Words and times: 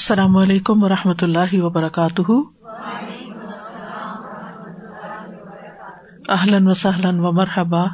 السلام 0.00 0.36
علیکم 0.36 0.84
و 0.84 0.88
رحمۃ 0.88 1.14
اللہ 1.22 1.52
وبرکاتہ۔ 1.52 2.32
اہلاً 6.28 6.66
و 6.66 6.74
سہلاً 6.74 7.18
و 7.18 7.32
مرحبا 7.32 7.84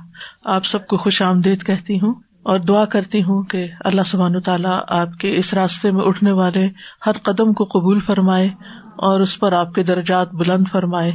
آپ 0.44 0.64
سب 0.64 0.86
کو 0.86 0.96
خوش 0.96 1.22
آمدید 1.22 1.66
کہتی 1.66 1.96
ہوں 1.96 2.14
اور 2.42 2.58
دعا 2.58 2.84
کرتی 2.84 3.22
ہوں 3.22 3.42
کہ 3.42 3.68
اللہ 3.80 4.02
سبحان 4.06 4.40
تعالیٰ 4.40 4.80
آپ 4.88 5.08
کے 5.20 5.36
اس 5.36 5.54
راستے 5.54 5.90
میں 5.90 6.02
اٹھنے 6.04 6.32
والے 6.32 6.68
ہر 7.06 7.12
قدم 7.12 7.52
کو 7.52 7.64
قبول 7.64 8.00
فرمائے 8.00 8.46
اور 8.96 9.20
اس 9.20 9.40
پر 9.40 9.52
آپ 9.52 9.74
کے 9.74 9.82
درجات 9.82 10.32
بلند 10.32 10.64
فرمائے۔ 10.72 11.12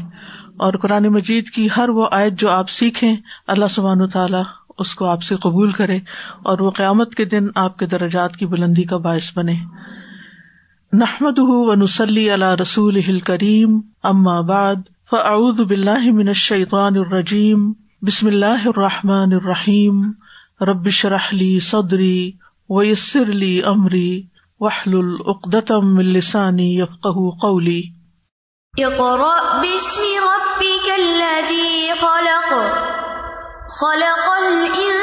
اور 0.58 0.73
قرآن 0.73 1.03
مجید 1.03 1.50
کی 1.50 1.67
ہر 1.78 1.89
وہ 1.89 2.08
آیت 2.11 2.33
جو 2.33 2.50
آپ 2.50 2.70
سیکھیں، 2.70 3.16
اللہ 3.48 3.67
سبحان 3.70 4.09
تعالیٰ 4.09 4.44
اس 4.78 4.95
کو 4.95 5.05
آپ 5.05 5.23
سے 5.23 5.36
قبول 5.36 5.70
کرے 5.70 5.98
اور 6.44 6.59
وہ 6.59 6.72
قیامت 6.72 7.16
کے 7.16 7.26
دن 7.26 7.48
آپ 7.55 7.78
کے 7.78 7.86
درجات 7.86 8.38
کی 8.38 8.45
بلندی 8.45 8.83
کا 8.83 8.98
باعث 8.98 9.38
بنے۔ 9.38 9.55
نحمد 10.94 11.39
و 11.39 11.75
نسلی 11.75 12.31
اللہ 12.31 12.56
رسول 12.61 13.20
کریم 13.20 13.81
اما 14.03 14.42
بعد 14.42 14.75
فاعوذ 15.11 15.61
باللہ 15.61 16.11
من 16.11 16.28
الشیطان 16.28 16.98
الرجیم 16.98 17.73
بسم 18.02 18.28
اللہ 18.28 18.67
الرحمٰن 18.67 19.33
الرحیم 19.33 20.02
ربش 20.61 21.06
رحلی 21.06 21.59
صدری 21.59 22.31
ویسر 22.70 23.22
علی 23.22 23.61
عمری 23.61 24.23
وحل 24.59 24.98
العقدم 24.98 25.98
السانی 25.98 26.80
یفق 26.80 27.08
قولی 27.42 27.81
اقرأ 28.80 29.61
باسم 29.61 30.03
ربك 30.23 30.92
الذي 31.00 31.94
خلق. 32.00 32.52
خلق 33.70 34.28
الإنسان 34.44 34.94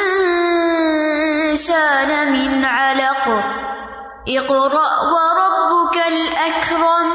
من 2.31 2.65
علق. 2.65 3.68
اقرأ 4.37 4.79
وربك 5.01 5.97
الأكرم 6.05 7.13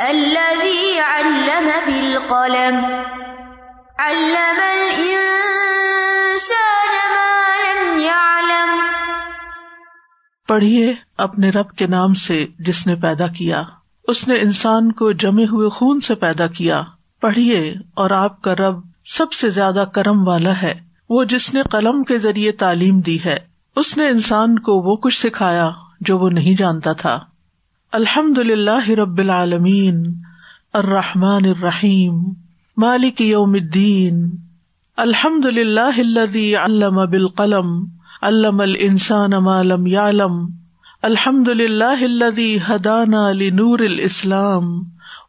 الذي 0.00 0.98
علم 0.98 1.70
بالقلم. 1.86 2.84
علم 3.98 4.60
الإنسان 4.60 5.54
ما 7.14 7.56
لم 7.56 8.00
يعلم. 8.00 8.80
پڑھیے 10.48 10.94
اپنے 11.18 11.50
رب 11.50 11.70
کے 11.70 11.86
نام 11.86 12.14
سے 12.14 12.46
جس 12.58 12.86
نے 12.86 12.94
پیدا 12.94 13.26
کیا۔ 13.26 13.62
اس 14.08 14.28
نے 14.28 14.34
انسان 14.34 14.92
کو 14.92 15.12
جمے 15.12 15.44
ہوئے 15.44 15.68
خون 15.68 16.00
سے 16.00 16.14
پیدا 16.14 16.46
کیا۔ 16.46 16.82
پڑھیے 17.20 17.74
اور 17.94 18.10
آپ 18.10 18.42
کا 18.42 18.54
رب 18.54 18.80
سب 19.04 19.32
سے 19.32 19.50
زیادہ 19.50 19.84
کرم 19.94 20.28
والا 20.28 20.62
ہے۔ 20.62 20.74
وہ 21.08 21.24
جس 21.24 21.54
نے 21.54 21.62
قلم 21.62 22.04
کے 22.04 22.18
ذریعے 22.18 22.52
تعلیم 22.52 23.00
دی 23.00 23.18
ہے۔ 23.24 23.38
اس 23.76 23.96
نے 23.96 24.08
انسان 24.08 24.58
کو 24.58 24.72
وہ 24.72 24.96
کچھ 24.96 25.26
سکھایا۔ 25.26 25.70
جو 26.00 26.18
وہ 26.18 26.30
نہیں 26.30 26.54
جانتا 26.54 26.92
تھا۔ 26.92 27.20
الحمد 27.92 28.38
للہ 28.38 28.90
رب 28.90 29.18
العالمین، 29.18 30.14
الرحمٰن 30.72 31.44
الرحیم، 31.44 32.14
مالک 32.76 33.20
یوم 33.20 33.52
الدین۔ 33.52 34.30
الحمد 34.96 35.44
للہ 35.44 36.00
علم 36.56 37.10
بالقلم، 37.10 37.84
علم 38.22 38.60
الانسان 38.60 39.30
ما 39.30 39.62
لم 39.62 39.86
يعلم 39.86 40.46
الحمد 41.02 41.48
للہ 41.48 42.28
ہدانا 42.70 43.32
لنور 43.32 43.78
الاسلام 43.78 44.64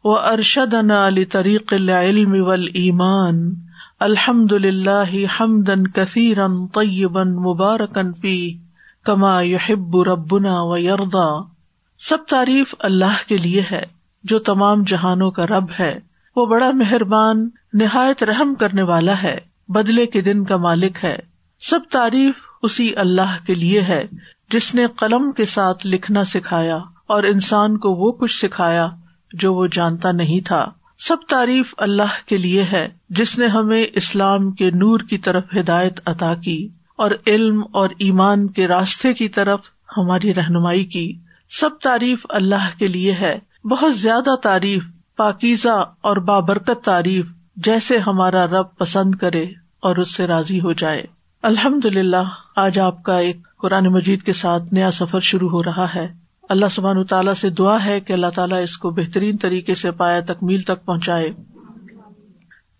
و 0.04 0.18
ارشدنا 0.18 1.08
لطریق 1.08 1.72
العلم 1.72 2.34
والایمان۔ 2.46 3.54
الحمد 4.00 4.52
للہ 4.52 5.40
حمدن 5.40 5.86
کثیرن 5.86 6.66
طیبن 6.66 7.36
مبارکن 7.36 8.12
فی 8.12 8.58
کما 9.04 9.42
یحب 9.42 10.00
ربنا 10.00 10.62
و 10.62 10.76
یردا 10.76 11.52
سب 11.98 12.18
تعریف 12.28 12.74
اللہ 12.78 13.28
کے 13.28 13.36
لیے 13.36 13.62
ہے، 13.70 13.82
جو 14.24 14.38
تمام 14.38 14.82
جہانوں 14.82 15.30
کا 15.30 15.46
رب 15.46 15.64
ہے۔ 15.80 15.98
وہ 16.36 16.46
بڑا 16.46 16.70
مہربان، 16.70 17.48
نہایت 17.72 18.22
رحم 18.22 18.54
کرنے 18.54 18.82
والا 18.82 19.22
ہے، 19.22 19.38
بدلے 19.68 20.06
کے 20.06 20.20
دن 20.20 20.44
کا 20.44 20.56
مالک 20.56 21.04
ہے۔ 21.04 21.18
سب 21.60 21.80
تعریف 21.90 22.34
اسی 22.62 22.96
اللہ 22.96 23.36
کے 23.46 23.54
لیے 23.54 23.82
ہے، 23.82 24.06
جس 24.50 24.74
نے 24.74 24.86
قلم 24.86 25.32
کے 25.32 25.44
ساتھ 25.44 25.86
لکھنا 25.86 26.24
سکھایا 26.24 26.76
اور 27.06 27.22
انسان 27.22 27.78
کو 27.78 27.90
وہ 27.90 28.12
کچھ 28.12 28.44
سکھایا 28.44 28.88
جو 29.32 29.54
وہ 29.54 29.66
جانتا 29.72 30.12
نہیں 30.12 30.40
تھا۔ 30.40 30.64
سب 30.98 31.16
تعریف 31.28 31.74
اللہ 31.78 32.28
کے 32.28 32.38
لیے 32.38 32.62
ہے، 32.62 32.88
جس 33.08 33.38
نے 33.38 33.46
ہمیں 33.46 33.86
اسلام 33.94 34.52
کے 34.52 34.70
نور 34.70 35.00
کی 35.00 35.18
طرف 35.18 35.44
ہدایت 35.60 36.00
عطا 36.06 36.34
کی۔ 36.34 36.68
اور 37.02 37.10
علم 37.26 37.62
اور 37.72 37.88
ایمان 37.98 38.46
کے 38.46 38.68
راستے 38.68 39.14
کی 39.14 39.28
طرف 39.28 39.60
ہماری 39.96 40.34
رہنمائی 40.34 40.84
کی۔ 40.84 41.18
سب 41.60 41.70
تعریف 41.82 42.26
اللہ 42.28 42.78
کے 42.78 42.88
لیے 42.88 43.12
ہے۔ 43.12 43.38
بہت 43.64 43.96
زیادہ 43.98 44.36
تعریف، 44.36 44.82
پاکیزہ 45.16 45.92
اور 46.00 46.16
بابرکت 46.16 46.84
تعریف 46.84 47.26
جیسے 47.56 47.98
ہمارا 47.98 48.46
رب 48.46 48.76
پسند 48.78 49.14
کرے 49.14 49.42
اور 49.80 49.96
اس 49.96 50.14
سے 50.14 50.26
راضی 50.26 50.60
ہو 50.60 50.72
جائے۔ 50.72 51.02
الحمد 51.42 51.84
للہ 51.84 52.28
آج 52.56 52.78
آپ 52.78 53.02
کا 53.02 53.18
ایک 53.18 53.36
قرآن 53.58 53.86
مجید 53.86 54.22
کے 54.22 54.32
ساتھ 54.32 54.74
نیا 54.74 54.90
سفر 54.90 55.20
شروع 55.20 55.48
ہو 55.48 55.62
رہا 55.62 55.86
ہے۔ 55.94 56.08
اللہ 56.48 56.66
سبحان 56.70 57.04
تعالیٰ 57.04 57.34
سے 57.34 57.50
دعا 57.50 57.84
ہے 57.84 58.00
کہ 58.00 58.12
اللہ 58.12 58.30
تعالیٰ 58.34 58.62
اس 58.62 58.78
کو 58.78 58.90
بہترین 58.90 59.36
طریقے 59.36 59.74
سے 59.74 59.90
پایا 59.90 60.20
تکمیل 60.20 60.60
تک 60.60 60.84
پہنچائے۔ 60.84 61.30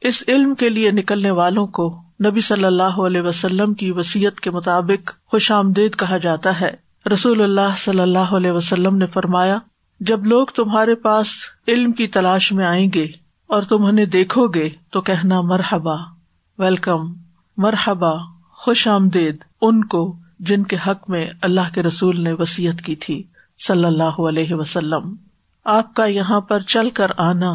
اس 0.01 0.23
علم 0.29 0.55
کے 0.55 0.69
لیے 0.69 0.91
نکلنے 0.91 1.31
والوں 1.31 1.67
کو 1.67 2.03
نبی 2.27 2.41
صلی 2.41 2.65
اللہ 2.65 2.83
علیہ 2.83 3.21
وسلم 3.21 3.75
کی 3.75 3.91
وسیعت 3.91 4.41
کے 4.41 4.51
مطابق 4.51 5.11
خوش 5.27 5.53
آمدید 5.53 5.97
کہا 5.97 6.17
جاتا 6.17 6.61
ہے۔ 6.61 6.71
رسول 7.13 7.43
اللہ 7.43 7.75
صلی 7.77 8.01
اللہ 8.01 8.19
علیہ 8.19 8.51
وسلم 8.51 8.97
نے 8.97 9.07
فرمایا، 9.07 9.59
جب 10.01 10.27
لوگ 10.27 10.47
تمہارے 10.47 10.95
پاس 10.95 11.27
علم 11.69 11.93
کی 11.93 12.07
تلاش 12.07 12.53
میں 12.53 12.65
آئیں 12.65 12.91
گے 12.95 13.05
اور 13.47 13.63
تم 13.63 13.85
انہیں 13.85 14.07
دیکھو 14.07 14.49
گے 14.49 14.69
تو 14.91 15.01
کہنا 15.01 15.41
مرحبا، 15.41 15.95
ویلکم، 16.59 17.13
مرحبا، 17.57 18.13
خوش 18.53 18.89
آمدید، 18.89 19.37
ان 19.63 19.85
کو 19.85 20.17
جن 20.41 20.63
کے 20.63 20.77
حق 20.87 21.11
میں 21.11 21.29
اللہ 21.43 21.75
کے 21.75 21.83
رسول 21.83 22.21
نے 22.21 22.33
وسیعت 22.33 22.83
کی 22.83 22.97
تھی، 22.97 23.23
صلی 23.67 23.85
اللہ 23.85 24.21
علیہ 24.29 24.55
وسلم۔ 24.55 25.15
آپ 25.65 25.95
کا 25.95 26.05
یہاں 26.05 26.41
پر 26.41 26.61
چل 26.61 26.91
کر 26.91 27.11
آنا، 27.19 27.53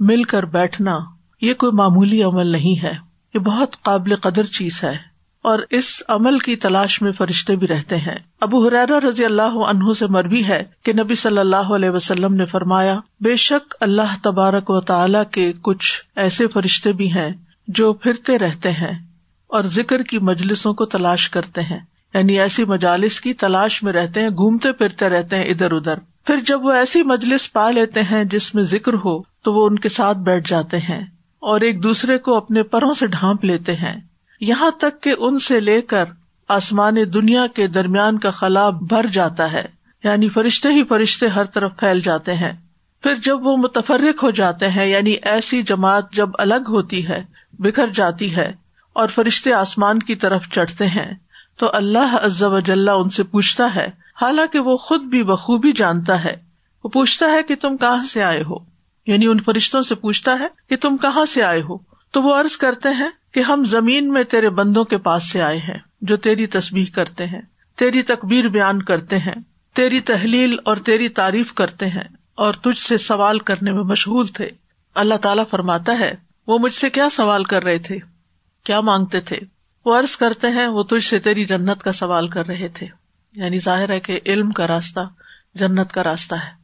مل 0.00 0.22
کر 0.22 0.44
بیٹھنا، 0.44 0.98
یہ 1.40 1.54
کوئی 1.54 1.72
معمولی 1.72 2.22
عمل 2.22 2.46
نہیں 2.46 2.82
ہے۔ 2.82 3.03
یہ 3.34 3.38
بہت 3.38 3.82
قابل 3.82 4.16
قدر 4.16 4.46
چیز 4.46 4.84
ہے 4.84 5.14
اور 5.42 5.58
اس 5.70 6.02
عمل 6.08 6.38
کی 6.38 6.56
تلاش 6.56 7.02
میں 7.02 7.12
فرشتے 7.12 7.56
بھی 7.56 7.68
رہتے 7.68 7.96
ہیں۔ 7.96 8.14
ابو 8.40 8.68
حرارا 8.68 9.08
رضی 9.08 9.24
اللہ 9.24 9.42
عنہ 9.42 9.92
سے 9.98 10.06
مربی 10.06 10.44
ہے 10.44 10.64
کہ 10.84 10.92
نبی 10.92 11.14
صلی 11.14 11.38
اللہ 11.38 11.56
علیہ 11.56 11.90
وسلم 11.90 12.34
نے 12.34 12.46
فرمایا، 12.46 13.00
بے 13.20 13.36
شک 13.36 13.74
اللہ 13.80 14.14
تبارک 14.22 14.70
و 14.70 14.80
تعالی 14.80 15.18
کے 15.30 15.52
کچھ 15.62 16.02
ایسے 16.16 16.46
فرشتے 16.46 16.92
بھی 16.92 17.12
ہیں 17.12 17.30
جو 17.68 17.92
پھرتے 17.92 18.38
رہتے 18.38 18.72
ہیں 18.72 18.92
اور 19.46 19.62
ذکر 19.62 20.02
کی 20.02 20.18
مجلسوں 20.18 20.74
کو 20.74 20.84
تلاش 20.84 21.30
کرتے 21.30 21.62
ہیں۔ 21.62 21.78
یعنی 22.14 22.40
ایسی 22.40 22.64
مجالس 22.64 23.20
کی 23.20 23.34
تلاش 23.34 23.82
میں 23.82 23.92
رہتے 23.92 24.22
ہیں، 24.22 24.30
گھومتے 24.30 24.72
پھرتے 24.72 25.08
رہتے 25.08 25.36
ہیں 25.36 25.44
ادھر 25.44 25.72
ادھر۔ 25.72 25.94
پھر 26.26 26.36
جب 26.46 26.64
وہ 26.64 26.72
ایسی 26.72 27.02
مجلس 27.02 27.52
پا 27.52 27.70
لیتے 27.70 28.02
ہیں 28.02 28.24
جس 28.24 28.54
میں 28.54 28.62
ذکر 28.62 28.94
ہو 28.94 29.22
تو 29.22 29.52
وہ 29.52 29.66
ان 29.66 29.78
کے 29.78 29.88
ساتھ 29.88 30.18
بیٹھ 30.18 30.50
جاتے 30.50 30.78
ہیں۔ 30.78 31.13
اور 31.44 31.60
ایک 31.60 31.82
دوسرے 31.82 32.18
کو 32.18 32.36
اپنے 32.36 32.62
پروں 32.62 32.94
سے 32.94 33.06
ڈھانپ 33.06 33.44
لیتے 33.44 33.74
ہیں۔ 33.74 34.00
یہاں 34.40 34.70
تک 34.70 35.02
کہ 35.02 35.14
ان 35.18 35.38
سے 35.38 35.60
لے 35.60 35.82
کر 35.82 36.04
آسمان 36.48 36.96
دنیا 37.14 37.46
کے 37.46 37.66
درمیان 37.66 38.18
کا 38.18 38.30
خلا 38.30 38.70
بھر 38.70 39.06
جاتا 39.06 39.52
ہے۔ 39.52 39.64
یعنی 40.04 40.28
فرشتے 40.28 40.68
ہی 40.68 40.84
فرشتے 40.84 41.28
ہر 41.28 41.44
طرف 41.44 41.72
پھیل 41.78 42.00
جاتے 42.00 42.34
ہیں۔ 42.34 42.52
پھر 43.02 43.14
جب 43.14 43.46
وہ 43.46 43.56
متفرق 43.56 44.24
ہو 44.24 44.30
جاتے 44.30 44.68
ہیں 44.68 44.86
یعنی 44.86 45.14
ایسی 45.22 45.62
جماعت 45.62 46.12
جب 46.12 46.28
الگ 46.38 46.68
ہوتی 46.68 47.08
ہے، 47.08 47.22
بکھر 47.52 47.88
جاتی 47.88 48.36
ہے 48.36 48.52
اور 48.92 49.08
فرشتے 49.08 49.52
آسمان 49.52 49.98
کی 49.98 50.14
طرف 50.14 50.44
چڑھتے 50.52 50.86
ہیں، 50.86 51.14
تو 51.56 51.70
اللہ 51.72 52.44
و 52.44 52.60
جل 52.60 52.88
ان 52.88 53.08
سے 53.08 53.22
پوچھتا 53.22 53.74
ہے۔ 53.74 53.86
حالانکہ 54.22 54.58
وہ 54.58 54.76
خود 54.76 55.00
بھی 55.00 55.22
بخوبی 55.22 55.72
جانتا 55.72 56.24
ہے۔ 56.24 56.36
وہ 56.84 56.88
پوچھتا 56.88 57.26
ہے 57.26 57.42
کہ 57.42 57.54
تم 57.54 57.76
کہاں 57.76 58.04
سے 58.04 58.22
آئے 58.22 58.42
ہو؟ 58.42 58.73
یعنی 59.06 59.26
ان 59.26 59.40
فرشتوں 59.40 59.82
سے 59.82 59.94
پوچھتا 59.94 60.38
ہے 60.38 60.46
کہ 60.68 60.76
تم 60.76 60.96
کہاں 60.96 61.24
سے 61.24 61.42
آئے 61.42 61.60
ہو؟ 61.60 61.78
تو 62.10 62.22
وہ 62.22 62.34
عرض 62.34 62.56
کرتے 62.56 62.88
ہیں 62.88 63.08
کہ 63.32 63.40
ہم 63.40 63.64
زمین 63.64 64.12
میں 64.12 64.24
تیرے 64.24 64.50
بندوں 64.50 64.84
کے 64.84 64.98
پاس 64.98 65.30
سے 65.30 65.42
آئے 65.42 65.58
ہیں، 65.58 65.78
جو 66.00 66.16
تیری 66.16 66.46
تصویر 66.46 66.94
کرتے 66.94 67.26
ہیں، 67.26 67.40
تیری 67.76 68.02
تکبیر 68.02 68.48
بیان 68.48 68.82
کرتے 68.82 69.18
ہیں، 69.18 69.34
تیری 69.74 70.00
تحلیل 70.00 70.56
اور 70.64 70.76
تیری 70.76 71.08
تعریف 71.08 71.52
کرتے 71.52 71.88
ہیں، 71.88 72.04
اور 72.34 72.54
تجھ 72.54 72.78
سے 72.78 72.98
سوال 72.98 73.38
کرنے 73.38 73.72
میں 73.72 73.84
مشغول 73.84 74.26
تھے۔ 74.26 74.50
اللہ 74.94 75.14
تعالیٰ 75.14 75.44
فرماتا 75.50 75.98
ہے، 75.98 76.14
وہ 76.46 76.58
مجھ 76.58 76.74
سے 76.74 76.90
کیا 76.90 77.10
سوال 77.10 77.44
کر 77.44 77.64
رہے 77.64 77.78
تھے؟ 77.78 77.98
کیا 78.64 78.80
مانگتے 78.80 79.20
تھے؟ 79.20 79.38
وہ 79.84 79.98
عرض 79.98 80.16
کرتے 80.16 80.46
ہیں، 80.46 80.66
وہ 80.66 80.82
تجھ 80.82 81.04
سے 81.04 81.18
تیری 81.18 81.44
جنت 81.44 81.82
کا 81.82 81.92
سوال 81.92 82.28
کر 82.28 82.46
رہے 82.46 82.68
تھے۔ 82.68 82.86
یعنی 83.32 83.58
ظاہر 83.58 83.90
ہے 83.90 84.00
کہ 84.00 84.20
علم 84.26 84.50
کا 84.50 84.66
راستہ 84.66 85.00
جنت 85.54 85.92
کا 85.92 86.02
راستہ 86.02 86.34
ہے۔ 86.34 86.63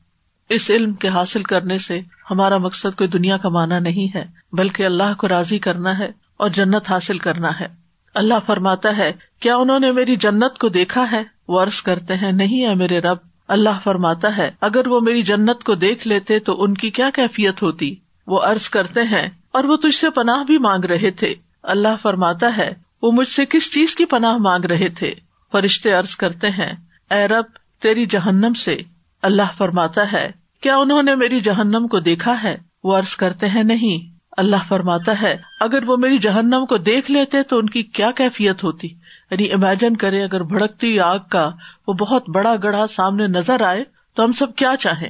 اس 0.51 0.71
علم 0.71 0.93
کے 0.93 1.09
حاصل 1.09 1.43
کرنے 1.43 1.79
سے 1.79 2.01
ہمارا 2.31 2.59
مقصد 2.59 2.97
کوئی 2.97 3.09
دنیا 3.09 3.37
کا 3.37 3.49
مانا 3.49 3.79
نہیں 3.79 4.17
ہے، 4.17 4.25
بلکہ 4.53 4.87
اللہ 4.87 5.15
کو 5.19 5.29
راضی 5.29 5.59
کرنا 5.59 5.99
ہے 5.99 6.09
اور 6.37 6.51
جنت 6.51 6.91
حاصل 6.91 7.19
کرنا 7.19 7.51
ہے۔ 7.61 7.67
اللہ 8.15 8.35
فرماتا 8.47 8.97
ہے، 8.97 9.13
کیا 9.41 9.57
انہوں 9.57 9.81
نے 9.81 9.93
میری 9.93 10.17
جنت 10.17 10.59
کو 10.59 10.69
دیکھا 10.69 11.11
ہے؟ 11.13 11.23
وہ 11.49 11.61
عرض 11.63 11.81
کرتے 11.83 12.15
ہیں، 12.15 12.33
نہیں 12.33 12.67
ہے 12.67 12.75
میرے 12.75 12.99
رب۔ 12.99 13.19
اللہ 13.49 13.79
فرماتا 13.85 14.37
ہے، 14.37 14.51
اگر 14.61 14.87
وہ 14.87 15.01
میری 15.01 15.23
جنت 15.23 15.65
کو 15.65 15.75
دیکھ 15.75 16.09
لیتے 16.09 16.39
تو 16.39 16.63
ان 16.63 16.75
کی 16.75 16.91
کیا 16.91 17.11
کیفیت 17.15 17.63
ہوتی؟ 17.63 17.95
وہ 18.27 18.41
عرض 18.41 18.69
کرتے 18.69 19.03
ہیں، 19.03 19.29
اور 19.53 19.65
وہ 19.65 19.77
تجھ 19.77 19.95
سے 19.95 20.11
پناہ 20.11 20.43
بھی 20.45 20.59
مانگ 20.59 20.85
رہے 20.85 21.11
تھے۔ 21.11 21.35
اللہ 21.63 21.97
فرماتا 22.03 22.57
ہے، 22.57 22.73
وہ 23.03 23.13
مجھ 23.13 23.29
سے 23.29 23.47
کس 23.47 23.71
چیز 23.73 23.97
کی 23.97 24.05
پناہ 24.05 24.37
مانگ 24.37 24.65
رہے 24.65 24.89
تھے؟ 24.89 25.15
فرشتے 25.53 25.93
عرض 25.93 26.17
کرتے 26.17 26.51
ہیں، 26.51 26.73
اے 27.11 27.27
رب، 27.29 27.45
تیری 27.81 28.07
جہنم 28.07 28.55
سے۔ 28.55 28.77
اللہ 29.23 29.57
فرماتا 29.57 30.13
ہے 30.13 30.31
کیا 30.61 30.77
انہوں 30.77 31.03
نے 31.03 31.15
میری 31.15 31.41
جہنم 31.41 31.87
کو 31.91 32.01
دیکھا 32.01 32.43
ہے؟ 32.43 32.57
وہ 32.85 32.97
عرض 32.97 33.17
کرتے 33.17 33.49
ہیں، 33.49 33.63
نہیں۔ 33.63 34.19
اللہ 34.37 34.57
فرماتا 34.69 35.23
ہے، 35.23 35.37
اگر 35.61 35.83
وہ 35.83 35.97
میری 35.97 36.19
جہنم 36.19 36.67
کو 36.69 36.77
دیکھ 36.77 37.11
لیتے 37.11 37.43
تو 37.43 37.59
ان 37.59 37.71
کی 37.71 37.83
کیا 37.83 38.11
کیفیت 38.11 38.65
ہوتی؟ 38.65 38.89
یعنی 39.31 39.53
امیجن 39.53 39.97
کرے، 39.97 40.25
اگر 40.25 40.43
بھڑکتی 40.43 41.01
آگ 41.01 41.19
کا 41.31 41.51
وہ 41.87 41.93
بہت 41.93 42.29
بڑا 42.29 42.55
گڑھا 42.63 42.87
سامنے 42.87 43.27
نظر 43.27 43.63
آئے 43.63 43.85
تو 44.15 44.25
ہم 44.25 44.33
سب 44.33 44.55
کیا 44.55 44.75
چاہیں؟ 44.79 45.09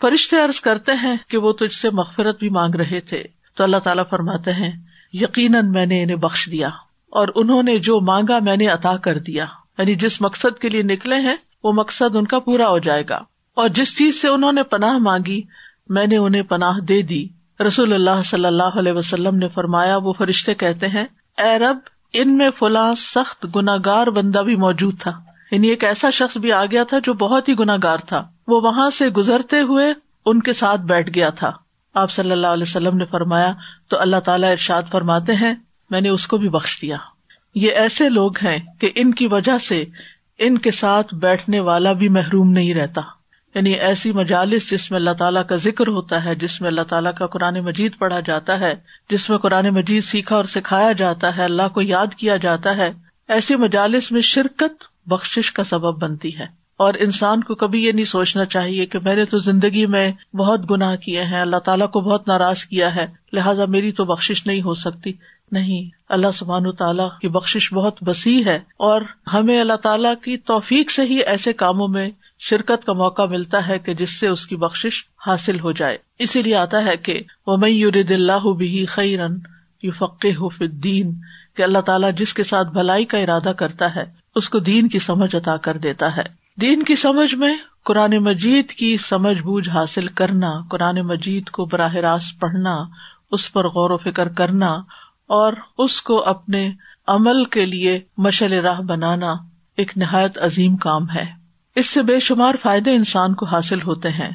فرشتے 0.00 0.36
عرض 0.36 0.60
کرتے 0.60 0.92
ہیں 0.92 1.16
کہ 1.28 1.38
وہ 1.38 1.52
تجھ 1.52 1.74
سے 1.74 1.90
مغفرت 1.90 2.38
بھی 2.38 2.48
مانگ 2.48 2.74
رہے 2.74 3.00
تھے۔ 3.00 3.24
تو 3.56 3.64
اللہ 3.64 3.76
تعالیٰ 3.76 4.04
فرماتے 4.10 4.52
ہیں، 4.52 4.72
یقیناً 5.12 5.70
میں 5.70 5.86
نے 5.86 6.02
انہیں 6.02 6.16
بخش 6.16 6.48
دیا 6.52 6.68
اور 7.10 7.28
انہوں 7.34 7.62
نے 7.62 7.78
جو 7.78 8.00
مانگا 8.00 8.38
میں 8.38 8.56
نے 8.56 8.66
عطا 8.66 8.96
کر 8.96 9.18
دیا۔ 9.18 9.46
یعنی 9.78 9.94
جس 9.94 10.20
مقصد 10.20 10.58
کے 10.58 10.68
لیے 10.68 10.82
نکلے 10.82 11.16
ہیں، 11.16 11.36
وہ 11.64 11.72
مقصد 11.72 12.16
ان 12.16 12.26
کا 12.26 12.38
پورا 12.38 12.68
ہو 12.68 12.78
جائے 12.78 13.02
گا۔ 13.08 13.20
اور 13.56 13.68
جس 13.68 13.98
چیز 13.98 14.22
سے 14.22 14.28
انہوں 14.28 14.52
نے 14.52 14.62
پناہ 14.62 14.98
مانگی، 14.98 15.42
میں 15.88 16.06
نے 16.06 16.16
انہیں 16.16 16.42
پناہ 16.42 16.78
دے 16.78 17.02
دی۔ 17.02 17.26
رسول 17.66 17.92
اللہ 17.92 18.22
صلی 18.24 18.44
اللہ 18.44 18.78
علیہ 18.78 18.92
وسلم 18.92 19.36
نے 19.36 19.48
فرمایا، 19.48 19.96
وہ 19.96 20.12
فرشتے 20.12 20.54
کہتے 20.54 20.88
ہیں، 20.88 21.06
اے 21.38 21.58
رب، 21.58 21.78
ان 22.12 22.36
میں 22.36 22.50
فلاں 22.58 22.94
سخت 22.94 23.46
گناگار 23.56 24.06
بندہ 24.06 24.38
بھی 24.38 24.56
موجود 24.56 25.00
تھا۔ 25.00 25.10
یعنی 25.50 25.68
ایک 25.68 25.84
ایسا 25.84 26.10
شخص 26.10 26.36
بھی 26.36 26.52
آ 26.52 26.64
گیا 26.64 26.84
تھا 26.84 26.98
جو 26.98 27.14
بہت 27.14 27.48
ہی 27.48 27.58
گناگار 27.58 27.98
تھا۔ 27.98 28.28
وہ 28.48 28.60
وہاں 28.60 28.90
سے 28.90 29.08
گزرتے 29.08 29.60
ہوئے 29.60 29.94
ان 30.26 30.40
کے 30.40 30.52
ساتھ 30.52 30.80
بیٹھ 30.80 31.10
گیا 31.14 31.30
تھا۔ 31.30 31.50
آپ 31.94 32.10
صلی 32.10 32.30
اللہ 32.30 32.46
علیہ 32.46 32.64
وسلم 32.68 32.96
نے 32.96 33.04
فرمایا، 33.04 33.52
تو 33.88 34.00
اللہ 34.00 34.16
تعالیٰ 34.16 34.50
ارشاد 34.50 34.82
فرماتے 34.90 35.34
ہیں، 35.34 35.54
میں 35.90 36.00
نے 36.00 36.08
اس 36.08 36.26
کو 36.26 36.36
بھی 36.36 36.48
بخش 36.48 36.82
دیا۔ 36.82 36.96
یہ 37.54 37.72
ایسے 37.72 38.08
لوگ 38.08 38.32
ہیں 38.42 38.58
کہ 38.80 38.90
ان 38.94 39.14
کی 39.14 39.26
وجہ 39.26 39.58
سے 39.58 39.84
ان 40.38 40.58
کے 40.58 40.70
ساتھ 40.70 41.14
بیٹھنے 41.14 41.60
والا 41.60 41.92
بھی 41.92 42.08
محروم 42.08 42.50
نہیں 42.50 42.74
رہتا۔ 42.74 43.00
یعنی 43.54 43.72
ایسی 43.72 44.12
مجالس 44.12 44.70
جس 44.70 44.90
میں 44.90 44.98
اللہ 44.98 45.10
تعالیٰ 45.10 45.46
کا 45.46 45.56
ذکر 45.56 45.86
ہوتا 45.86 46.24
ہے، 46.24 46.34
جس 46.34 46.60
میں 46.60 46.68
اللہ 46.68 46.80
تعالیٰ 46.80 47.14
کا 47.14 47.26
قرآن 47.26 47.60
مجید 47.60 47.92
پڑھا 47.98 48.20
جاتا 48.20 48.60
ہے، 48.60 48.74
جس 49.10 49.30
میں 49.30 49.38
قرآن 49.38 49.68
مجید 49.68 50.04
سیکھا 50.04 50.36
اور 50.36 50.44
سکھایا 50.44 50.92
جاتا 50.92 51.36
ہے، 51.36 51.44
اللہ 51.44 51.68
کو 51.74 51.82
یاد 51.82 52.14
کیا 52.14 52.36
جاتا 52.36 52.76
ہے، 52.76 52.92
ایسی 53.28 53.56
مجالس 53.56 54.12
میں 54.12 54.20
شرکت 54.20 54.84
بخش 55.06 55.52
کا 55.52 55.64
سبب 55.64 56.02
بنتی 56.02 56.38
ہے۔ 56.38 56.60
اور 56.76 56.94
انسان 56.94 57.42
کو 57.42 57.54
کبھی 57.54 57.84
یہ 57.84 57.92
نہیں 57.92 58.04
سوچنا 58.04 58.44
چاہیے 58.44 58.86
کہ 58.86 58.98
میں 59.04 59.16
نے 59.16 59.24
تو 59.24 59.38
زندگی 59.38 59.86
میں 59.86 60.12
بہت 60.36 60.70
گناہ 60.70 60.96
کیے 60.96 61.24
ہیں، 61.24 61.40
اللہ 61.40 61.56
تعالیٰ 61.56 61.90
کو 61.90 62.00
بہت 62.00 62.28
ناراض 62.28 62.64
کیا 62.64 62.94
ہے، 62.94 63.06
لہٰذا 63.32 63.64
میری 63.64 63.92
تو 63.92 64.04
بخش 64.04 64.46
نہیں 64.46 64.62
ہو 64.62 64.74
سکتی۔ 64.74 65.12
نہیں، 65.52 65.90
اللہ 66.08 66.26
سبحان 66.34 66.72
تعالیٰ 66.72 67.08
کی 67.20 67.28
بخش 67.28 67.72
بہت 67.72 67.96
وسیع 68.06 68.44
ہے 68.44 68.56
اور 68.76 69.00
ہمیں 69.32 69.60
اللہ 69.60 69.76
تعالیٰ 69.76 70.14
کی 70.24 70.36
توفیق 70.36 70.90
سے 70.90 71.04
ہی 71.04 71.22
ایسے 71.22 71.52
کاموں 71.52 71.88
میں 71.88 72.10
شرکت 72.40 72.84
کا 72.84 72.92
موقع 72.92 73.22
ملتا 73.22 73.68
ہے 73.68 73.78
کہ 73.78 73.94
جس 73.94 74.20
سے 74.20 74.28
اس 74.28 74.46
کی 74.46 74.56
بخش 74.56 74.86
حاصل 75.26 75.60
ہو 75.60 75.72
جائے۔ 75.72 75.98
اسی 76.18 76.42
لیے 76.42 76.56
آتا 76.56 76.84
ہے 76.84 76.96
کہ 76.96 77.22
وہ 77.46 77.56
میں 77.56 77.70
یورد 77.70 78.10
اللہ 78.10 78.52
بھی 78.52 78.84
خیرن 78.84 79.38
یو 79.82 79.92
فقح 79.98 80.64
دین 80.70 81.14
کہ 81.56 81.62
اللہ 81.62 81.78
تعالیٰ 81.78 82.10
جس 82.14 82.34
کے 82.34 82.44
ساتھ 82.44 82.68
بھلائی 82.68 83.04
کا 83.04 83.18
ارادہ 83.18 83.48
کرتا 83.48 83.94
ہے، 83.94 84.04
اس 84.34 84.48
کو 84.48 84.58
دین 84.58 84.88
کی 84.88 84.98
سمجھ 84.98 85.36
عطا 85.36 85.56
کر 85.56 85.76
دیتا 85.76 86.16
ہے۔ 86.16 86.22
دین 86.60 86.82
کی 86.82 86.94
سمجھ 86.94 87.34
میں 87.34 87.56
قرآن 87.84 88.16
مجید 88.16 88.70
کی 88.70 88.96
سمجھ 88.96 89.42
بوجھ 89.42 89.68
حاصل 89.68 90.06
کرنا، 90.06 90.52
قرآن 90.70 91.00
مجید 91.00 91.48
کو 91.48 91.64
براہ 91.64 91.94
راست 91.94 92.40
پڑھنا، 92.40 92.78
اس 93.30 93.52
پر 93.52 93.68
غور 93.68 93.90
و 93.90 93.96
فکر 93.96 94.28
کرنا، 94.28 94.70
اور 95.26 95.52
اس 95.78 96.02
کو 96.02 96.24
اپنے 96.24 96.70
عمل 97.06 97.44
کے 97.44 97.66
لیے 97.66 98.00
مشل 98.16 98.52
راہ 98.52 98.80
بنانا 98.80 99.32
ایک 99.76 99.92
نہایت 99.96 100.38
عظیم 100.38 100.76
کام 100.76 101.10
ہے۔ 101.10 101.39
اس 101.74 101.86
سے 101.86 102.02
بے 102.02 102.20
شمار 102.20 102.54
فائدے 102.62 102.94
انسان 102.94 103.34
کو 103.34 103.46
حاصل 103.46 103.82
ہوتے 103.82 104.08
ہیں۔ 104.08 104.30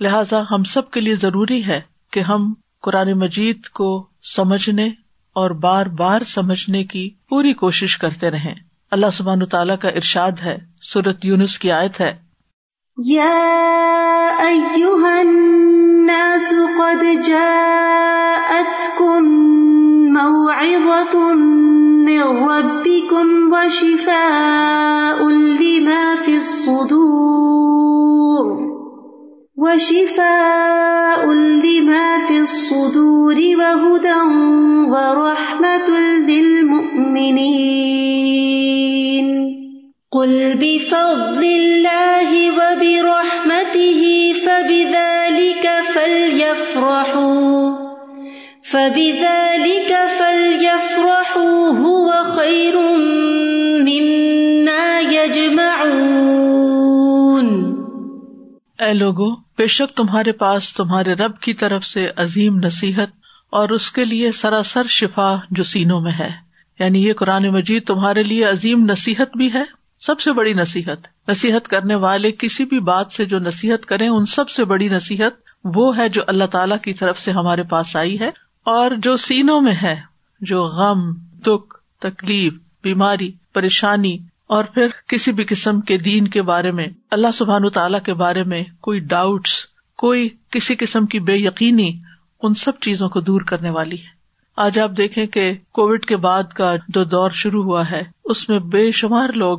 لہذا 0.00 0.42
ہم 0.50 0.62
سب 0.62 0.90
کے 0.90 1.00
لیے 1.00 1.14
ضروری 1.14 1.66
ہے 1.66 1.80
کہ 2.10 2.20
ہم 2.20 2.54
قرآن 2.82 3.12
مجید 3.12 3.66
کو 3.66 4.06
سمجھنے 4.36 4.86
اور 5.32 5.50
بار 5.50 5.86
بار 5.86 6.22
سمجھنے 6.22 6.84
کی 6.84 7.10
پوری 7.28 7.52
کوشش 7.52 7.98
کرتے 7.98 8.30
رہیں۔ 8.30 8.54
اللہ 8.90 9.06
سبحان 9.12 9.46
تعالیٰ 9.46 9.78
کا 9.78 9.88
ارشاد 9.88 10.32
ہے۔ 10.44 10.58
سورت 10.80 11.24
یونس 11.24 11.58
کی 11.58 11.72
آیت 11.72 12.00
ہے۔ 12.00 12.24
من 22.04 22.22
ربكم 22.48 23.48
وشفاء۔ 23.52 24.33
الصدور. 26.68 28.44
وشفاء 29.56 31.26
لما 31.32 32.18
في 32.28 32.38
الصدور 32.40 33.34
وهدى 33.34 34.20
ورحمة 34.88 35.88
للمؤمنين. 36.28 37.44
قل 40.12 40.54
بفضل 40.60 41.44
الله 41.44 42.30
وبرحمته 42.50 44.02
فبذلك 44.46 45.64
فليفرحوا. 45.94 47.72
فبذلك 48.64 49.43
اے 58.84 58.94
لوگو، 58.94 59.34
بے 59.34 59.66
شک 59.66 59.96
تمہارے 59.96 60.32
پاس 60.32 60.74
تمہارے 60.74 61.12
رب 61.12 61.38
کی 61.40 61.54
طرف 61.54 61.84
سے 61.84 62.10
عظیم 62.16 62.56
نصیحت 62.56 63.08
اور 63.50 63.68
اس 63.68 63.92
کے 63.92 64.04
لیے 64.04 64.32
سراسر 64.32 64.86
شفا 64.86 65.34
جو 65.50 65.62
سینوں 65.62 66.00
میں 66.00 66.12
ہے۔ 66.12 66.30
یعنی 66.78 67.08
یہ 67.08 67.12
قرآن 67.12 67.48
مجید 67.48 67.86
تمہارے 67.86 68.22
لیے 68.22 68.44
عظیم 68.44 68.86
نصیحت 68.90 69.36
بھی 69.36 69.52
ہے۔ 69.52 69.64
سب 70.00 70.20
سے 70.20 70.32
بڑی 70.32 70.52
نصیحت۔ 70.52 71.30
نصیحت 71.30 71.68
کرنے 71.68 71.94
والے 71.94 72.32
کسی 72.32 72.64
بھی 72.64 72.80
بات 72.80 73.12
سے 73.12 73.24
جو 73.24 73.38
نصیحت 73.38 73.86
کرے 73.86 74.06
ان 74.06 74.26
سب 74.26 74.50
سے 74.50 74.64
بڑی 74.64 74.88
نصیحت 74.88 75.32
وہ 75.64 75.96
ہے 75.96 76.08
جو 76.08 76.22
اللہ 76.26 76.44
تعالی 76.44 76.74
کی 76.82 76.94
طرف 76.94 77.18
سے 77.18 77.32
ہمارے 77.32 77.62
پاس 77.62 77.96
آئی 77.96 78.20
ہے۔ 78.20 78.30
اور 78.64 78.90
جو 78.98 79.16
سینوں 79.16 79.60
میں 79.60 79.74
ہے، 79.82 80.00
جو 80.40 80.64
غم، 80.64 81.12
دکھ، 81.40 81.74
تکلیف، 82.00 82.52
بیماری، 82.82 83.32
پریشانی 83.54 84.18
اور 84.46 84.64
پھر 84.64 84.88
کسی 85.08 85.32
بھی 85.32 85.44
قسم 85.44 85.80
کے 85.80 85.98
دین 85.98 86.28
کے 86.28 86.42
بارے 86.42 86.70
میں، 86.70 86.86
اللہ 87.10 87.26
سبحان 87.34 87.70
تعالیٰ 87.70 88.00
کے 88.02 88.14
بارے 88.14 88.42
میں 88.42 88.64
کوئی 88.80 89.00
ڈاؤٹس 89.00 89.50
کوئی 89.96 90.28
کسی 90.50 90.74
قسم 90.78 91.06
کی 91.06 91.18
بے 91.18 91.36
یقینی 91.36 92.00
ان 92.42 92.54
سب 92.54 92.72
چیزوں 92.80 93.08
کو 93.08 93.20
دور 93.20 93.40
کرنے 93.40 93.70
والی 93.70 93.96
ہے۔ 93.96 94.14
آج 94.56 94.78
آپ 94.78 94.90
دیکھیں 94.96 95.26
کہ 95.26 95.52
کووڈ 95.72 96.04
کے 96.04 96.16
بعد 96.16 96.42
کا 96.42 96.74
جو 96.88 97.04
دور 97.04 97.30
شروع 97.30 97.62
ہوا 97.62 97.90
ہے، 97.90 98.02
اس 98.24 98.48
میں 98.48 98.58
بے 98.58 98.92
شمار 98.92 99.28
لوگ 99.34 99.58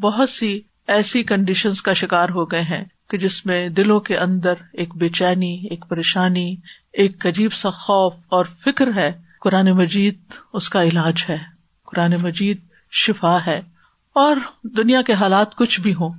بہت 0.00 0.30
سی 0.30 0.60
ایسی 0.86 1.22
کنڈیشنز 1.22 1.82
کا 1.82 1.92
شکار 1.92 2.28
ہو 2.28 2.44
گئے 2.44 2.62
ہیں 2.62 2.84
کہ 3.10 3.18
جس 3.18 3.46
میں 3.46 3.68
دلوں 3.68 4.00
کے 4.00 4.16
اندر 4.16 4.54
ایک 4.72 4.96
بے 4.96 5.08
چینی، 5.08 5.66
ایک 5.70 5.84
پریشانی، 5.88 6.56
ایک 6.92 7.26
عجیب 7.26 7.52
سا 7.52 7.70
خوف 7.70 8.14
اور 8.28 8.44
فکر 8.64 8.94
ہے۔ 8.96 9.12
قرآن 9.40 9.70
مجید 9.70 10.18
اس 10.52 10.68
کا 10.68 10.82
علاج 10.82 11.24
ہے۔ 11.28 11.36
قرآن 11.84 12.14
مجید 12.22 12.60
شفا 12.92 13.38
ہے۔ 13.46 13.60
اور 14.14 14.36
دنیا 14.62 15.02
کے 15.02 15.12
حالات 15.12 15.54
کچھ 15.54 15.80
بھی 15.80 15.94
ہوں، 15.94 16.10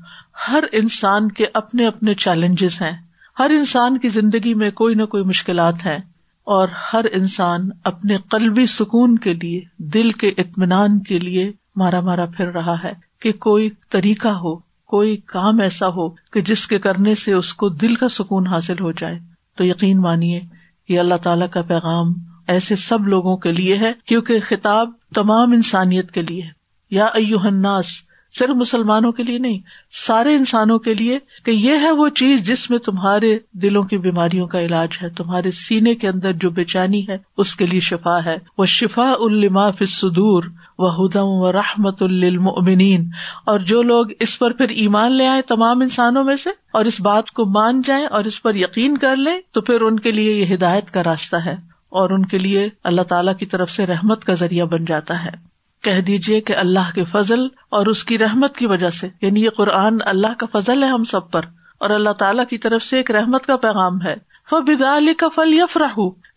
ہر 0.48 0.64
انسان 0.72 1.32
کے 1.32 1.46
اپنے 1.54 1.88
اپنے 1.88 2.14
چیلنجز 2.14 2.82
ہیں۔ 2.82 2.92
ہر 3.40 3.50
انسان 3.50 3.98
کی 3.98 4.08
زندگی 4.08 4.54
میں 4.54 4.72
کوئی 4.72 4.96
نہ 4.96 5.04
کوئی 5.04 5.24
مشکلات 5.24 5.86
ہیں 5.86 5.98
اور 6.44 6.68
ہر 6.94 7.06
انسان 7.12 7.70
اپنے 7.84 8.18
قلبی 8.30 8.66
سکون 8.66 9.18
کے 9.18 9.34
لیے، 9.34 9.62
دل 9.78 10.12
کے 10.12 10.28
اطمینان 10.28 11.00
کے 11.00 11.20
لیے 11.20 11.52
مارا 11.76 12.00
مارا 12.00 12.26
پھر 12.26 12.52
رہا 12.52 12.84
ہے 12.84 12.94
کہ 13.22 13.32
کوئی 13.32 13.70
طریقہ 13.90 14.28
ہو، 14.28 14.56
کوئی 14.86 15.18
کام 15.18 15.60
ایسا 15.60 15.88
ہو 15.88 16.10
کہ 16.10 16.42
جس 16.42 16.68
کے 16.68 16.80
کرنے 16.80 17.16
سے 17.16 17.34
اس 17.34 17.54
کو 17.54 17.70
دل 17.70 17.96
کا 17.96 18.10
سکون 18.10 18.48
حاصل 18.48 18.80
ہو 18.82 18.92
جائے۔ 18.92 19.20
تو 19.58 19.66
یقین 19.66 19.98
مانیے، 19.98 20.42
یہ 20.90 21.00
اللہ 21.00 21.16
تعالی 21.16 21.46
کا 21.52 21.62
پیغام 21.62 22.14
ایسے 22.48 22.76
سب 22.76 23.08
لوگوں 23.08 23.38
کے 23.38 23.52
لیے 23.52 23.78
ہے، 23.78 23.92
کیونکہ 24.06 24.40
خطاب 24.40 24.90
تمام 25.16 25.52
انسانیت 25.52 26.12
کے 26.12 26.22
لیے 26.22 26.55
یا 26.92 27.08
الناس، 27.14 27.86
صرف 28.34 28.50
مسلمانوں 28.50 29.12
کے 29.12 29.24
لیے 29.24 29.38
نہیں، 29.38 29.60
سارے 29.98 30.36
انسانوں 30.36 30.78
کے 30.80 30.94
لیے 30.94 31.18
کہ 31.46 31.52
یہ 31.52 31.80
ہے 31.82 31.92
وہ 31.92 32.08
چیز 32.10 32.44
جس 32.44 32.70
میں 32.70 32.78
تمہارے 32.78 33.38
دلوں 33.54 33.84
کی 33.84 33.98
بیماریوں 33.98 34.48
کا 34.48 34.60
علاج 34.60 34.98
ہے، 35.02 35.10
تمہارے 35.10 35.52
سینے 35.52 35.94
کے 35.96 36.08
اندر 36.08 36.34
جو 36.34 36.50
بے 36.50 36.64
چینی 36.64 37.08
ہے، 37.08 37.18
اس 37.38 37.56
کے 37.56 37.66
لیے 37.66 37.80
شفا 37.80 38.18
ہے۔ 38.26 38.38
وہ 38.58 38.66
شفا 38.66 39.12
الما 39.20 39.70
فدور 39.72 40.44
و 40.78 40.90
ہدم 40.90 41.30
و 41.42 41.52
رحمت 41.52 42.04
المنین 42.04 43.10
اور 43.46 43.60
جو 43.60 43.82
لوگ 43.82 44.06
اس 44.20 44.38
پر 44.40 44.54
پھر 44.54 44.70
ایمان 44.70 45.16
لے 45.18 45.28
آئے 45.28 45.42
تمام 45.42 45.82
انسانوں 45.82 46.24
میں 46.24 46.36
سے، 46.36 46.50
اور 46.74 46.86
اس 46.86 47.02
بات 47.02 47.32
کو 47.32 47.46
مان 47.46 47.82
جائیں 47.82 48.06
اور 48.06 48.24
اس 48.24 48.42
پر 48.42 48.56
یقین 48.56 48.98
کر 48.98 49.16
لیں، 49.16 49.40
تو 49.52 49.62
پھر 49.62 49.82
ان 49.82 50.00
کے 50.00 50.12
لیے 50.12 50.34
یہ 50.34 50.54
ہدایت 50.56 50.92
کا 50.92 51.04
راستہ 51.04 51.36
ہے 51.36 51.56
اور 51.90 52.10
ان 52.10 52.26
کے 52.26 52.38
لیے 52.38 52.70
اللہ 52.84 53.02
تعالی 53.02 53.32
کی 53.40 53.46
طرف 53.46 53.72
سے 53.72 53.86
رحمت 53.86 54.26
کا 54.26 54.34
ذریعہ 54.34 54.66
بن 54.66 54.86
جاتا 54.86 55.24
ہے۔ 55.26 55.55
کہہ 55.86 56.02
دیجیے 56.02 56.42
کہ 56.42 56.56
اللہ 56.56 56.92
کے 56.96 57.04
فضل 57.04 57.46
اور 57.70 57.86
اس 57.86 58.04
کی 58.04 58.18
رحمت 58.18 58.56
کی 58.56 58.66
وجہ 58.66 58.90
سے 58.90 59.08
یعنی 59.22 59.44
یہ 59.44 59.50
قرآن 59.50 59.98
اللہ 60.06 60.34
کا 60.38 60.46
فضل 60.52 60.84
ہے 60.84 60.88
ہم 60.88 61.04
سب 61.04 61.32
پر، 61.32 61.46
اور 61.78 61.90
اللہ 61.90 62.14
تعالیٰ 62.20 62.46
کی 62.50 62.58
طرف 62.58 62.84
سے 62.84 62.98
ایک 62.98 63.12
رحمت 63.12 63.46
کا 63.46 63.56
پیغام 63.58 64.02
ہے۔ 64.02 64.16
فبدا 64.50 64.96
علی 64.98 65.14
کا 65.14 65.28
فل 65.36 65.54
یف 65.54 65.78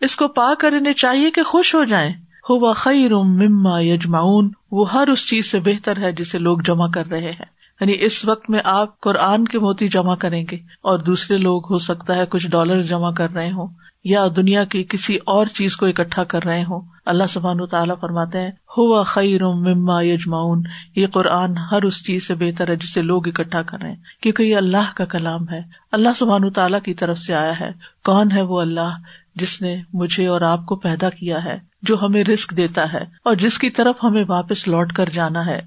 اس 0.01 0.17
کو 0.17 0.29
پا 0.29 0.53
کر 0.59 0.73
انہیں 0.73 0.95
چاہیے 0.95 1.31
کہ 1.31 1.43
خوش 1.43 1.75
ہو 1.75 1.85
جائیں۔ 1.85 2.11
ہو 2.51 2.73
خیر 2.73 3.15
مما 3.15 3.81
یجماؤن 3.81 4.49
وہ 4.71 4.93
ہر 4.93 5.09
اس 5.09 5.29
چیز 5.29 5.51
سے 5.51 5.61
بہتر 5.61 5.99
ہے 5.99 6.13
جسے 6.13 6.39
لوگ 6.39 6.59
جمع 6.59 6.89
کر 6.89 7.07
رہے 7.07 7.31
ہیں۔ 7.31 7.47
یعنی 7.81 7.95
اس 8.01 8.25
وقت 8.25 8.49
میں 8.51 8.61
آپ 8.65 9.01
قرآن 9.01 9.45
کے 9.45 9.59
موتی 9.59 9.89
جمع 9.89 10.15
کریں 10.15 10.45
گے، 10.51 10.57
اور 10.83 10.99
دوسرے 10.99 11.37
لوگ 11.37 11.73
ہو 11.73 11.79
سکتا 11.79 12.17
ہے 12.17 12.25
کچھ 12.29 12.47
ڈالر 12.49 12.81
جمع 12.85 13.11
کر 13.13 13.31
رہے 13.31 13.51
ہوں، 13.51 13.69
یا 14.05 14.27
دنیا 14.37 14.65
کی 14.65 14.85
کسی 14.89 15.17
اور 15.27 15.47
چیز 15.47 15.77
کو 15.77 15.87
اکٹھا 15.87 16.25
کر 16.25 16.45
رہے 16.45 16.63
ہوں۔ 16.63 16.81
اللہ 17.09 17.25
سبحان 17.29 17.67
تعالیٰ 17.67 17.95
فرماتے 18.01 18.41
ہیں، 18.41 18.51
ہوا 18.77 19.03
خیر 19.03 19.45
مما 19.45 20.03
یجماؤن 20.03 20.63
یہ 20.97 21.07
قرآن 21.07 21.57
ہر 21.57 21.83
اس 21.83 22.07
چیز 22.07 22.27
سے 22.27 22.35
بہتر 22.35 22.69
ہے 22.69 22.77
جسے 22.77 23.03
لوگ 23.03 23.29
اکٹھا 23.29 23.63
کر 23.63 23.79
رہے 23.83 23.89
ہیں، 23.91 23.97
کیونکہ 24.23 24.43
یہ 24.43 24.57
اللہ 24.57 24.97
کا 24.97 25.05
کلام 25.05 25.49
ہے۔ 25.49 25.61
اللہ 25.93 26.09
سبحان 26.17 26.51
تعالیٰ 26.51 26.83
کی 26.83 26.95
طرف 26.95 27.19
سے 27.19 27.35
آیا 27.35 27.61
ہے۔ 27.61 27.71
کون 28.05 28.33
ہے 28.33 28.43
وہ 28.43 28.61
اللہ 28.61 28.97
جس 29.35 29.63
نے 29.63 29.83
مجھے 29.93 30.27
اور 30.27 30.41
آپ 30.41 30.67
کو 30.67 30.77
پیدا 30.77 31.11
کیا 31.11 31.45
ہے، 31.45 31.59
جو 31.83 32.03
ہمیں 32.03 32.25
رسک 32.25 32.57
دیتا 32.57 32.93
ہے 32.93 33.03
اور 33.25 33.35
جس 33.35 33.59
کی 33.59 33.71
طرف 33.71 33.97
ہمیں 34.03 34.25
واپس 34.29 34.69
لوٹ 34.69 34.93
کر 34.93 35.09
جانا 35.09 35.47
ہے؟ 35.47 35.61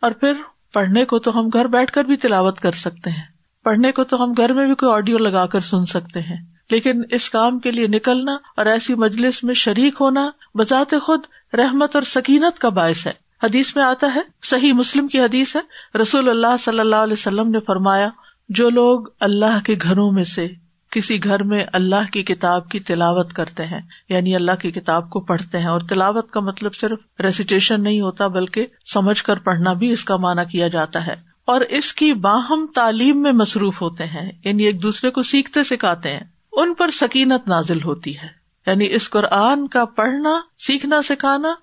اور 0.00 0.10
پھر 0.10 0.32
پڑھنے 0.74 1.04
کو 1.04 1.18
تو 1.18 1.40
ہم 1.40 1.48
گھر 1.52 1.64
بیٹھ 1.64 1.92
کر 1.92 2.04
بھی 2.04 2.16
تلاوت 2.16 2.60
کر 2.60 2.70
سکتے 2.70 3.10
ہیں۔ 3.10 3.22
پڑھنے 3.64 3.92
کو 3.92 4.04
تو 4.04 4.24
ہم 4.24 4.32
گھر 4.36 4.52
میں 4.52 4.66
بھی 4.66 4.74
کوئی 4.74 4.92
آڈیو 4.92 5.18
لگا 5.18 5.46
کر 5.46 5.60
سن 5.60 5.84
سکتے 5.84 6.20
ہیں۔ 6.20 6.36
لیکن 6.70 7.02
اس 7.10 7.30
کام 7.30 7.58
کے 7.58 7.70
لیے 7.70 7.86
نکلنا 7.86 8.32
اور 8.56 8.66
ایسی 8.66 8.94
مجلس 8.94 9.42
میں 9.44 9.54
شریک 9.54 9.94
ہونا 10.00 10.28
بذات 10.58 10.94
خود 11.02 11.20
رحمت 11.54 11.94
اور 11.94 12.02
سکینت 12.02 12.58
کا 12.58 12.68
باعث 12.68 13.06
ہے۔ 13.06 13.12
حدیث 13.42 13.76
میں 13.76 13.84
آتا 13.84 14.06
ہے، 14.14 14.20
صحیح 14.42 14.72
مسلم 14.72 15.08
کی 15.08 15.20
حدیث 15.20 15.56
ہے، 15.56 15.98
رسول 15.98 16.28
اللہ 16.28 16.56
صلی 16.60 16.80
اللہ 16.80 16.96
علیہ 16.96 17.12
وسلم 17.12 17.50
نے 17.50 17.58
فرمایا، 17.66 18.08
جو 18.48 18.70
لوگ 18.70 19.04
اللہ 19.20 19.64
کے 19.64 19.76
گھروں 19.82 20.10
میں 20.12 20.24
سے 20.24 20.46
کسی 20.90 21.24
گھر 21.24 21.42
میں 21.42 21.64
اللہ 21.72 22.10
کی 22.12 22.22
کتاب 22.22 22.68
کی 22.68 22.80
تلاوت 22.80 23.32
کرتے 23.32 23.64
ہیں 23.64 23.80
یعنی 24.08 24.34
اللہ 24.34 24.52
کی 24.52 24.70
کتاب 24.70 25.10
کو 25.10 25.20
پڑھتے 25.20 25.58
ہیں، 25.58 25.66
اور 25.66 25.80
تلاوت 25.80 26.30
کا 26.30 26.40
مطلب 26.40 26.74
صرف 26.74 27.20
ریسیٹیشن 27.20 27.82
نہیں 27.82 28.00
ہوتا، 28.00 28.26
بلکہ 28.26 28.66
سمجھ 28.92 29.22
کر 29.22 29.38
پڑھنا 29.38 29.72
بھی 29.72 29.90
اس 29.90 30.04
کا 30.04 30.16
معنی 30.16 30.42
کیا 30.50 30.68
جاتا 30.68 31.06
ہے۔ 31.06 31.14
اور 31.44 31.60
اس 31.60 31.92
کی 31.92 32.12
باہم 32.14 32.66
تعلیم 32.74 33.22
میں 33.22 33.32
مصروف 33.32 33.82
ہوتے 33.82 34.04
ہیں 34.04 34.32
یعنی 34.44 34.64
ایک 34.64 34.82
دوسرے 34.82 35.10
کو 35.10 35.22
سیکھتے 35.22 35.64
سکھاتے 35.64 36.12
ہیں۔ 36.12 36.24
ان 36.58 36.74
پر 36.74 36.88
سکینت 36.88 37.48
نازل 37.48 37.82
ہوتی 37.82 38.18
ہے۔ 38.18 38.28
یعنی 38.66 38.94
اس 38.94 39.10
قرآن 39.10 39.68
کا 39.68 39.84
پڑھنا، 39.84 40.40
سیکھنا، 40.58 41.02
سکھانا 41.02 41.54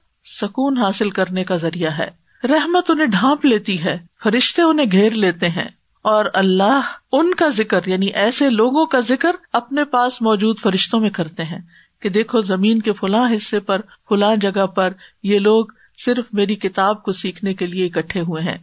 سکون 0.41 0.77
حاصل 0.77 1.09
کرنے 1.09 1.43
کا 1.43 1.55
ذریعہ 1.55 1.91
ہے۔ 1.91 2.09
رحمت 2.43 2.91
انہیں 2.91 3.07
ڈھانپ 3.07 3.45
لیتی 3.45 3.83
ہے، 3.83 3.99
فرشتے 4.23 4.61
انہیں 4.61 4.85
گھیر 4.91 5.11
لیتے 5.11 5.49
ہیں۔ 5.49 5.67
اور 6.01 6.25
اللہ 6.33 6.81
ان 7.11 7.33
کا 7.33 7.47
ذکر 7.47 7.79
یعنی 7.85 8.05
ایسے 8.05 8.49
لوگوں 8.49 8.85
کا 8.85 8.99
ذکر 8.99 9.35
اپنے 9.53 9.85
پاس 9.85 10.21
موجود 10.21 10.59
فرشتوں 10.59 10.99
میں 10.99 11.09
کرتے 11.09 11.43
ہیں 11.43 11.59
کہ 12.01 12.09
دیکھو 12.09 12.41
زمین 12.41 12.81
کے 12.81 12.93
فلاں 12.93 13.35
حصے 13.35 13.59
پر، 13.59 13.81
فلاں 14.09 14.35
جگہ 14.35 14.65
پر 14.65 14.93
یہ 15.23 15.39
لوگ 15.39 15.65
صرف 16.05 16.25
میری 16.33 16.55
کتاب 16.55 17.03
کو 17.03 17.11
سیکھنے 17.11 17.53
کے 17.53 17.67
لیے 17.67 17.85
اکٹھے 17.85 18.19
ہوئے 18.19 18.43
ہیں۔ 18.43 18.57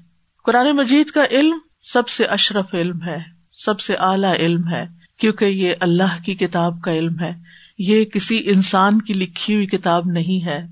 قرآن 0.45 0.77
مجید 0.77 1.11
کا 1.11 1.25
علم 1.31 1.59
سب 1.81 2.09
سے 2.09 2.25
اشرف 2.25 2.75
علم 2.75 3.03
ہے، 3.03 3.19
سب 3.53 3.81
سے 3.81 3.95
اعلی 3.95 4.37
علم 4.37 4.69
ہے۔ 4.69 5.02
کیونکہ 5.23 5.45
یہ 5.45 5.75
اللہ 5.81 6.23
کی 6.25 6.35
کتاب 6.35 6.81
کا 6.83 6.93
علم 6.93 7.21
ہے۔ 7.21 7.33
یہ 7.79 8.05
کسی 8.05 8.43
انسان 8.47 9.03
کی 9.03 9.15
لکھی 9.15 9.55
ہوئی 9.55 9.67
کتاب 9.67 10.03
نہیں 10.07 10.47
ہے۔ 10.47 10.67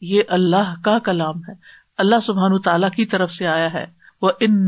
یہ 0.00 0.22
اللہ 0.28 0.74
کا 0.84 0.98
کلام 0.98 1.38
ہے۔ 1.38 1.52
اللہ 1.98 2.20
سبحان 2.22 2.60
تعالی 2.60 2.86
کی 2.96 3.06
طرف 3.06 3.32
سے 3.32 3.46
آیا 3.46 3.72
ہے۔ 3.72 3.86
وہ 4.22 4.30
ان 4.40 4.66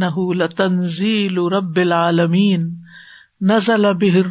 تنزیل 0.48 1.38
رب 1.38 1.76
العالمین 1.76 2.74
نزل 3.40 3.84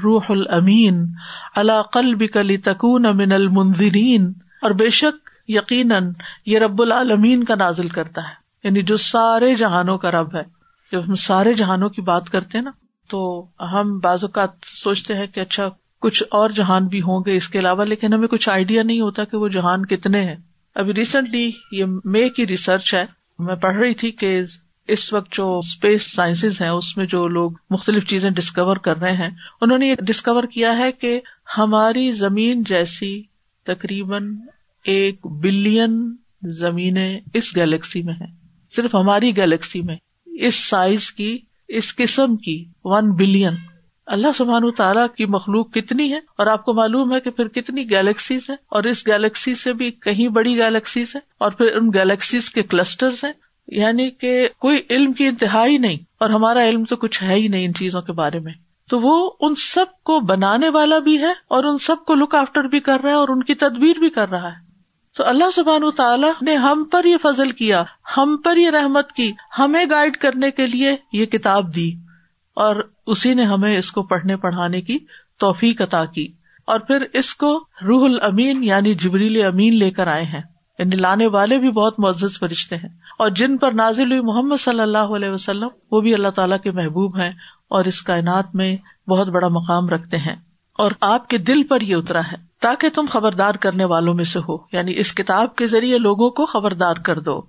روح 0.03 0.25
المین 0.29 1.07
اللہ 1.55 1.81
کلی 1.91 2.57
تکون 2.57 3.05
امن 3.05 3.31
المنظرین 3.31 4.33
اور 4.62 4.71
بے 4.71 4.89
شک 4.89 5.29
یقیناً 5.47 6.12
یہ 6.45 6.59
رب 6.59 6.81
العالمین 6.81 7.43
کا 7.43 7.55
نازل 7.55 7.88
کرتا 7.88 8.21
ہے۔ 8.21 8.33
یعنی 8.63 8.81
جو 8.81 8.97
سارے 8.97 9.55
جہانوں 9.55 9.97
کا 9.97 10.12
رب 10.12 10.35
ہے۔ 10.35 10.43
جب 10.91 11.07
ہم 11.07 11.13
سارے 11.13 11.53
جہانوں 11.53 11.89
کی 11.89 12.01
بات 12.01 12.29
کرتے 12.29 12.57
ہیں 12.57 12.65
نا 12.65 12.71
تو 13.07 13.47
ہم 13.59 14.00
بعض 14.00 14.24
اوقات 14.24 14.50
سوچتے 14.83 15.13
ہیں 15.13 15.27
کہ 15.27 15.39
اچھا 15.39 15.69
کچھ 16.00 16.24
اور 16.31 16.50
جہان 16.50 16.88
بھی 16.88 17.01
ہوں 17.01 17.24
گے 17.25 17.35
اس 17.35 17.50
کے 17.50 17.59
علاوہ، 17.59 17.85
لیکن 17.85 18.13
ہمیں 18.13 18.27
کچھ 18.27 18.50
آئیڈیا 18.50 18.83
نہیں 18.83 19.01
ہوتا 19.01 19.24
کہ 19.24 19.38
وہ 19.38 19.47
جہان 19.47 19.85
کتنے 19.85 20.21
ہیں۔ 20.21 20.35
ابھی 20.75 20.93
ریسنٹلی 20.93 21.51
یہ 21.71 21.85
مے 22.05 22.29
کی 22.29 22.47
ریسرچ 22.47 22.93
ہے۔ 22.93 23.05
میں 23.39 23.55
پڑھ 23.55 23.77
رہی 23.77 23.93
تھی 23.93 24.12
کہ 24.12 24.41
اس 24.88 25.13
وقت 25.13 25.33
جو 25.33 25.57
اسپیس 25.57 26.15
سائنس 26.15 26.62
ہیں، 26.62 26.69
اس 26.69 26.97
میں 26.97 27.05
جو 27.05 27.27
لوگ 27.27 27.51
مختلف 27.69 28.07
چیزیں 28.07 28.29
ڈسکور 28.29 28.77
کر 28.77 28.97
رہے 28.97 29.12
ہیں، 29.12 29.29
انہوں 29.62 29.77
نے 29.77 29.88
یہ 29.88 29.95
ڈسکور 29.95 30.43
کیا 30.43 30.77
ہے 30.77 30.91
کہ 30.91 31.21
ہماری 31.57 32.12
زمین 32.12 32.63
جیسی 32.63 33.24
تقریباً 33.63 34.35
ایک 34.83 35.27
بلین 35.27 36.15
زمینیں 36.43 37.19
اس 37.33 37.55
گیلیکسی 37.55 38.01
میں 38.03 38.13
ہے 38.13 38.25
صرف 38.75 38.95
ہماری 38.95 39.38
گیلیکسی 39.38 39.81
میں، 39.81 39.95
اس 40.25 40.55
سائز 40.55 41.12
کی 41.12 41.38
اس 41.67 41.95
قسم 41.95 42.36
کی 42.36 42.65
ون 42.84 43.15
بلین 43.15 43.53
اللہ 44.05 44.27
سبحان 44.36 44.72
تعالیٰ 44.72 45.07
کی 45.17 45.25
مخلوق 45.25 45.72
کتنی 45.72 46.12
ہے 46.12 46.17
اور 46.17 46.48
آپ 46.48 46.65
کو 46.65 46.74
معلوم 46.74 47.13
ہے 47.13 47.19
کہ 47.19 47.29
پھر 47.29 47.48
کتنی 47.48 47.89
گیلیکسیز 47.89 48.50
ہیں 48.50 48.57
اور 48.69 48.84
اس 48.84 49.07
گیلیکسی 49.07 49.55
سے 49.55 49.74
بھی 49.74 49.91
کہیں 49.91 50.27
بڑی 50.27 50.57
گیلیکسیز 50.57 51.15
ہیں 51.15 51.22
اور 51.38 51.51
پھر 51.51 51.75
ان 51.75 51.88
گیلیکسیز 51.93 52.50
کے 52.50 52.63
کلسٹر 52.63 53.07
ہیں 53.07 53.34
یعنی 53.67 54.10
کہ 54.12 54.50
کوئی 54.60 54.79
علم 54.89 55.13
کی 55.13 55.27
انتہائی 55.27 55.77
نہیں 55.77 55.98
اور 56.19 56.29
ہمارا 56.29 56.67
علم 56.67 56.84
تو 56.84 56.95
کچھ 56.95 57.24
ہے 57.24 57.34
ہی 57.34 57.48
نہیں 57.48 57.65
ان 57.65 57.74
چیزوں 57.74 58.01
کے 58.01 58.12
بارے 58.12 58.39
میں۔ 58.39 58.53
تو 58.89 59.00
وہ 59.00 59.31
ان 59.39 59.55
سب 59.55 59.86
کو 60.03 60.19
بنانے 60.19 60.69
والا 60.69 61.00
بھی 61.00 61.19
ہے 61.19 61.31
اور 61.48 61.63
ان 61.63 61.77
سب 61.77 61.95
کو 62.07 62.15
لک 62.15 62.36
آفٹر 62.36 62.63
بھی 62.63 62.79
کر 62.79 63.00
رہا 63.03 63.10
ہے 63.10 63.15
اور 63.15 63.27
ان 63.29 63.43
کی 63.43 63.55
تدبیر 63.55 64.00
بھی 64.00 64.10
کر 64.10 64.29
رہا 64.29 64.51
ہے۔ 64.51 64.64
تو 65.15 65.27
اللہ 65.27 65.51
سبحان 65.51 65.91
تعالیٰ 65.91 66.31
نے 66.41 66.55
ہم 66.55 66.84
پر 66.91 67.05
یہ 67.05 67.15
فضل 67.24 67.51
کیا، 67.51 67.84
ہم 68.17 68.38
پر 68.43 68.57
یہ 68.57 68.69
رحمت 68.69 69.12
کی، 69.12 69.31
ہمیں 69.60 69.86
گائڈ 69.91 70.17
کرنے 70.17 70.51
کے 70.51 70.67
لیے 70.67 70.95
یہ 71.13 71.25
کتاب 71.25 71.75
دی۔ 71.75 71.91
اور 72.55 72.75
اسی 73.07 73.34
نے 73.34 73.43
ہمیں 73.43 73.77
اس 73.77 73.91
کو 73.91 74.03
پڑھنے 74.03 74.38
پڑھانے 74.38 74.81
کی 74.81 74.98
توفیق 75.39 75.81
عطا 75.81 76.05
کی۔ 76.05 76.27
اور 76.67 76.79
پھر 76.79 77.05
اس 77.13 77.36
کو 77.36 77.65
روح 77.88 78.05
المین 78.05 78.63
یعنی 78.63 78.93
جبریل 78.93 79.45
امین 79.45 79.74
لے 79.74 79.91
کر 79.91 80.07
آئے 80.07 80.24
ہیں۔ 80.24 80.41
یعنی 80.79 80.95
لانے 80.95 81.27
والے 81.27 81.57
بھی 81.57 81.72
بہت 81.72 82.00
معزز 82.00 82.39
فرشتے 82.39 82.75
ہیں۔ 82.75 82.89
اور 83.19 83.29
جن 83.29 83.57
پر 83.57 83.72
نازل 83.72 84.12
ہوئی 84.12 84.22
محمد 84.22 84.57
صلی 84.57 84.79
اللہ 84.79 84.98
علیہ 84.98 85.29
وسلم، 85.29 85.67
وہ 85.91 86.01
بھی 86.01 86.13
اللہ 86.13 86.29
تعالیٰ 86.29 86.60
کے 86.60 86.72
محبوب 86.72 87.17
ہیں 87.17 87.31
اور 87.67 87.86
اس 87.86 88.01
کائنات 88.01 88.55
میں 88.55 88.77
بہت 89.10 89.27
بڑا 89.27 89.48
مقام 89.48 89.89
رکھتے 89.89 90.17
ہیں۔ 90.17 90.36
اور 90.77 90.91
آپ 91.01 91.27
کے 91.27 91.38
دل 91.38 91.63
پر 91.63 91.82
یہ 91.82 91.96
اترا 91.96 92.20
ہے، 92.20 92.38
تاکہ 92.62 92.89
تم 92.89 93.05
خبردار 93.10 93.55
کرنے 93.55 93.86
والوں 93.86 94.13
میں 94.13 94.24
سے 94.24 94.39
ہو۔ 94.39 94.58
یعنی 94.72 95.00
اس 95.00 95.13
کتاب 95.13 95.55
کے 95.55 95.67
ذریعے 95.67 95.98
لوگوں 95.98 96.29
کو 96.29 96.46
خبردار 96.46 96.96
کر 96.96 97.20
دو۔ 97.20 97.41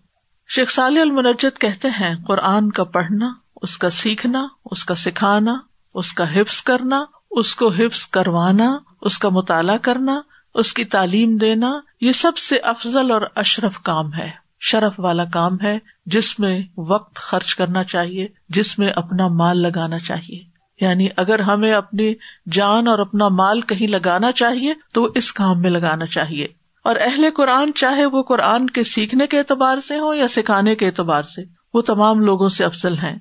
شیخ 0.49 0.71
سالی 0.71 1.00
المنجد 1.00 1.59
کہتے 1.59 1.88
ہیں، 1.88 2.14
قرآن 2.26 2.71
کا 2.71 2.85
پڑھنا، 2.85 3.33
اس 3.62 3.78
کا 3.78 3.90
سیکھنا، 3.90 4.47
اس 4.71 4.85
کا 4.85 4.95
سکھانا، 4.95 5.56
اس 5.95 6.12
کا 6.12 6.40
حفظ 6.40 6.62
کرنا، 6.62 7.04
اس 7.30 7.56
کو 7.56 7.68
حفظ 7.68 8.06
کروانا، 8.06 8.78
اس 9.02 9.18
کا 9.18 9.28
مطالعہ 9.28 9.76
کرنا، 9.76 10.21
اس 10.54 10.73
کی 10.73 10.85
تعلیم 10.85 11.37
دینا، 11.37 11.73
یہ 12.00 12.12
سب 12.12 12.37
سے 12.37 12.59
افضل 12.59 13.11
اور 13.11 13.23
اشرف 13.35 13.78
کام 13.83 14.14
ہے۔ 14.14 14.47
شرف 14.61 14.92
والا 14.99 15.25
کام 15.25 15.56
ہے 15.62 15.78
جس 16.06 16.40
میں 16.40 16.61
وقت 16.78 17.14
خرچ 17.14 17.54
کرنا 17.54 17.85
چاہیے، 17.85 18.28
جس 18.49 18.78
میں 18.78 18.88
اپنا 18.88 19.28
مال 19.28 19.62
لگانا 19.62 19.99
چاہیے۔ 19.99 20.55
یعنی 20.80 21.09
اگر 21.16 21.38
ہمیں 21.38 21.73
اپنی 21.73 22.14
جان 22.52 22.88
اور 22.88 22.99
اپنا 22.99 23.28
مال 23.28 23.61
کہیں 23.61 23.87
لگانا 23.87 24.33
چاہیے 24.33 24.75
تو 24.92 25.02
وہ 25.02 25.09
اس 25.14 25.33
کام 25.33 25.62
میں 25.62 25.71
لگانا 25.71 26.06
چاہیے۔ 26.06 26.47
اور 26.85 26.97
اہل 27.00 27.26
قرآن 27.37 27.73
چاہے 27.75 28.06
وہ 28.06 28.23
قرآن 28.23 28.66
کے 28.66 28.83
سیکھنے 28.83 29.26
کے 29.26 29.38
اعتبار 29.38 29.78
سے 29.78 29.99
ہو 29.99 30.14
یا 30.14 30.28
سکھانے 30.28 30.75
کے 30.75 30.87
اعتبار 30.87 31.23
سے، 31.23 31.42
وہ 31.75 31.83
تمام 31.83 32.21
لوگوں 32.21 32.49
سے 32.49 32.64
افضل 32.64 32.99
ہیں۔ 32.99 33.16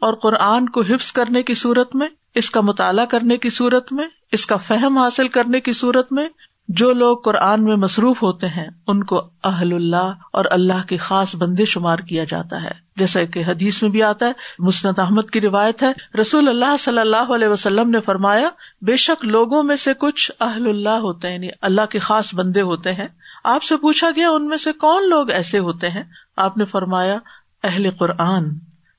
اور 0.00 0.14
قرآن 0.14 0.68
کو 0.68 0.82
حفظ 0.82 1.12
کرنے 1.12 1.42
کی 1.42 1.54
صورت 1.54 1.94
میں، 1.94 2.08
اس 2.34 2.50
کا 2.50 2.60
مطالعہ 2.60 3.04
کرنے 3.04 3.36
کی 3.36 3.50
صورت 3.50 3.92
میں، 3.92 4.08
اس 4.32 4.46
کا 4.46 4.56
فہم 4.56 4.98
حاصل 4.98 5.28
کرنے 5.28 5.60
کی 5.60 5.72
صورت 5.72 6.12
میں 6.12 6.28
جو 6.68 6.92
لوگ 6.92 7.18
قرآن 7.18 7.64
میں 7.64 7.76
مصروف 7.76 8.22
ہوتے 8.22 8.48
ہیں، 8.48 8.68
ان 8.86 9.04
کو 9.04 9.30
اہل 9.44 9.72
اللہ 9.72 10.12
اور 10.32 10.44
اللہ 10.50 10.86
کی 10.88 10.96
خاص 10.96 11.36
بندے 11.36 11.64
شمار 11.64 11.98
کیا 11.98 12.24
جاتا 12.24 12.62
ہے۔ 12.62 12.70
جیسا 12.96 13.24
کہ 13.24 13.42
حدیث 13.46 13.82
میں 13.82 13.90
بھی 13.90 14.02
آتا 14.02 14.26
ہے 14.26 14.32
مسنت 14.58 14.98
احمد 14.98 15.30
کی 15.32 15.40
روایت 15.40 15.82
ہے، 15.82 16.18
رسول 16.20 16.48
اللہ 16.48 16.76
صلی 16.76 16.98
اللہ 16.98 17.34
علیہ 17.34 17.48
وسلم 17.48 17.90
نے 17.90 18.00
فرمایا، 18.00 18.48
بے 18.82 18.96
شک 18.96 19.24
لوگوں 19.24 19.62
میں 19.62 19.76
سے 19.76 19.94
کچھ 19.94 20.30
اہل 20.40 20.68
اللہ 20.68 20.88
ہوتے 20.88 21.28
ہیں 21.28 21.34
یعنی 21.34 21.48
اللہ 21.62 21.86
کے 21.90 21.98
خاص 21.98 22.34
بندے 22.34 22.60
ہوتے 22.60 22.92
ہیں۔ 22.92 23.08
آپ 23.44 23.62
سے 23.62 23.76
پوچھا 23.76 24.10
گیا، 24.16 24.30
ان 24.30 24.48
میں 24.48 24.56
سے 24.56 24.72
کون 24.72 25.08
لوگ 25.08 25.30
ایسے 25.30 25.58
ہوتے 25.58 25.90
ہیں؟ 25.90 26.02
آپ 26.36 26.56
نے 26.56 26.64
فرمایا، 26.64 27.18
اہل 27.64 27.90
قرآن۔ 27.90 28.44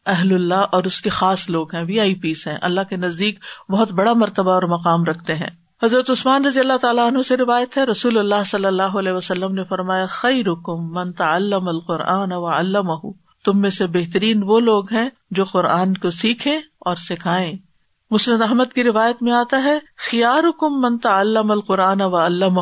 اہل 0.06 0.34
اللہ 0.34 0.66
اور 0.72 0.84
اس 0.84 1.02
کے 1.02 1.10
خاص 1.10 1.50
لوگ 1.50 1.76
ہیں، 1.76 1.84
وی 1.84 2.00
آئی 2.00 2.16
پیس 2.16 2.48
ہیں۔ 2.48 2.58
اللہ 2.62 2.82
کے 2.90 2.98
نزدیک 2.98 3.40
بہت 3.70 3.92
بڑا 3.92 4.14
مرتبہ 4.14 4.52
اور 4.52 4.64
مقام 4.64 5.04
رکھتے 5.04 5.36
ہیں۔ 5.36 5.50
حضرت 5.84 6.10
عثمان 6.10 6.46
رضی 6.46 6.60
اللہ 6.60 6.78
تعالیٰ 6.78 7.06
عنہ 7.08 7.22
سے 7.22 7.38
روایت 7.38 7.78
ہے، 7.78 7.84
رسول 7.84 8.18
اللہ 8.18 8.44
صلی 8.46 8.66
اللہ 8.66 8.98
علیہ 9.00 9.12
وسلم 9.12 9.54
نے 9.54 9.64
فرمایا 9.64 10.06
خی 10.06 10.44
رکم 10.44 10.94
من 10.94 11.12
تعلم 11.12 11.68
القرآن 11.68 12.32
و 12.32 13.12
تم 13.44 13.62
میں 13.62 13.70
سے 13.70 13.88
بہترین 13.88 14.42
وہ 14.44 14.60
لوگ 14.60 14.94
ہیں 14.94 15.10
جو 15.32 15.44
قرآن 15.44 15.94
کو 15.94 16.10
سیکھیں 16.10 16.58
اور 16.58 16.96
سکھائیں۔ 16.96 17.54
مسند 18.12 18.42
احمد 18.42 18.74
کی 18.76 18.84
روایت 18.84 19.24
میں 19.24 19.32
آتا 19.32 19.64
ہے 19.64 19.78
خیار 20.10 20.44
حکم 20.44 20.82
من 20.82 20.98
تعلم 20.98 21.52
القرآن 21.52 22.02
و 22.02 22.16
علم 22.16 22.60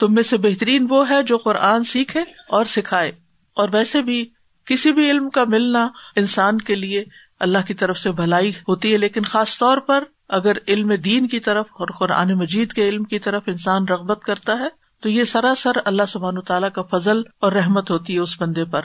تم 0.00 0.14
میں 0.14 0.22
سے 0.22 0.36
بہترین 0.36 0.86
وہ 0.90 1.08
ہے 1.10 1.22
جو 1.22 1.38
قرآن 1.38 1.82
سیکھے 1.82 2.20
اور 2.48 2.64
سکھائے۔ 2.64 3.12
اور 3.56 3.68
ویسے 3.72 4.02
بھی 4.02 4.24
کسی 4.66 4.92
بھی 4.92 5.10
علم 5.10 5.30
کا 5.30 5.44
ملنا 5.44 5.88
انسان 6.16 6.58
کے 6.58 6.74
لیے 6.74 7.04
اللہ 7.40 7.66
کی 7.66 7.74
طرف 7.74 7.98
سے 7.98 8.12
بھلائی 8.12 8.50
ہوتی 8.50 8.92
ہے، 8.92 8.98
لیکن 8.98 9.22
خاص 9.22 9.58
طور 9.58 9.78
پر 9.78 10.04
اگر 10.28 10.52
علم 10.68 10.92
دین 10.92 11.28
کی 11.28 11.40
طرف 11.40 11.66
اور 11.72 11.88
قرآن 11.98 12.32
مجید 12.32 12.72
کے 12.72 12.88
علم 12.88 13.04
کی 13.04 13.18
طرف 13.18 13.42
انسان 13.46 13.88
رغبت 13.88 14.20
کرتا 14.22 14.52
ہے، 14.58 14.68
تو 15.02 15.08
یہ 15.08 15.24
سراسر 15.24 15.72
اللہ 15.84 16.02
سبحان 16.08 16.40
تعالیٰ 16.40 16.72
کا 16.72 16.82
فضل 16.82 17.22
اور 17.40 17.52
رحمت 17.52 17.90
ہوتی 17.90 18.14
ہے 18.14 18.18
اس 18.18 18.42
بندے 18.42 18.64
پر۔ 18.64 18.82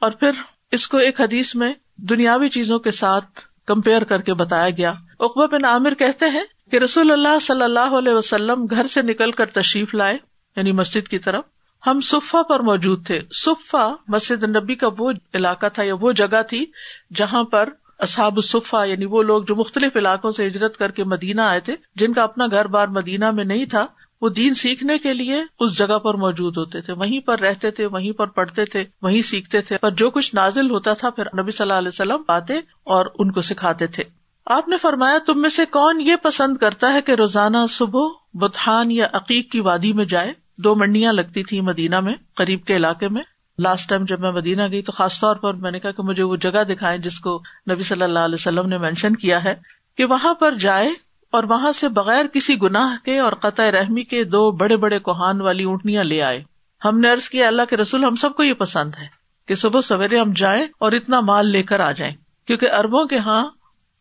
اور 0.00 0.10
پھر 0.10 0.30
اس 0.72 0.88
کو 0.88 0.96
ایک 0.96 1.20
حدیث 1.20 1.54
میں 1.54 1.74
دنیاوی 1.96 2.48
چیزوں 2.48 2.78
کے 2.78 2.90
ساتھ 2.90 3.40
کمپیئر 3.66 4.04
کر 4.04 4.20
کے 4.20 4.34
بتایا 4.34 4.70
گیا۔ 4.70 4.92
اقبا 5.20 5.46
بن 5.46 5.64
عامر 5.64 5.94
کہتے 5.94 6.26
ہیں 6.26 6.44
کہ 6.70 6.76
رسول 6.76 7.10
اللہ 7.10 7.38
صلی 7.38 7.62
اللہ 7.62 7.98
علیہ 7.98 8.12
وسلم 8.12 8.66
گھر 8.70 8.86
سے 8.86 9.02
نکل 9.02 9.30
کر 9.30 9.46
تشریف 9.46 9.94
لائے 9.94 10.18
یعنی 10.56 10.72
مسجد 10.72 11.08
کی 11.08 11.18
طرف۔ 11.18 11.44
ہم 11.86 12.00
صفا 12.00 12.42
پر 12.42 12.60
موجود 12.60 13.06
تھے۔ 13.06 13.20
صفا 13.30 13.94
مسجد 14.08 14.42
نبی 14.42 14.74
کا 14.74 14.88
وہ 14.98 15.12
علاقہ 15.34 15.66
تھا 15.72 15.82
یا 15.82 15.94
وہ 16.00 16.12
جگہ 16.12 16.42
تھی 16.42 16.66
جہاں 17.14 17.44
پر 17.44 17.68
اصحاب 17.98 18.36
الصفا 18.36 18.84
یعنی 18.84 19.04
وہ 19.04 19.22
لوگ 19.22 19.42
جو 19.42 19.56
مختلف 19.56 19.96
علاقوں 19.96 20.30
سے 20.30 20.46
ہجرت 20.46 20.76
کر 20.76 20.90
کے 20.90 21.04
مدینہ 21.04 21.40
آئے 21.40 21.60
تھے، 21.60 21.76
جن 21.94 22.12
کا 22.12 22.22
اپنا 22.22 22.46
گھر 22.46 22.66
بار 22.66 22.88
مدینہ 22.88 23.30
میں 23.30 23.44
نہیں 23.44 23.64
تھا، 23.64 23.86
وہ 24.20 24.28
دین 24.28 24.54
سیکھنے 24.54 24.98
کے 24.98 25.14
لیے 25.14 25.44
اس 25.60 25.78
جگہ 25.78 25.98
پر 25.98 26.14
موجود 26.14 26.56
ہوتے 26.56 26.80
تھے۔ 26.80 26.92
وہیں 26.92 27.20
پر 27.20 27.40
رہتے 27.40 27.70
تھے، 27.70 27.86
وہیں 27.86 28.12
پر 28.12 28.26
پڑھتے 28.26 28.64
تھے، 28.64 28.84
وہیں 29.02 29.22
سیکھتے 29.22 29.60
تھے۔ 29.60 29.78
پر 29.78 29.90
جو 29.90 30.10
کچھ 30.10 30.34
نازل 30.34 30.70
ہوتا 30.70 30.94
تھا، 30.94 31.10
پھر 31.10 31.24
نبی 31.42 31.50
صلی 31.50 31.64
اللہ 31.64 31.78
علیہ 31.78 31.88
وسلم 31.88 32.22
آتے 32.28 32.58
اور 32.84 33.06
ان 33.18 33.32
کو 33.32 33.40
سکھاتے 33.40 33.86
تھے۔ 33.86 34.04
آپ 34.46 34.68
نے 34.68 34.76
فرمایا، 34.82 35.18
تم 35.26 35.40
میں 35.40 35.50
سے 35.50 35.66
کون 35.66 36.00
یہ 36.00 36.16
پسند 36.22 36.56
کرتا 36.56 36.92
ہے 36.92 37.02
کہ 37.02 37.12
روزانہ 37.12 37.56
صبح 37.70 38.08
بتحان 38.34 38.90
یا 38.90 39.06
عقیق 39.12 39.52
کی 39.52 39.60
وادی 39.60 39.92
میں 39.92 40.04
جائے؟ 40.04 40.32
دو 40.58 40.74
منڈیاں 40.74 41.12
لگتی 41.12 41.42
تھی 41.42 41.60
مدینہ 41.60 42.00
میں، 42.00 42.14
قریب 42.34 42.64
کے 42.64 42.76
علاقے 42.76 43.08
میں۔ 43.08 43.22
لاسٹ 43.58 43.88
ٹائم 43.88 44.04
جب 44.04 44.20
میں 44.20 44.32
مدینہ 44.32 44.62
گئی 44.70 44.82
تو 44.82 44.92
خاص 44.92 45.20
طور 45.20 45.36
پر 45.36 45.54
میں 45.54 45.70
نے 45.70 45.80
کہا 45.80 45.90
کہ 45.90 46.02
مجھے 46.02 46.22
وہ 46.22 46.36
جگہ 46.36 46.64
دکھائے 46.64 46.98
جس 46.98 47.20
کو 47.20 47.42
نبی 47.70 47.82
صلی 47.82 48.02
اللہ 48.02 48.18
علیہ 48.18 48.34
وسلم 48.34 48.68
نے 48.68 48.78
مینشن 48.78 49.16
کیا 49.16 49.44
ہے 49.44 49.54
کہ 49.96 50.04
وہاں 50.04 50.34
پر 50.34 50.54
جائے 50.54 50.88
اور 51.32 51.44
وہاں 51.44 51.72
سے 51.72 51.88
بغیر 51.88 52.26
کسی 52.26 52.62
گناہ 52.62 53.04
کے 53.04 53.18
اور 53.18 53.32
قطع 53.32 53.70
رحمی 53.70 54.02
کے 54.02 54.24
دو 54.24 54.50
بڑے 54.50 54.76
بڑے 54.76 54.98
کوہان 54.98 55.40
والی 55.40 55.64
اونٹنیاں 55.64 56.04
لے 56.04 56.22
آئے۔ 56.22 56.42
ہم 56.84 57.00
نے 57.00 57.10
ارض 57.10 57.28
کیا، 57.28 57.46
اللہ 57.46 57.62
کے 57.70 57.76
رسول، 57.76 58.04
ہم 58.04 58.16
سب 58.16 58.34
کو 58.34 58.42
یہ 58.42 58.54
پسند 58.54 58.94
ہے 58.98 59.06
کہ 59.46 59.54
صبح 59.54 59.80
سویرے 59.80 60.18
ہم 60.18 60.32
جائیں 60.36 60.66
اور 60.78 60.92
اتنا 60.92 61.20
مال 61.20 61.50
لے 61.50 61.62
کر 61.62 61.80
آ 61.80 61.92
جائیں۔ 61.92 62.14
کیونکہ 62.46 62.70
اربوں 62.72 63.06
کے 63.06 63.18
ہاں 63.18 63.44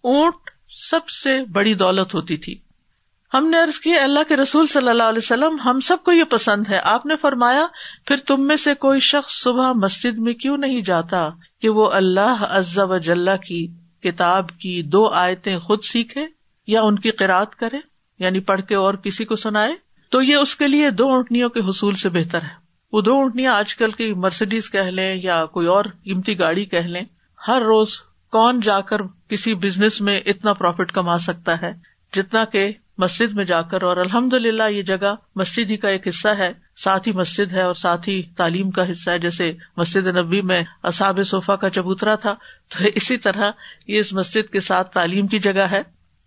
اونٹ 0.01 0.51
سب 0.69 1.09
سے 1.09 1.45
بڑی 1.51 1.73
دولت 1.73 2.15
ہوتی 2.15 2.37
تھی۔ 2.37 2.55
ہم 3.33 3.49
نے 3.49 3.61
ارض 3.61 3.79
کی، 3.79 3.99
اللہ 3.99 4.19
کے 4.27 4.35
رسول 4.35 4.67
صلی 4.67 4.89
اللہ 4.89 5.03
علیہ 5.03 5.21
وسلم، 5.23 5.59
ہم 5.59 5.79
سب 5.79 5.97
کو 6.03 6.11
یہ 6.11 6.23
پسند 6.23 6.67
ہے۔ 6.69 6.79
آپ 6.83 7.05
نے 7.05 7.15
فرمایا، 7.15 7.67
پھر 8.05 8.17
تم 8.17 8.47
میں 8.47 8.55
سے 8.55 8.73
کوئی 8.73 8.99
شخص 8.99 9.43
صبح 9.43 9.71
مسجد 9.71 10.17
میں 10.17 10.33
کیوں 10.33 10.57
نہیں 10.57 10.81
جاتا 10.81 11.29
کہ 11.61 11.69
وہ 11.69 11.91
اللہ 11.91 12.45
عزا 12.49 12.83
و 12.83 12.97
جل 12.97 13.25
کی 13.25 13.67
کتاب 14.03 14.49
کی 14.49 14.81
دو 14.81 15.07
آیتیں 15.07 15.59
خود 15.59 15.81
سیکھے 15.83 16.25
یا 16.67 16.81
ان 16.81 16.99
کی 16.99 17.11
قرآد 17.11 17.45
کرے 17.45 17.77
یعنی 18.19 18.39
پڑھ 18.39 18.61
کے 18.61 18.75
اور 18.75 18.93
کسی 18.93 19.25
کو 19.25 19.35
سنائے؟ 19.35 19.75
تو 20.11 20.21
یہ 20.21 20.35
اس 20.35 20.55
کے 20.55 20.67
لیے 20.67 20.89
دو 20.89 21.09
اونٹنیوں 21.09 21.49
کے 21.49 21.59
حصول 21.59 21.95
سے 21.95 22.09
بہتر 22.09 22.41
ہے۔ 22.41 22.67
وہ 22.93 23.01
دو 23.01 23.13
اونٹنیاں 23.13 23.53
آج 23.53 23.75
کل 23.75 23.91
کی 23.91 24.13
مرسڈیز 24.13 24.71
کہہ 24.71 24.81
لیں 24.81 25.15
یا 25.15 25.45
کوئی 25.45 25.67
اور 25.67 25.85
قیمتی 26.03 26.39
گاڑی 26.39 26.65
کہہ 26.65 26.79
لیں۔ 26.79 27.01
ہر 27.47 27.61
روز 27.61 27.99
کون 28.31 28.59
جا 28.59 28.81
کر 28.81 29.01
کسی 29.27 29.53
بزنس 29.53 30.01
میں 30.01 30.19
اتنا 30.25 30.53
پروفٹ 30.53 30.91
کما 30.91 31.17
سکتا 31.17 31.61
ہے؟ 31.61 31.73
جتنا 32.13 32.45
کہ 32.45 32.71
مسجد 32.97 33.33
میں 33.33 33.45
جا 33.45 33.61
کر 33.61 33.81
اور 33.81 33.97
الحمد 33.97 34.33
للہ 34.33 34.69
یہ 34.69 34.81
جگہ 34.81 35.13
مسجد 35.35 35.69
ہی 35.69 35.77
کا 35.77 35.89
ایک 35.89 36.07
حصہ 36.07 36.27
ہے 36.27 36.51
ساتھ 36.75 37.07
ہی 37.07 37.13
مسجد 37.13 37.53
ہے 37.53 37.61
اور 37.61 37.73
ساتھ 37.73 38.07
ہی 38.09 38.21
تعلیم 38.37 38.71
کا 38.71 38.91
حصہ 38.91 39.09
ہے، 39.09 39.19
جیسے 39.19 39.51
مسجد 39.77 40.07
نبی 40.17 40.41
میں 40.41 40.61
اصاب 40.83 41.19
صوفہ 41.25 41.51
کا 41.51 41.69
چبوترا 41.69 42.15
تھا۔ 42.15 42.33
تو 42.69 42.87
اسی 42.95 43.17
طرح 43.17 43.51
یہ 43.87 43.99
اس 43.99 44.13
مسجد 44.13 44.51
کے 44.51 44.59
ساتھ 44.59 44.93
تعلیم 44.93 45.27
کی 45.27 45.39
جگہ 45.39 45.67
ہے۔ 45.71 45.81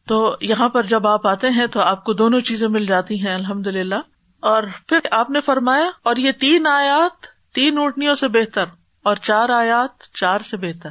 تو 0.06 0.36
یہاں 0.40 0.68
پر 0.68 0.82
جب 0.82 1.06
آپ 1.06 1.26
آتے 1.26 1.48
ہیں 1.50 1.66
تو 1.66 1.80
آپ 1.80 2.04
کو 2.04 2.12
دونوں 2.12 2.40
چیزیں 2.40 2.68
مل 2.68 2.86
جاتی 2.86 3.20
ہیں 3.20 3.34
الحمد 3.34 3.66
للہ 3.66 4.00
اور 4.42 4.62
پھر 4.88 4.98
آپ 5.10 5.30
نے 5.30 5.40
فرمایا، 5.40 5.90
اور 6.02 6.16
یہ 6.16 6.32
تین 6.32 6.66
آیات 6.66 7.26
تین 7.54 7.78
اونٹنیوں 7.78 8.14
سے 8.14 8.28
بہتر 8.28 8.64
اور 9.04 9.16
چار 9.16 9.48
آیات 9.48 10.08
چار 10.14 10.40
سے 10.50 10.56
بہتر۔ 10.56 10.88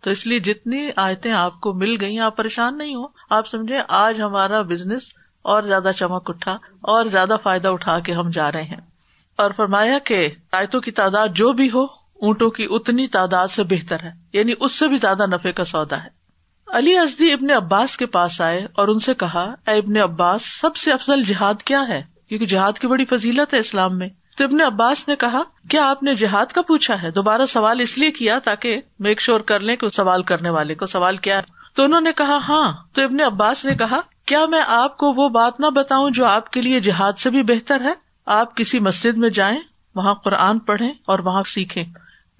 تو 0.00 0.10
اس 0.10 0.26
لیے 0.26 0.38
جتنی 0.38 0.90
آیتیں 0.96 1.32
آپ 1.32 1.60
کو 1.60 1.72
مل 1.72 2.00
گئی 2.00 2.18
آپ 2.18 2.36
پریشان 2.36 2.78
نہیں 2.78 2.94
ہو 2.94 3.04
آپ 3.30 3.46
سمجھے 3.46 3.80
آج 3.88 4.20
ہمارا 4.20 4.62
بزنس 4.62 5.02
اور 5.42 5.62
زیادہ 5.62 5.90
چمک 5.96 6.30
اٹھا 6.30 6.52
اور 6.82 7.04
زیادہ 7.04 7.36
فائدہ 7.42 7.68
اٹھا 7.68 7.98
کے 7.98 8.12
ہم 8.12 8.30
جا 8.30 8.52
رہے 8.52 8.62
ہیں۔ 8.62 8.80
اور 9.36 9.50
فرمایا 9.56 9.98
کہ 9.98 10.28
آیتوں 10.52 10.80
کی 10.80 10.90
تعداد 10.90 11.28
جو 11.28 11.52
بھی 11.52 11.70
ہو، 11.70 11.82
اونٹوں 11.82 12.50
کی 12.50 12.66
اتنی 12.70 13.06
تعداد 13.06 13.48
سے 13.48 13.62
بہتر 13.62 14.00
ہے۔ 14.02 14.10
یعنی 14.32 14.52
اس 14.60 14.72
سے 14.72 14.88
بھی 14.88 14.96
زیادہ 14.96 15.26
نفے 15.26 15.52
کا 15.52 15.64
سودا 15.64 15.96
ہے۔ 15.96 16.08
علی 16.66 16.98
ازدی 16.98 17.32
ابن 17.32 17.50
عباس 17.50 17.96
کے 17.96 18.06
پاس 18.06 18.40
آئے 18.40 18.66
اور 18.74 18.88
ان 18.88 18.98
سے 18.98 19.14
کہا، 19.14 19.54
اے 19.66 19.78
ابن 19.78 19.96
عباس، 19.96 20.60
سب 20.60 20.76
سے 20.76 20.92
افضل 20.92 21.22
جہاد 21.22 21.54
کیا 21.62 21.82
ہے؟ 21.88 22.02
کیونکہ 22.28 22.46
جہاد 22.46 22.72
کی 22.72 22.86
بڑی 22.86 23.04
فضیلت 23.04 23.54
ہے 23.54 23.58
اسلام 23.58 23.98
میں۔ 23.98 24.08
تو 24.40 24.44
ابن 24.44 24.60
عباس 24.60 25.08
نے 25.08 25.16
کہا، 25.16 25.42
کیا 25.70 25.90
آپ 25.90 26.02
نے 26.02 26.14
جہاد 26.14 26.46
کا 26.46 26.62
پوچھا 26.62 27.02
ہے؟ 27.02 27.10
دوبارہ 27.10 27.46
سوال 27.46 27.80
اس 27.80 27.98
لیے 27.98 28.10
کیا 28.10 28.38
تاکہ 28.38 28.80
میک 28.98 29.20
شور 29.20 29.40
کر 29.40 29.60
لیں 29.60 29.76
کہ 29.76 29.88
سوال 29.88 30.22
کرنے 30.22 30.50
والے 30.50 30.74
کو 30.74 30.86
سوال 30.86 31.16
کیا 31.16 31.36
ہے۔ 31.36 31.42
تو 31.74 31.84
انہوں 31.84 32.00
نے 32.00 32.12
کہا 32.12 32.38
ہاں۔ 32.48 32.72
تو 32.92 33.02
ابن 33.02 33.20
عباس 33.20 33.64
نے 33.64 33.74
کہا، 33.74 34.00
کیا 34.26 34.46
میں 34.46 34.62
آپ 34.66 34.96
کو 34.96 35.12
وہ 35.12 35.28
بات 35.28 35.60
نہ 35.60 35.66
بتاؤں 35.66 36.10
جو 36.10 36.26
آپ 36.26 36.50
کے 36.50 36.62
لیے 36.62 36.80
جہاد 36.80 37.12
سے 37.12 37.30
بھی 37.30 37.42
بہتر 37.42 37.80
ہے؟ 37.80 37.92
آپ 38.26 38.56
کسی 38.56 38.78
مسجد 38.78 39.18
میں 39.18 39.30
جائیں، 39.30 39.58
وہاں 39.94 40.14
قرآن 40.14 40.58
پڑھیں 40.58 40.92
اور 41.06 41.18
وہاں 41.18 41.42
سیکھیں۔ 41.42 41.84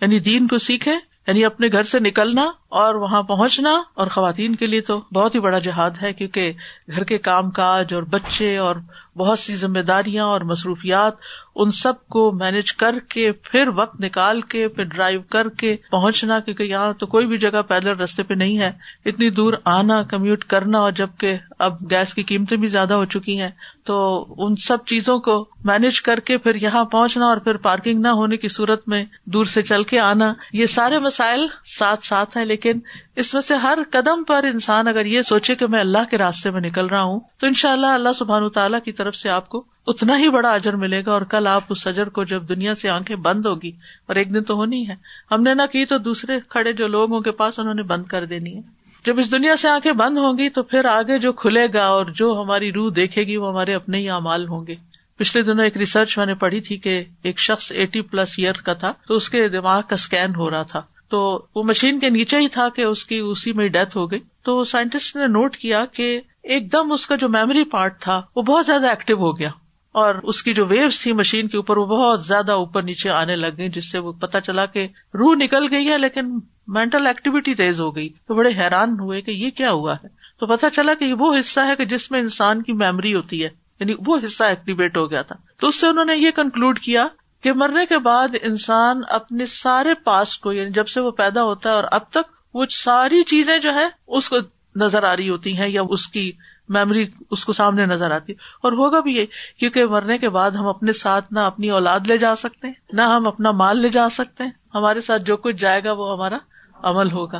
یعنی 0.00 0.20
دین 0.20 0.46
کو 0.46 0.58
سیکھیں 0.58 0.98
یعنی 1.26 1.44
اپنے 1.44 1.68
گھر 1.72 1.82
سے 1.82 2.00
نکلنا 2.00 2.42
اور 2.68 2.94
وہاں 2.94 3.22
پہنچنا 3.22 3.82
اور 3.94 4.06
خواتین 4.06 4.54
کے 4.54 4.66
لیے 4.66 4.80
تو 4.80 5.00
بہت 5.14 5.34
ہی 5.34 5.40
بڑا 5.40 5.58
جہاد 5.58 5.90
ہے 6.02 6.12
کیونکہ 6.12 6.52
گھر 6.90 7.04
کے 7.04 7.18
کام 7.18 7.50
کاج 7.50 7.94
اور 7.94 8.02
بچے 8.02 8.56
اور 8.56 8.76
بہت 9.20 9.38
سی 9.38 9.56
ذمہ 9.56 9.80
داریاں 9.80 10.24
اور 10.24 10.40
مصروفیات 10.40 11.14
ان 11.54 11.70
سب 11.70 12.06
کو 12.08 12.30
مینج 12.32 12.72
کر 12.72 12.98
کے، 13.08 13.30
پھر 13.32 13.68
وقت 13.76 14.00
نکال 14.00 14.40
کے، 14.40 14.66
پھر 14.68 14.84
ڈرائیو 14.84 15.20
کر 15.30 15.48
کے 15.48 15.74
پہنچنا 15.90 16.38
کیونکہ 16.40 16.62
یہاں 16.62 16.92
تو 16.92 17.06
کوئی 17.06 17.26
بھی 17.26 17.38
جگہ 17.38 17.62
پیدل 17.68 17.98
رستے 18.00 18.22
پہ 18.22 18.34
نہیں 18.34 18.58
ہے۔ 18.58 18.70
اتنی 19.06 19.30
دور 19.30 19.54
آنا 19.64 20.02
کمیوٹ 20.02 20.44
کرنا 20.44 20.78
اور 20.78 20.92
جبکہ 20.92 21.36
اب 21.58 21.80
گیس 21.90 22.14
کی 22.14 22.22
قیمتیں 22.22 22.56
بھی 22.56 22.68
زیادہ 22.68 22.94
ہو 22.94 23.04
چکی 23.04 23.40
ہیں، 23.40 23.50
تو 23.84 23.98
ان 24.38 24.56
سب 24.56 24.84
چیزوں 24.86 25.18
کو 25.18 25.48
مینج 25.64 26.00
کر 26.02 26.20
کے 26.20 26.38
پھر 26.38 26.54
یہاں 26.54 26.84
پہنچنا 26.84 27.26
اور 27.26 27.36
پھر 27.36 27.56
پارکنگ 27.56 28.00
نہ 28.00 28.08
ہونے 28.08 28.36
کی 28.36 28.48
صورت 28.48 28.88
میں 28.88 29.04
دور 29.24 29.44
سے 29.44 29.62
چل 29.62 29.84
کے 29.84 29.98
آنا، 30.00 30.32
یہ 30.52 30.66
سارے 30.66 30.98
مسائل 30.98 31.46
ساتھ 31.78 32.04
ساتھ 32.04 32.36
ہیں، 32.36 32.44
لیکن 32.44 32.80
اس 33.20 33.32
میں 33.34 33.42
سے 33.42 33.54
ہر 33.54 33.78
قدم 33.90 34.22
پر 34.24 34.44
انسان 34.44 34.88
اگر 34.88 35.06
یہ 35.06 35.22
سوچے 35.22 35.54
کہ 35.54 35.66
میں 35.66 35.80
اللہ 35.80 36.04
کے 36.10 36.18
راستے 36.18 36.50
میں 36.50 36.60
نکل 36.60 36.86
رہا 36.86 37.02
ہوں، 37.02 37.20
تو 37.38 37.46
ان 37.46 37.54
شاء 37.54 37.72
اللہ 37.72 37.86
اللہ 37.86 38.12
سبحان 38.14 38.48
تعالیٰ 38.48 38.80
کی 38.84 38.92
طرف 38.92 39.16
سے 39.16 39.28
آپ 39.28 39.48
کو 39.48 39.62
اتنا 39.86 40.18
ہی 40.18 40.28
بڑا 40.28 40.50
اجر 40.50 40.76
ملے 40.76 41.02
گا 41.06 41.12
اور 41.12 41.22
کل 41.22 41.46
آپ 41.46 41.64
اس 41.68 41.86
اجر 41.86 42.08
کو 42.08 42.24
جب 42.24 42.48
دنیا 42.48 42.74
سے 42.74 42.88
آنکھیں 42.88 43.16
بند 43.18 43.46
ہوگی، 43.46 43.70
اور 44.06 44.16
ایک 44.16 44.34
دن 44.34 44.44
تو 44.44 44.54
ہونی 44.54 44.86
ہے۔ 44.88 44.94
ہم 45.30 45.42
نے 45.42 45.54
نہ 45.54 45.66
کی 45.72 45.84
تو 45.84 45.98
دوسرے 45.98 46.38
کھڑے 46.48 46.72
جو 46.72 46.86
لوگوں 46.88 47.20
کے 47.20 47.30
پاس 47.30 47.58
انہوں 47.58 47.74
نے 47.74 47.82
بند 47.82 48.04
کر 48.04 48.26
دینی 48.26 48.56
ہے۔ 48.56 48.60
جب 49.04 49.18
اس 49.18 49.30
دنیا 49.32 49.56
سے 49.56 49.68
آنکھیں 49.68 49.92
بند 49.92 50.18
ہوں 50.18 50.38
گی 50.38 50.48
تو 50.48 50.62
پھر 50.62 50.84
آگے 50.84 51.18
جو 51.18 51.32
کھلے 51.32 51.66
گا 51.74 51.84
اور 51.86 52.06
جو 52.14 52.32
ہماری 52.40 52.72
روح 52.72 52.90
دیکھے 52.96 53.22
گی 53.22 53.36
وہ 53.36 53.48
ہمارے 53.48 53.74
اپنے 53.74 53.98
ہی 53.98 54.08
امال 54.10 54.46
ہوں 54.48 54.66
گے۔ 54.66 54.74
پچھلے 55.16 55.42
دنوں 55.42 55.64
ایک 55.64 55.76
ریسرچ 55.76 56.16
میں 56.18 56.26
نے 56.26 56.34
پڑھی 56.34 56.60
تھی 56.60 56.76
کہ 56.76 57.02
ایک 57.22 57.40
شخص 57.40 57.70
ایٹی 57.72 58.00
پلس 58.00 58.34
ایئر 58.38 58.60
کا 58.64 58.72
تھا، 58.72 58.92
تو 59.08 59.14
اس 59.14 59.28
کے 59.28 59.48
دماغ 59.48 59.82
کا 59.88 59.94
اسکین 59.94 60.34
ہو 60.34 60.50
رہا 60.50 60.62
تھا۔ 60.62 60.82
تو 61.10 61.46
وہ 61.54 61.62
مشین 61.62 62.00
کے 62.00 62.10
نیچے 62.10 62.38
ہی 62.38 62.48
تھا 62.48 62.68
کہ 62.68 62.82
اس 62.82 63.04
کی 63.04 63.18
اسی 63.18 63.52
میں 63.52 63.68
ڈیتھ 63.68 63.96
ہو 63.96 64.10
گئی۔ 64.10 64.20
تو 64.44 64.64
سائنٹسٹ 64.64 65.16
نے 65.16 65.26
نوٹ 65.26 65.56
کیا 65.56 65.84
کہ 65.84 66.20
ایک 66.42 66.72
دم 66.72 66.92
اس 66.92 67.06
کا 67.06 67.16
جو 67.16 67.28
میموری 67.28 67.64
پارٹ 67.64 68.00
تھا، 68.00 68.22
وہ 68.36 68.42
بہت 68.42 68.66
زیادہ 68.66 68.88
ایکٹیو 68.88 69.16
ہو 69.16 69.38
گیا۔ 69.38 69.48
اور 69.92 70.14
اس 70.14 70.42
کی 70.42 70.54
جو 70.54 70.66
ویوز 70.66 71.00
تھی 71.00 71.12
مشین 71.12 71.48
کے 71.48 71.56
اوپر، 71.56 71.76
وہ 71.76 71.86
بہت 71.86 72.24
زیادہ 72.24 72.52
اوپر 72.52 72.82
نیچے 72.82 73.10
آنے 73.10 73.36
لگ 73.36 73.46
گئی 73.56 73.68
جس 73.68 73.92
سے 73.92 73.98
وہ 73.98 74.12
پتا 74.12 74.40
چلا 74.40 74.66
کہ 74.66 74.88
روح 75.14 75.34
نکل 75.34 75.72
گئی 75.72 75.88
ہے، 75.88 75.98
لیکن 75.98 76.38
مینٹل 76.66 77.06
ایکٹیویٹی 77.06 77.54
تیز 77.54 77.80
ہو 77.80 77.96
گئی۔ 77.96 78.08
تو 78.08 78.34
بڑے 78.34 78.50
حیران 78.56 78.90
ہوئے 78.90 79.20
کہ 79.20 79.30
یہ 79.30 79.50
کیا 79.50 79.70
ہوا 79.70 79.94
ہے۔ 79.94 80.08
تو 80.40 80.46
پتا 80.46 80.70
چلا 80.70 80.94
کہ 80.94 81.14
وہ 81.18 81.36
حصہ 81.40 81.60
ہے 81.60 81.76
کہ 81.76 81.84
جس 81.84 82.10
میں 82.10 82.20
انسان 82.20 82.62
کی 82.62 82.72
میموری 82.72 83.14
ہوتی 83.14 83.44
ہے 83.44 83.48
یعنی 83.80 83.94
وہ 84.06 84.18
حصہ 84.24 84.44
ایکٹیویٹ 84.44 84.96
ہو 84.96 85.10
گیا 85.10 85.22
تھا۔ 85.22 85.36
تو 85.60 85.66
اس 85.66 85.80
سے 85.80 85.86
انہوں 85.86 86.04
نے 86.04 86.16
یہ 86.16 86.30
کنکلوڈ 86.30 86.78
کیا 86.78 87.06
کہ 87.42 87.52
مرنے 87.52 87.86
کے 87.86 87.98
بعد 87.98 88.28
انسان 88.42 89.02
اپنے 89.08 89.46
سارے 89.46 89.94
پاسٹ 89.94 90.40
کو 90.40 90.52
یعنی 90.52 90.70
جب 90.70 90.88
سے 90.88 91.00
وہ 91.00 91.10
پیدا 91.10 91.42
ہوتا 91.42 91.70
ہے 91.70 91.74
اور 91.74 91.84
اب 91.90 92.00
تک 92.10 92.54
وہ 92.54 92.64
ساری 92.70 93.24
چیزیں 93.24 93.58
جو 93.58 93.74
ہے 93.74 93.88
اس 94.06 94.28
کو 94.28 94.36
نظر 94.76 95.02
آ 95.02 95.16
رہی 95.16 95.28
ہوتی 95.28 95.58
ہیں 95.58 95.68
یا 95.68 95.82
اس 95.88 96.06
کی 96.08 96.32
میموری 96.68 97.06
اس 97.30 97.44
کو 97.44 97.52
سامنے 97.52 97.86
نظر 97.86 98.10
آتی 98.10 98.32
اور 98.32 98.72
ہوگا 98.72 99.00
بھی 99.00 99.16
یہ، 99.16 99.26
کیونکہ 99.58 99.86
مرنے 99.86 100.18
کے 100.18 100.28
بعد 100.28 100.50
ہم 100.50 100.66
اپنے 100.66 100.92
ساتھ 100.92 101.32
نہ 101.32 101.40
اپنی 101.40 101.70
اولاد 101.70 102.00
لے 102.06 102.18
جا 102.18 102.36
سکتے 102.36 102.66
ہیں، 102.66 102.74
نہ 102.92 103.02
ہم 103.02 103.26
اپنا 103.26 103.50
مال 103.50 103.78
لے 103.78 103.88
جا 103.88 104.08
سکتے 104.08 104.44
ہیں۔ 104.44 104.50
ہمارے 104.74 105.00
ساتھ 105.00 105.22
جو 105.22 105.36
کچھ 105.36 105.56
جائے 105.56 105.84
گا 105.84 105.92
وہ 105.92 106.12
ہمارا 106.12 106.38
عمل 106.82 107.12
ہوگا 107.12 107.38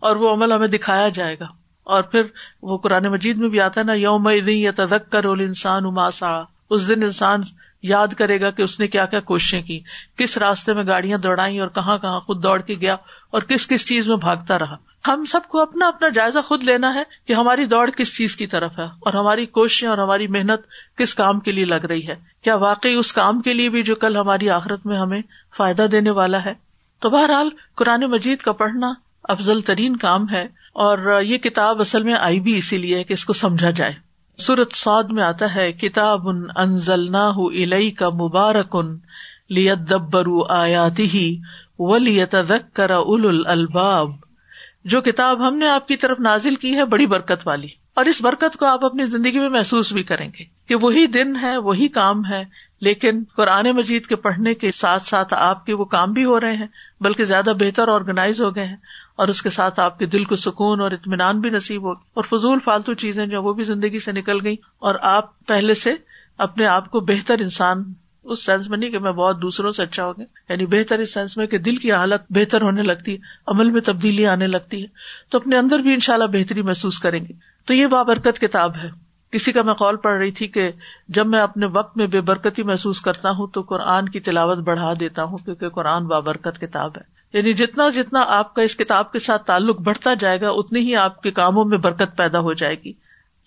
اور 0.00 0.16
وہ 0.16 0.34
عمل 0.34 0.52
ہمیں 0.52 0.68
دکھایا 0.68 1.08
جائے 1.08 1.36
گا۔ 1.40 1.46
اور 1.84 2.02
پھر 2.02 2.22
وہ 2.62 2.78
قرآن 2.78 3.06
مجید 3.06 3.38
میں 3.38 3.48
بھی 3.48 3.60
آتا 3.60 3.80
ہے 3.80 3.84
نا، 3.84 3.92
یوم 3.92 4.28
یا 4.46 4.70
تدک 4.76 5.10
کر 5.10 5.24
انسان 5.24 5.86
اماسا 5.86 6.42
اس 6.70 6.88
دن 6.88 7.02
انسان 7.02 7.42
یاد 7.82 8.08
کرے 8.08 8.40
گا 8.40 8.50
کہ 8.50 8.62
اس 8.62 8.80
نے 8.80 8.88
کیا 8.88 9.06
کیا 9.06 9.20
کوششیں 9.20 9.62
کی، 9.62 9.80
کس 10.16 10.38
راستے 10.38 10.72
میں 10.72 10.86
گاڑیاں 10.86 11.18
دوڑائی 11.18 11.60
اور 11.60 11.68
کہاں 11.68 11.98
کہاں 11.98 12.20
خود 12.20 12.42
دوڑ 12.42 12.60
کے 12.60 12.74
گیا 12.74 12.94
اور 13.30 13.42
کس 13.42 13.66
کس 13.66 13.86
چیز 13.86 14.08
میں 14.08 14.16
بھاگتا 14.16 14.58
رہا۔ 14.58 14.76
ہم 15.08 15.24
سب 15.24 15.40
کو 15.48 15.60
اپنا 15.60 15.88
اپنا 15.88 16.08
جائزہ 16.08 16.38
خود 16.44 16.62
لینا 16.62 16.94
ہے 16.94 17.02
کہ 17.26 17.32
ہماری 17.32 17.66
دوڑ 17.66 17.90
کس 17.90 18.16
چیز 18.16 18.36
کی 18.36 18.46
طرف 18.46 18.78
ہے 18.78 18.84
اور 18.84 19.12
ہماری 19.12 19.46
کوششیں 19.46 19.88
اور 19.88 19.98
ہماری 19.98 20.26
محنت 20.26 20.60
کس 20.96 21.14
کام 21.14 21.40
کے 21.40 21.52
لیے 21.52 21.64
لگ 21.64 21.84
رہی 21.84 22.06
ہے۔ 22.08 22.14
کیا 22.42 22.54
واقعی 22.54 22.94
اس 22.94 23.12
کام 23.12 23.40
کے 23.40 23.54
لیے 23.54 23.68
بھی 23.68 23.82
جو 23.82 23.94
کل 23.94 24.16
ہماری 24.16 24.50
آخرت 24.50 24.86
میں 24.86 24.98
ہمیں 24.98 25.22
فائدہ 25.56 25.82
دینے 25.82 26.10
والا 26.10 26.44
ہے؟ 26.44 26.54
تو 27.00 27.10
بہرحال 27.10 27.48
قرآن 27.74 28.00
مجید 28.00 28.38
کا 28.38 28.52
پڑھنا 28.52 28.92
افضل 29.22 29.60
ترین 29.60 29.96
کام 29.96 30.30
ہے 30.30 30.42
اور 30.72 31.20
یہ 31.22 31.38
کتاب 31.38 31.80
اصل 31.80 32.02
میں 32.02 32.14
آئی 32.14 32.40
بھی 32.40 32.58
اسی 32.58 32.78
لیے 32.78 33.04
کہ 33.04 33.12
اس 33.12 33.24
کو 33.24 33.32
سمجھا 33.32 33.70
جائے۔ 33.70 34.11
سورت 34.38 34.72
سعد 34.74 35.04
میں 35.04 35.22
آتا 35.22 35.54
ہے، 35.54 35.72
کتاب 35.72 36.28
ان 36.28 36.44
انزل 36.56 37.14
الئی 37.14 37.90
کا 37.90 38.08
مبارک 38.08 38.76
ان 38.76 38.98
لیبرو 39.48 40.44
آیاتی 40.44 41.38
ولیت 41.78 42.34
کرا 42.72 42.98
الباب 43.46 44.10
جو 44.84 45.00
کتاب 45.00 45.48
ہم 45.48 45.56
نے 45.56 45.68
آپ 45.68 45.88
کی 45.88 45.96
طرف 45.96 46.20
نازل 46.20 46.54
کی 46.54 46.76
ہے، 46.76 46.84
بڑی 46.84 47.06
برکت 47.06 47.46
والی۔ 47.46 47.68
اور 47.94 48.04
اس 48.04 48.22
برکت 48.22 48.56
کو 48.56 48.66
آپ 48.66 48.84
اپنی 48.84 49.04
زندگی 49.04 49.38
میں 49.38 49.48
محسوس 49.48 49.92
بھی 49.92 50.02
کریں 50.02 50.30
گے 50.38 50.44
کہ 50.66 50.74
وہی 50.74 51.06
دن 51.06 51.36
ہے، 51.36 51.56
وہی 51.56 51.88
کام 51.88 52.26
ہے، 52.26 52.44
لیکن 52.80 53.22
قرآن 53.36 53.66
مجید 53.66 54.06
کے 54.06 54.16
پڑھنے 54.16 54.54
کے 54.54 54.72
ساتھ 54.72 55.06
ساتھ 55.06 55.34
آپ 55.36 55.66
کے 55.66 55.74
وہ 55.74 55.84
کام 55.84 56.12
بھی 56.12 56.24
ہو 56.24 56.40
رہے 56.40 56.56
ہیں، 56.56 56.66
بلکہ 57.00 57.24
زیادہ 57.24 57.52
بہتر 57.58 57.88
آرگنائز 57.88 58.40
ہو 58.40 58.54
گئے 58.54 58.64
ہیں۔ 58.64 58.76
اور 59.16 59.28
اس 59.28 59.42
کے 59.42 59.50
ساتھ 59.50 59.80
آپ 59.80 59.98
کے 59.98 60.06
دل 60.06 60.24
کو 60.24 60.36
سکون 60.36 60.80
اور 60.80 60.90
اطمینان 60.90 61.40
بھی 61.40 61.50
نصیب 61.50 61.82
ہو 61.82 61.90
اور 61.90 62.22
فضول 62.22 62.58
فالتو 62.64 62.94
چیزیں 62.94 63.26
جو 63.26 63.42
وہ 63.42 63.52
بھی 63.52 63.64
زندگی 63.64 63.98
سے 63.98 64.12
نکل 64.12 64.46
گئی 64.46 64.56
اور 64.78 64.94
آپ 65.00 65.46
پہلے 65.46 65.74
سے 65.74 65.94
اپنے 66.38 66.66
آپ 66.66 66.90
کو 66.90 67.00
بہتر 67.00 67.36
انسان 67.40 67.84
اس 68.22 68.46
سینس 68.46 68.68
میں 68.68 68.78
نہیں 68.78 68.90
کہ 68.90 68.98
میں 68.98 69.12
بہت 69.12 69.42
دوسروں 69.42 69.70
سے 69.70 69.82
اچھا 69.82 70.04
ہو 70.04 70.12
گیا 70.12 70.52
یعنی 70.52 70.66
بہتر 70.66 70.98
اس 70.98 71.14
سینس 71.14 71.36
میں 71.36 71.46
کہ 71.46 71.58
دل 71.58 71.76
کی 71.76 71.92
حالت 71.92 72.20
بہتر 72.30 72.62
ہونے 72.62 72.82
لگتی 72.82 73.12
ہے، 73.12 73.18
عمل 73.46 73.70
میں 73.70 73.80
تبدیلی 73.80 74.26
آنے 74.26 74.46
لگتی 74.46 74.82
ہے۔ 74.82 74.86
تو 75.30 75.38
اپنے 75.38 75.58
اندر 75.58 75.78
بھی 75.78 75.94
ان 75.94 76.00
شاء 76.00 76.14
اللہ 76.14 76.24
بہتری 76.24 76.62
محسوس 76.62 76.98
کریں 76.98 77.20
گے۔ 77.20 77.32
تو 77.66 77.74
یہ 77.74 77.86
بابرکت 77.86 78.40
کتاب 78.40 78.76
ہے۔ 78.76 78.90
کسی 79.30 79.52
کا 79.52 79.62
میں 79.62 79.74
قول 79.74 79.96
پڑھ 79.96 80.18
رہی 80.18 80.30
تھی 80.30 80.48
کہ 80.48 80.70
جب 81.08 81.26
میں 81.26 81.40
اپنے 81.40 81.66
وقت 81.66 81.96
میں 81.96 82.06
بے 82.06 82.20
برکتی 82.20 82.62
محسوس 82.62 83.00
کرتا 83.00 83.30
ہوں 83.30 83.46
تو 83.46 83.60
قرآن 83.60 84.08
کی 84.08 84.20
تلاوت 84.20 84.58
بڑھا 84.58 84.92
دیتا 85.00 85.24
ہوں، 85.24 85.38
کیونکہ 85.38 85.68
قرآن 85.68 86.06
بابرکت 86.06 86.60
کتاب 86.60 86.96
ہے۔ 86.96 87.21
یعنی 87.32 87.52
جتنا 87.52 87.88
جتنا 87.88 88.24
آپ 88.28 88.54
کا 88.54 88.62
اس 88.62 88.76
کتاب 88.76 89.12
کے 89.12 89.18
ساتھ 89.18 89.46
تعلق 89.46 89.80
بڑھتا 89.80 90.14
جائے 90.14 90.40
گا، 90.40 90.48
اتنی 90.50 90.80
ہی 90.80 90.96
آپ 90.96 91.22
کے 91.22 91.30
کاموں 91.30 91.64
میں 91.64 91.78
برکت 91.78 92.16
پیدا 92.16 92.38
ہو 92.38 92.52
جائے 92.52 92.74
گی۔ 92.84 92.92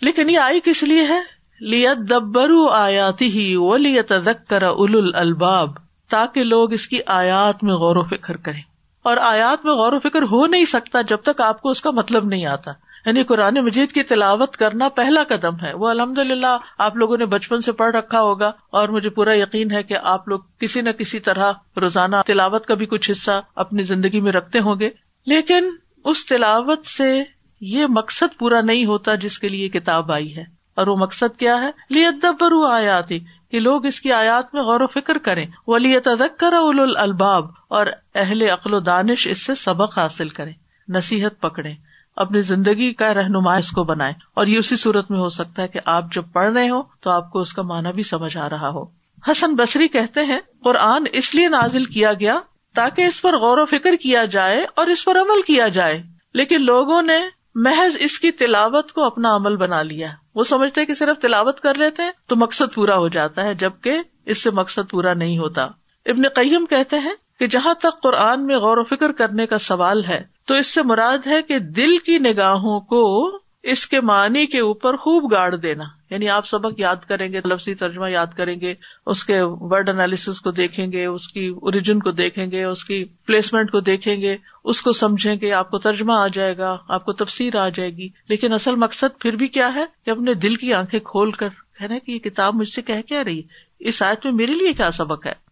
لیکن 0.02 0.30
یہ 0.30 0.39
آئی 0.39 0.60
کس 0.63 0.84
لیے 0.84 1.02
ہے؟ 1.02 1.36
لیت 1.62 1.98
دبرو 2.10 2.67
آیاتی 2.67 3.39
ہی 3.39 3.56
وہ 3.56 3.78
لیت 3.78 4.12
کر 4.48 4.62
ال 4.62 5.12
الباب 5.15 5.69
تاکہ 6.10 6.43
لوگ 6.43 6.74
اس 6.74 6.88
کی 6.88 7.00
آیات 7.06 7.63
میں 7.63 7.74
غور 7.74 7.95
و 7.95 8.04
فکر 8.04 8.38
کریں۔ 8.38 8.62
اور 9.04 9.17
آیات 9.17 9.65
میں 9.65 9.74
غور 9.74 9.93
و 9.93 10.00
فکر 10.00 10.21
ہو 10.21 10.45
نہیں 10.45 10.65
سکتا 10.65 11.02
جب 11.02 11.17
تک 11.17 11.41
آپ 11.41 11.62
کو 11.62 11.69
اس 11.69 11.82
کا 11.82 11.91
مطلب 11.91 12.26
نہیں 12.26 12.45
آتا۔ 12.45 12.71
یعنی 13.06 13.24
قرآن 13.24 13.54
مجید 13.54 13.91
کی 13.91 14.04
تلاوت 14.04 14.58
کرنا 14.58 14.89
پہلا 14.89 15.24
قدم 15.24 15.56
ہے۔ 15.65 15.74
وہ 15.74 15.89
الحمد 15.89 16.18
للہ 16.18 16.58
آپ 16.78 16.96
لوگوں 16.96 17.18
نے 17.18 17.26
بچپن 17.26 17.62
سے 17.62 17.72
پڑھ 17.72 17.96
رکھا 17.96 18.22
ہوگا 18.22 18.52
اور 18.70 18.89
مجھے 18.89 19.10
پورا 19.10 19.38
یقین 19.38 19.72
ہے 19.72 19.84
کہ 19.84 19.98
آپ 20.04 20.28
لوگ 20.28 20.39
کسی 20.60 20.82
نہ 20.82 20.89
کسی 20.89 21.20
طرح 21.20 21.52
روزانہ 21.78 22.15
تلاوت 22.28 22.65
کا 22.65 22.74
بھی 22.74 22.86
کچھ 22.86 23.12
حصہ 23.12 23.41
اپنی 23.56 23.84
زندگی 23.84 24.22
میں 24.22 24.32
رکھتے 24.32 24.60
ہوں 24.60 24.80
گے۔ 24.80 24.89
لیکن 25.26 25.70
اس 26.06 26.26
تلاوت 26.26 26.86
سے 26.86 27.24
یہ 27.62 27.86
مقصد 27.89 28.38
پورا 28.39 28.62
نہیں 28.62 28.86
ہوتا 28.86 29.15
جس 29.15 29.39
کے 29.39 29.50
لیے 29.50 29.70
کتاب 29.70 30.12
آئی 30.12 30.38
ہے۔ 30.38 30.44
اور 30.76 30.88
وہ 30.88 30.96
مقصد 30.96 31.39
کیا 31.39 31.62
ہے؟ 31.62 31.72
لیت 31.89 32.26
برو 32.39 32.65
آیات 32.65 33.10
کہ 33.52 33.60
لوگ 33.60 33.86
اس 33.86 34.02
کی 34.02 34.12
آیات 34.12 34.54
میں 34.54 34.63
غور 34.63 34.82
و 34.82 34.88
فکر 34.88 35.18
کریں۔ 35.18 35.46
وہ 35.68 35.78
لیت 35.78 36.08
کر 36.38 36.54
الباب 36.96 37.46
اور 37.68 37.86
اہل 38.15 38.41
عقل 38.41 38.74
و 38.74 38.80
دانش 38.80 39.28
اس 39.28 39.46
سے 39.46 39.56
سبق 39.56 39.98
حاصل 39.98 40.30
کریں۔ 40.30 40.54
نصیحت 40.89 41.39
پکڑے 41.39 41.85
اپنی 42.15 42.39
زندگی 42.39 42.93
کا 42.93 43.13
رہنما 43.13 43.56
اس 43.56 43.71
کو 43.71 43.84
بنائے۔ 43.84 44.13
اور 44.34 44.45
یہ 44.45 44.58
اسی 44.58 44.75
صورت 44.75 45.12
میں 45.12 45.19
ہو 45.19 45.30
سکتا 45.30 45.62
ہے 45.62 45.67
کہ 45.67 45.80
آپ 45.86 46.13
جب 46.13 46.23
پڑھ 46.34 46.54
رہے 46.54 46.69
ہو 46.69 46.82
تو 46.99 47.10
آپ 47.10 47.32
کو 47.32 47.39
اس 47.39 47.54
کا 47.54 47.62
معنی 47.62 47.91
بھی 47.91 48.04
سمجھ 48.04 48.38
آ 48.38 48.49
رہا 48.49 48.69
ہو۔ 48.69 48.86
حسن 49.32 49.56
بصری 49.56 49.88
کہتے 49.88 50.21
ہیں، 50.21 50.39
قرآن 50.63 51.04
اس 51.12 51.36
لیے 51.36 51.49
نازل 51.49 51.86
کیا 51.86 52.13
گیا 52.13 52.39
تاکہ 52.75 53.01
اس 53.01 53.21
پر 53.21 53.38
غور 53.38 53.58
و 53.58 53.65
فکر 53.65 53.95
کیا 53.95 54.25
جائے 54.25 54.65
اور 54.75 54.88
اس 54.88 55.06
پر 55.06 55.17
عمل 55.19 55.41
کیا 55.41 55.67
جائے۔ 55.67 56.04
لیکن 56.34 56.62
لوگوں 56.62 57.01
نے 57.01 57.19
محض 57.56 57.97
اس 57.99 58.19
کی 58.19 58.32
تلاوت 58.32 58.91
کو 58.91 59.04
اپنا 59.04 59.36
عمل 59.36 59.56
بنا 59.56 59.82
لیا۔ 59.82 60.08
وہ 60.36 60.43
سمجھتے 60.43 60.86
کہ 60.86 60.93
صرف 60.93 61.21
تلاوت 61.21 61.60
کر 61.60 61.73
لیتے 61.73 62.04
ہیں 62.04 62.12
تو 62.28 62.36
مقصد 62.36 62.75
پورا 62.75 62.97
ہو 62.97 63.08
جاتا 63.08 63.43
ہے، 63.43 63.54
جبکہ 63.54 64.01
اس 64.25 64.43
سے 64.43 64.51
مقصد 64.51 64.89
پورا 64.89 65.13
نہیں 65.13 65.38
ہوتا۔ 65.38 65.63
ابن 66.06 66.28
قیم 66.28 66.65
کہتے 66.65 66.99
ہیں 66.99 67.13
کہ 67.39 67.47
جہاں 67.47 67.73
تک 67.73 68.01
قرآن 68.04 68.45
میں 68.45 68.58
غور 68.58 68.78
و 68.78 68.84
فکر 68.84 69.12
کرنے 69.12 69.45
کا 69.45 69.58
سوال 69.58 70.06
ہے 70.06 70.35
تو 70.46 70.54
اس 70.54 70.74
سے 70.74 70.84
مراد 70.84 71.28
ہے 71.28 71.42
کہ 71.42 71.60
دل 71.60 71.98
کی 71.98 72.20
نگاہوں 72.20 72.80
کو 72.80 73.32
اس 73.64 73.88
کے 73.88 74.02
معنی 74.02 74.46
کے 74.46 74.60
اوپر 74.60 74.96
خوب 74.96 75.32
گاڑ 75.32 75.56
دینا۔ 75.56 75.84
یعنی 76.10 76.30
آپ 76.30 76.48
سبق 76.48 76.80
یاد 76.80 76.96
کریں 77.08 77.34
گے، 77.34 77.40
لفظی 77.46 77.76
ترجمہ 77.76 78.12
یاد 78.12 78.28
کریں 78.28 78.62
گے، 78.62 78.74
اس 79.06 79.26
کے 79.26 79.42
ورڈ 79.42 79.90
انالیس 79.90 80.26
کو 80.26 80.52
دیکھیں 80.52 80.92
گے، 80.92 81.06
اس 81.06 81.28
کی 81.28 81.48
اوریجن 81.48 82.00
کو 82.00 82.12
دیکھیں 82.12 82.52
گے، 82.52 82.64
اس 82.64 82.86
کی 82.86 83.04
پلیسمنٹ 83.04 83.72
کو 83.72 83.80
دیکھیں 83.80 84.22
گے، 84.22 84.38
اس 84.64 84.82
کو 84.82 84.92
سمجھیں 84.92 85.36
گے، 85.42 85.52
آپ 85.52 85.72
کو 85.72 85.78
ترجمہ 85.78 86.14
آ 86.14 86.28
جائے 86.28 86.58
گا، 86.58 86.78
آپ 86.88 87.06
کو 87.06 87.14
تفسیر 87.14 87.56
آ 87.56 87.70
جائے 87.70 87.90
گی۔ 87.90 88.10
لیکن 88.30 88.54
اصل 88.54 88.76
مقصد 88.76 89.20
پھر 89.20 89.36
بھی 89.36 89.48
کیا 89.48 89.76
ہے؟ 89.76 89.86
کہ 90.06 90.10
اپنے 90.10 90.34
دل 90.34 90.56
کی 90.56 90.74
آنکھیں 90.74 91.00
کھول 91.00 91.32
کر 91.32 91.50
کہنا 91.50 91.98
کہ 92.06 92.12
یہ 92.12 92.20
کتاب 92.20 92.56
مجھ 92.56 92.70
سے 92.70 92.82
کہہ 92.82 93.02
کیا 93.02 93.24
رہی 93.24 93.42
اس 93.80 94.02
آیت 94.02 94.26
میں 94.26 94.34
میرے 94.34 94.54
لیے 94.54 94.74
کیا 94.74 94.92
سبق 94.92 95.28
ہے؟ 95.28 95.45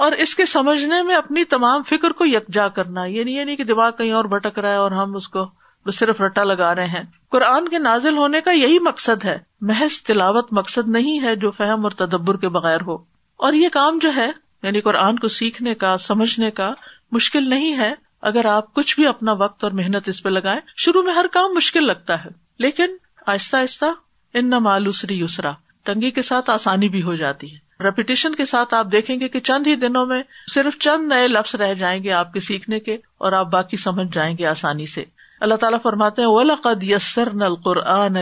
اور 0.00 0.12
اس 0.12 0.34
کے 0.34 0.46
سمجھنے 0.46 1.02
میں 1.02 1.14
اپنی 1.14 1.44
تمام 1.44 1.82
فکر 1.82 2.10
کو 2.10 2.26
یکجا 2.26 2.68
کرنا 2.68 3.04
یہ 3.04 3.24
نہیں 3.24 3.34
یہ 3.34 3.44
نہیں 3.44 3.56
کہ 3.56 3.64
دماغ 3.64 3.90
کہیں 3.98 4.12
اور 4.12 4.24
بھٹک 4.24 4.58
رہا 4.58 4.70
ہے 4.70 4.76
اور 4.76 4.90
ہم 4.90 5.16
اس 5.16 5.28
کو 5.28 5.50
صرف 5.92 6.20
رٹا 6.20 6.44
لگا 6.44 6.74
رہے 6.74 6.86
ہیں۔ 6.86 7.02
قرآن 7.30 7.68
کے 7.68 7.78
نازل 7.78 8.16
ہونے 8.16 8.40
کا 8.40 8.50
یہی 8.50 8.78
مقصد 8.78 9.24
ہے۔ 9.24 9.38
محض 9.60 10.02
تلاوت 10.02 10.52
مقصد 10.52 10.88
نہیں 10.88 11.22
ہے 11.22 11.36
جو 11.36 11.50
فہم 11.50 11.84
اور 11.84 11.90
تدبر 11.90 12.36
کے 12.36 12.48
بغیر 12.48 12.78
ہو۔ 12.86 12.94
اور 13.36 13.52
یہ 13.52 13.68
کام 13.68 13.98
جو 14.02 14.14
ہے 14.16 14.30
یعنی 14.62 14.80
قرآن 14.80 15.18
کو 15.18 15.28
سیکھنے 15.28 15.74
کا، 15.74 15.96
سمجھنے 15.96 16.50
کا 16.50 16.74
مشکل 17.12 17.50
نہیں 17.50 17.76
ہے۔ 17.76 17.94
اگر 18.22 18.44
آپ 18.44 18.74
کچھ 18.74 18.96
بھی 18.96 19.06
اپنا 19.06 19.32
وقت 19.32 19.64
اور 19.64 19.72
محنت 19.72 20.08
اس 20.08 20.22
پہ 20.22 20.28
لگائیں، 20.28 20.60
شروع 20.76 21.02
میں 21.02 21.14
ہر 21.14 21.26
کام 21.32 21.54
مشکل 21.54 21.86
لگتا 21.86 22.24
ہے۔ 22.24 22.30
لیکن 22.58 22.96
آہستہ 23.26 23.56
آہستہ 23.56 23.84
ان 24.34 24.50
نہ 24.50 24.58
مالوسری 24.58 25.20
یسرا، 25.20 25.52
تنگی 25.84 26.10
کے 26.10 26.22
ساتھ 26.22 26.50
آسانی 26.50 26.88
بھی 26.88 27.02
ہو 27.02 27.14
جاتی 27.14 27.54
ہے۔ 27.54 27.69
ریپیٹیشن 27.80 28.34
کے 28.34 28.44
ساتھ 28.44 28.74
آپ 28.74 28.86
دیکھیں 28.92 29.20
گے 29.20 29.28
کہ 29.28 29.40
چند 29.40 29.66
ہی 29.66 29.74
دنوں 29.76 30.06
میں 30.06 30.22
صرف 30.54 30.78
چند 30.78 31.08
نئے 31.08 31.28
لفظ 31.28 31.54
رہ 31.54 31.74
جائیں 31.74 32.04
گے 32.04 32.12
آپ 32.12 32.32
کے 32.32 32.40
سیکھنے 32.40 32.80
کے 32.80 32.94
اور 32.94 33.32
آپ 33.32 33.46
باقی 33.46 33.76
سمجھ 33.76 34.06
جائیں 34.12 34.36
گے 34.38 34.46
آسانی 34.46 34.86
سے۔ 34.86 35.04
اللہ 35.40 35.54
تعالیٰ 35.54 35.78
فرماتے 35.82 36.22
ہیں 36.22 36.74
یسر 36.82 37.34
نل 37.34 37.54
قرآن 37.54 38.16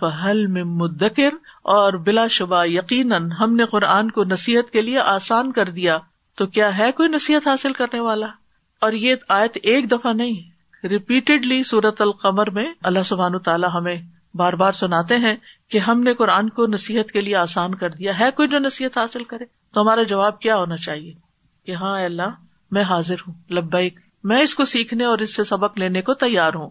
فہل 0.00 0.46
میں 0.46 0.64
مدکر 0.64 1.34
اور 1.62 1.92
بلا 1.92 2.26
شبہ 2.26 2.64
یقیناً 2.64 3.30
ہم 3.30 3.56
نے 3.56 3.64
قرآن 3.64 4.10
کو 4.10 4.24
نصیحت 4.24 4.70
کے 4.70 4.82
لیے 4.82 4.98
آسان 4.98 5.52
کر 5.52 5.68
دیا۔ 5.68 5.98
تو 6.36 6.46
کیا 6.46 6.78
ہے 6.78 6.92
کوئی 6.92 7.08
نصیحت 7.08 7.46
حاصل 7.46 7.72
کرنے 7.72 8.00
والا؟ 8.00 8.26
اور 8.80 8.92
یہ 8.92 9.14
آیت 9.28 9.58
ایک 9.62 9.90
دفعہ 9.90 10.12
نہیں 10.12 10.58
ریپیٹڈلی 10.86 11.64
سورت 11.64 12.00
القمر 12.00 12.50
میں 12.50 12.72
اللہ 12.82 13.02
سبحان 13.04 13.38
تعالیٰ 13.38 13.68
ہمیں 13.74 13.96
بار 14.38 14.52
بار 14.52 14.72
سناتے 14.72 15.16
ہیں 15.16 15.36
کہ 15.70 15.78
ہم 15.78 16.02
نے 16.02 16.14
قرآن 16.14 16.48
کو 16.48 16.66
نصیحت 16.66 17.12
کے 17.12 17.20
لیے 17.20 17.36
آسان 17.36 17.74
کر 17.74 17.90
دیا۔ 17.90 18.18
ہے 18.18 18.28
کوئی 18.36 18.48
جو 18.48 18.58
نصیحت 18.58 18.98
حاصل 18.98 19.24
کرے؟ 19.24 19.44
تو 19.74 19.82
ہمارا 19.82 20.02
جواب 20.02 20.40
کیا 20.40 20.56
ہونا 20.56 20.76
چاہیے؟ 20.76 21.12
کہ 21.66 21.72
ہاں 21.72 22.00
اللہ، 22.00 22.28
میں 22.70 22.82
حاضر 22.82 23.14
ہوں، 23.28 23.34
لبیک، 23.50 23.98
میں 24.24 24.42
اس 24.42 24.54
کو 24.54 24.64
سیکھنے 24.64 25.04
اور 25.04 25.18
اس 25.18 25.36
سے 25.36 25.44
سبق 25.44 25.78
لینے 25.78 26.02
کو 26.02 26.14
تیار 26.14 26.54
ہوں۔ 26.54 26.70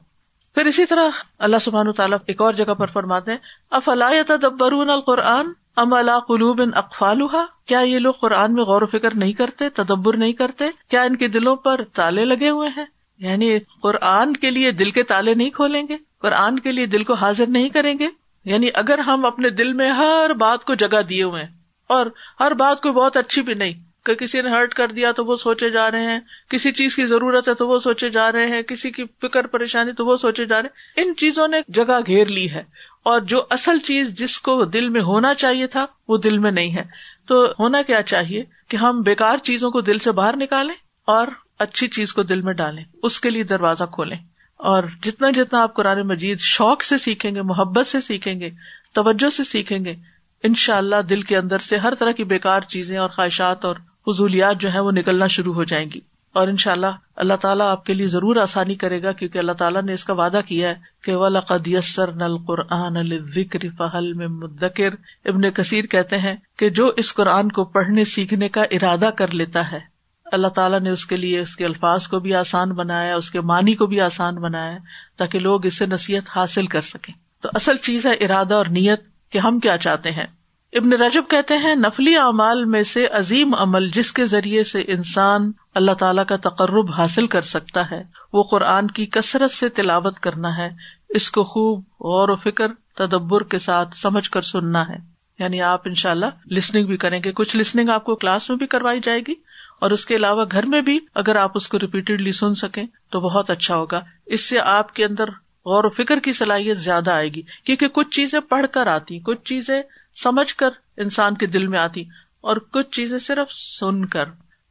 پھر 0.56 0.66
اسی 0.66 0.86
طرح 0.86 1.10
اللہ 1.40 1.58
سبحان 1.62 1.92
تعالیٰ 1.92 2.18
ایک 2.28 2.42
اور 2.42 2.54
جگہ 2.54 2.74
پر 2.74 2.88
فرماتے 2.88 3.32
ہیں 3.32 3.38
اف 3.72 3.90
تدبرون 4.28 4.90
القرآن 4.90 5.46
ام 5.76 5.94
اللہ 5.94 6.20
قلوب 6.20 6.62
ان 6.62 6.70
اقفال 6.76 7.20
کیا 7.66 7.80
یہ 7.80 8.00
لوگ 8.00 8.14
قرآن 8.14 8.54
میں 8.54 8.64
غور 8.64 8.82
و 8.82 8.86
فکر 8.86 9.16
نہیں 9.16 9.34
کرتے، 9.34 9.70
تدبر 9.70 10.18
نہیں 10.18 10.34
کرتے؟ 10.34 10.66
کیا 10.90 11.02
ان 11.02 11.16
کے 11.16 11.28
دلوں 11.28 11.56
پر 11.56 11.82
تالے 11.94 12.26
لگے 12.26 12.50
ہوئے 12.50 12.70
ہیں؟ 12.70 12.86
یعنی 13.18 13.60
قرآن 13.82 14.34
کے 14.34 14.50
لیے 14.50 14.72
دل 14.72 14.90
کے 14.90 15.04
تالے 15.04 15.34
نہیں 15.34 15.50
کھولیں 15.50 15.84
گے؟ 15.90 15.98
قرآن 16.22 16.60
کے 16.60 16.72
لیے 16.72 16.86
دل 16.86 17.04
کو 17.04 17.14
حاضر 17.14 17.48
نہیں 17.48 17.70
کریں 17.70 18.00
گے؟ 18.00 18.08
یعنی 18.46 18.70
اگر 18.74 19.00
ہم 19.00 19.26
اپنے 19.26 19.50
دل 19.50 19.74
میں 19.74 19.92
ہر 19.92 20.34
بات 20.34 20.66
کو 20.66 20.76
جگہ 20.76 21.02
دیے 21.02 21.24
ہوئے 21.24 21.44
ہیں، 21.44 21.50
اور 21.88 22.06
ہر 22.40 22.54
بات 22.54 22.82
کو 22.82 22.92
بہت 22.92 23.18
اچھی 23.18 23.42
بھی 23.42 23.54
نہیں، 23.54 23.74
کہ 24.06 24.14
کسی 24.14 24.42
نے 24.42 24.50
ہرٹ 24.50 24.74
کر 24.74 24.88
دیا 24.88 25.12
تو 25.12 25.26
وہ 25.26 25.36
سوچے 25.36 25.70
جا 25.70 25.92
رہے 25.92 26.04
ہیں، 26.04 26.20
کسی 26.50 26.72
چیز 26.72 26.96
کی 26.96 27.06
ضرورت 27.06 27.50
ہے 27.50 27.54
تو 27.54 27.68
وہ 27.68 27.80
سوچے 27.80 28.10
جا 28.10 28.32
رہے 28.32 28.48
ہیں، 28.48 28.62
کسی 28.62 28.92
کی 28.92 29.04
فکر 29.22 29.48
پریشانی 29.48 29.92
تو 29.92 30.06
وہ 30.06 30.18
سوچے 30.18 30.46
جا 30.46 30.62
رہے 30.62 30.70
ہیں۔ 30.70 31.04
ان 31.04 31.16
چیزوں 31.16 31.48
نے 31.48 31.62
جگہ 31.68 32.00
گھیر 32.08 32.26
لی 32.26 32.52
ہے، 32.52 32.64
اور 33.04 33.22
جو 33.22 33.44
اصل 33.50 33.80
چیز 33.80 34.10
جس 34.10 34.40
کو 34.40 34.66
دل 34.66 34.90
میں 34.90 35.02
ہونا 35.02 35.34
چاہیے 35.34 35.68
تھا، 35.68 35.86
وہ 36.08 36.18
دل 36.18 36.38
میں 36.38 36.52
نہیں 36.52 36.76
ہے۔ 36.76 36.84
تو 37.28 37.46
ہونا 37.60 37.82
کیا 37.82 38.02
چاہیے؟ 38.02 38.44
کہ 38.68 38.78
ہم 38.78 39.02
بےکار 39.02 39.38
چیزوں 39.38 39.72
کو 39.72 39.82
دل 39.82 40.00
سے 40.00 40.12
باہر 40.12 40.36
نکالیں، 40.36 40.76
اور 41.08 41.28
اچھی 41.60 41.88
چیز 41.88 42.14
کو 42.14 42.24
دل 42.24 42.42
میں 42.42 42.54
ڈالیں، 42.54 42.84
اس 43.04 43.20
کے 43.20 43.30
لیے 43.30 43.44
دروازہ 43.44 43.84
کھولیں۔ 43.84 44.18
اور 44.58 44.84
جتنا 45.04 45.32
جتنا 45.32 45.64
آپ 45.64 45.74
قرآن 45.74 46.08
مجید 46.08 46.40
شوق 46.40 46.84
سے 46.84 46.98
سیکھیں 46.98 47.36
گے، 47.36 47.42
محبت 47.42 47.88
سے 47.88 48.02
سیکھیں 48.02 48.40
گے، 48.40 48.50
توجہ 48.94 49.30
سے 49.30 49.44
سیکھیں 49.44 49.86
گے 49.86 49.96
ان 50.44 50.54
شاء 50.54 50.78
اللہ 50.78 50.96
دل 51.10 51.22
کے 51.22 51.38
اندر 51.38 51.60
سے 51.60 51.78
ہر 51.78 51.96
طرح 51.96 52.12
کی 52.12 52.24
بےکار 52.24 52.62
چیزیں 52.62 52.98
اور 52.98 53.10
خواہشات 53.10 53.66
اور 53.66 53.76
فضولیات 54.06 54.62
جو 54.62 54.74
ہے 54.74 54.80
وہ 54.80 54.92
نکلنا 54.92 55.28
شروع 55.28 55.54
ہو 55.54 55.64
جائیں 55.64 55.86
گی۔ 55.96 56.00
اور 56.34 56.48
ان 56.48 56.58
شاء 56.58 56.72
اللہ 56.72 56.88
اللہ 57.16 57.34
تعالیٰ 57.34 57.72
آپ 57.72 57.86
کے 57.86 57.94
لیے 57.94 58.08
ضرور 58.08 58.36
آسانی 58.36 58.76
کرے 58.76 59.04
گا 59.04 59.12
کیونکہ 59.12 59.38
اللہ 59.38 59.52
تعالیٰ 59.52 59.82
نے 59.82 59.94
اس 59.94 60.04
کا 60.04 60.14
وعدہ 60.14 60.42
کیا 60.48 60.70
ہے 60.70 60.76
کہ 61.04 61.16
ولقدیسر 61.16 62.12
نل 62.12 62.38
قرآن 62.38 62.98
الکر 62.98 63.60
فہل 63.78 64.14
میں 64.14 64.28
مدکر 64.28 64.90
ابن 65.26 65.52
کثیر 65.52 65.86
کہتے 65.86 66.18
ہیں 66.18 66.36
کہ 66.58 66.70
جو 66.70 66.92
اس 66.98 67.14
قرآن 67.14 67.50
کو 67.50 67.66
پڑھنے، 67.66 68.06
سیکھنے 68.06 68.50
کا 68.50 68.64
ارادہ 68.64 69.10
کر 69.16 69.34
لیتا 69.34 69.72
ہے 69.72 69.97
اللہ 70.32 70.48
تعالیٰ 70.48 70.80
نے 70.80 70.90
اس 70.90 71.06
کے 71.06 71.18
لیے 71.18 71.40
اس 71.40 71.56
کے 71.56 71.66
الفاظ 71.66 72.08
کو 72.08 72.20
بھی 72.20 72.36
آسان 72.36 72.70
بنایا، 72.70 73.16
اس 73.16 73.32
کے 73.32 73.42
معنی 73.42 73.74
کو 73.74 73.86
بھی 73.86 74.02
آسان 74.02 74.36
بنایا 74.36 74.78
تاکہ 75.18 75.40
لوگ 75.40 75.66
اس 75.66 75.78
سے 75.78 75.86
نصیحت 75.86 76.24
حاصل 76.36 76.68
کر 76.68 76.82
سکیں۔ 76.82 77.14
تو 77.42 77.50
اصل 77.56 77.78
چیز 77.78 78.06
ہے 78.06 78.12
ارادہ 78.12 78.54
اور 78.54 78.66
نیت 78.66 79.02
کہ 79.30 79.38
ہم 79.38 79.60
کیا 79.60 79.78
چاہتے 79.78 80.12
ہیں۔ 80.12 80.26
ابن 80.74 80.94
رجب 80.94 81.24
کہتے 81.30 81.58
ہیں، 81.58 81.76
نفلی 81.76 82.16
اعمال 82.16 82.66
میں 82.66 82.84
سے 82.84 83.08
عظیم 83.08 83.56
عمل 83.56 83.90
جس 83.90 84.12
کے 84.12 84.26
ذریعے 84.26 84.64
سے 84.64 84.84
انسان 84.88 85.52
اللہ 85.76 85.92
تعالیٰ 85.92 86.26
کا 86.26 86.36
تقرب 86.36 86.92
حاصل 86.92 87.28
کر 87.28 87.42
سکتا 87.42 87.92
ہے، 87.92 88.04
وہ 88.34 88.44
قرآن 88.44 88.88
کی 88.88 89.06
کثرت 89.06 89.52
سے 89.52 89.70
تلاوت 89.70 90.20
کرنا 90.20 90.58
ہے، 90.58 90.70
اس 91.10 91.32
کو 91.32 91.44
خوب 91.44 91.80
غور 91.80 92.30
و 92.30 92.36
فکر، 92.36 92.68
تدبر 92.96 93.44
کے 93.44 93.60
ساتھ 93.60 93.98
سمجھ 93.98 94.30
کر 94.30 94.42
سننا 94.42 94.88
ہے۔ 94.90 95.18
یعنی 95.40 95.62
آپ 95.62 95.82
ان 95.86 95.94
شاء 95.94 96.12
اللہ 96.12 96.26
لسننگ 96.52 96.88
بھی 96.88 96.98
کریں 96.98 97.20
گے۔ 97.26 97.32
کچھ 97.32 97.58
لسننگ 97.58 97.90
آپ 97.90 98.04
کو 98.04 98.16
کلاس 98.16 98.50
میں 98.50 98.58
بھی 98.58 98.68
کروائی 98.68 99.00
جائے 99.04 99.20
گی۔ 99.20 99.34
اور 99.80 99.92
اس 99.92 100.06
کے 100.06 100.16
علاوہ 100.16 100.46
گھر 100.52 100.66
میں 100.66 100.82
بھی 100.82 101.00
اگر 101.16 101.36
آپ 101.36 101.52
اس 101.56 101.68
کو 101.68 101.80
ریپیٹڈلی 101.80 102.32
سن 102.32 102.54
سکیں 102.54 102.84
تو 103.12 103.20
بہت 103.20 103.50
اچھا 103.50 103.76
ہوگا۔ 103.76 104.00
اس 104.26 104.50
سے 104.50 104.60
آپ 104.60 104.94
کے 104.94 105.06
اندر 105.06 105.30
غور 105.66 105.84
و 105.84 105.90
فکر 105.90 106.20
کی 106.20 106.32
صلاحیت 106.32 106.78
زیادہ 106.78 107.12
آئے 107.12 107.30
گی، 107.30 107.42
کیونکہ 107.66 107.88
کچھ 107.88 108.10
چیزیں 108.10 108.40
پڑھ 108.40 108.66
کر 108.72 108.88
آتی 108.88 109.20
کچھ 109.20 109.44
چیزیں 109.44 109.82
سمجھ 110.16 110.56
کر 110.56 110.70
انسان 110.98 111.36
کے 111.36 111.46
دل 111.46 111.68
میں 111.68 111.80
آتی 111.80 112.04
اور 112.42 112.58
کچھ 112.58 112.92
چیزیں 112.92 113.18
صرف 113.20 113.52
سن 113.52 114.06
کر۔ 114.06 114.26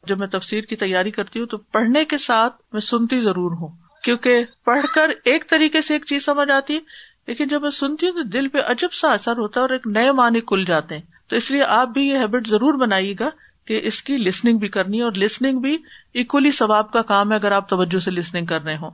جب 0.05 0.19
میں 0.19 0.27
تفسیر 0.27 0.65
کی 0.65 0.77
تیاری 0.77 1.11
کرتی 1.11 1.39
ہوں 1.39 1.47
تو 1.47 1.57
پڑھنے 1.57 2.05
کے 2.05 2.19
ساتھ 2.19 2.55
میں 2.73 2.81
سنتی 2.81 3.21
ضرور 3.21 3.51
ہوں، 3.51 3.69
کیونکہ 4.05 4.45
پڑھ 4.65 4.87
کر 4.95 5.11
ایک 5.25 5.49
طریقے 5.51 5.81
سے 5.81 5.95
ایک 5.95 6.05
چیز 6.05 6.25
سمجھ 6.25 6.51
آتی 6.51 6.75
ہے، 6.75 6.81
لیکن 7.27 7.49
جب 7.49 7.63
میں 7.63 7.71
سنتی 7.71 8.07
ہوں 8.07 8.13
تو 8.13 8.23
دل 8.23 8.49
پہ 8.49 8.59
عجب 8.67 8.93
سا 8.93 9.13
اثر 9.13 9.39
ہوتا 9.39 9.61
ہے 9.61 9.63
اور 9.63 9.71
ایک 9.71 9.87
نئے 9.87 10.13
معنی 10.13 10.41
کھل 10.41 10.65
جاتے 10.65 10.95
ہیں۔ 10.95 11.03
تو 11.29 11.37
اس 11.37 11.51
لیے 11.51 11.63
آپ 11.65 11.89
بھی 11.89 12.07
یہ 12.09 12.19
ہیبٹ 12.19 12.47
ضرور 12.47 12.75
بنائیے 12.75 13.15
گا 13.21 13.29
کہ 13.67 13.81
اس 13.83 14.03
کی 14.03 14.17
لسننگ 14.17 14.59
بھی 14.59 14.69
کرنی 14.69 14.99
ہے 14.99 15.03
اور 15.03 15.13
لسننگ 15.13 15.59
بھی 15.61 15.79
اکولی 16.15 16.51
ثواب 16.51 16.93
کا 16.93 17.03
کام 17.03 17.31
ہے 17.31 17.37
اگر 17.37 17.53
آپ 17.53 17.69
توجہ 17.69 17.99
سے 17.99 18.11
لسننگ 18.11 18.47
کر 18.47 18.63
رہے 18.63 18.77
ہوں۔ 18.77 18.91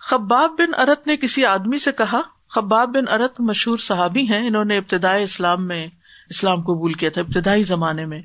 خباب 0.00 0.50
بن 0.58 0.88
ارت 0.88 1.06
نے 1.06 1.16
کسی 1.16 1.44
آدمی 1.44 1.78
سے 1.78 1.92
کہا، 1.92 2.20
خباب 2.48 2.88
بن 2.88 3.08
ارت 3.08 3.40
مشہور 3.40 3.78
صحابی 3.78 4.22
ہیں، 4.22 4.48
انہوں 4.48 4.64
نے 4.64 4.78
ابتدائی 4.78 5.22
اسلام 5.22 5.66
میں 5.66 5.86
اسلام 6.30 6.60
قبول 6.60 6.92
کیا 6.92 7.10
تھا، 7.10 7.20
ابتدائی 7.20 7.62
زمانے 7.62 8.06
میں۔ 8.06 8.18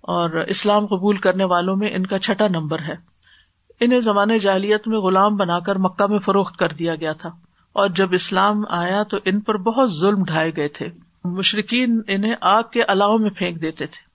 اور 0.00 0.30
اسلام 0.30 0.86
قبول 0.86 1.16
کرنے 1.16 1.44
والوں 1.44 1.76
میں 1.76 1.88
ان 1.90 2.06
کا 2.06 2.18
چھٹا 2.18 2.48
نمبر 2.48 2.78
ہے۔ 2.78 2.94
انہیں 3.80 4.00
زمانے 4.00 4.38
جاہلیت 4.38 4.88
میں 4.88 4.98
غلام 4.98 5.36
بنا 5.36 5.60
کر 5.60 5.76
مکہ 5.76 6.06
میں 6.06 6.18
فروخت 6.18 6.56
کر 6.56 6.68
دیا 6.68 6.94
گیا 6.94 7.12
تھا۔ 7.12 7.28
اور 7.72 7.88
جب 7.88 8.08
اسلام 8.12 8.62
آیا 8.68 9.02
تو 9.02 9.16
ان 9.24 9.40
پر 9.40 9.56
بہت 9.56 9.94
ظلم 9.94 10.24
ڈھائے 10.24 10.52
گئے 10.56 10.68
تھے۔ 10.68 10.88
مشرقین 11.24 12.00
انہیں 12.08 12.34
آگ 12.40 12.62
کے 12.72 12.82
الاؤ 12.82 13.18
میں 13.18 13.30
پھینک 13.30 13.62
دیتے 13.62 13.86
تھے۔ 13.86 14.09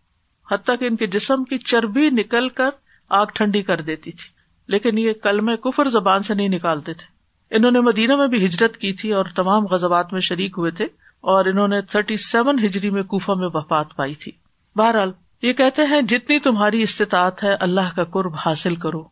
حتیٰ 0.52 0.80
کہ 0.80 0.86
ان 0.86 0.96
کے 0.96 1.08
جسم 1.08 1.44
کی 1.44 1.58
چربی 1.58 2.10
نکل 2.10 2.50
کر 2.50 2.70
آگ 3.10 3.26
ٹھنڈی 3.34 3.62
کر 3.62 3.82
دیتی 3.82 4.12
تھی، 4.12 4.30
لیکن 4.68 4.98
یہ 4.98 5.14
کلم 5.14 5.56
کفر 5.56 5.90
زبان 5.90 6.24
سے 6.24 6.34
نہیں 6.34 6.50
نکالتے 6.50 6.94
تھے۔ 6.94 7.16
انہوں 7.56 7.72
نے 7.72 7.82
مدینہ 7.82 8.16
میں 8.16 8.28
بھی 8.28 8.46
ہجرت 8.46 8.78
کی 8.78 8.94
تھی 8.94 9.12
اور 9.12 9.26
تمام 9.36 9.66
غزبات 9.66 10.14
میں 10.14 10.22
شریک 10.22 10.56
ہوئے 10.58 10.72
تھے 10.72 10.86
اور 11.22 11.46
انہوں 11.46 11.68
نے 11.68 11.82
تھرٹی 11.82 12.18
سیون 12.18 12.60
ہجری 12.60 12.90
میں 12.90 13.04
کوفہ 13.04 13.32
میں 13.32 13.48
وفات 13.54 13.96
پائی 13.96 14.14
تھی۔ 14.14 14.32
بہرحال، 14.76 15.12
یہ 15.42 15.54
کہتے 15.54 15.82
ہیں، 15.82 16.02
جتنی 16.02 16.40
تمہاری 16.40 16.82
استطاعت 16.82 17.44
ہے، 17.44 17.54
اللہ 17.54 17.96
کا 17.96 18.04
قرب 18.04 18.34
حاصل 18.46 18.76
کرو۔ 18.76 19.04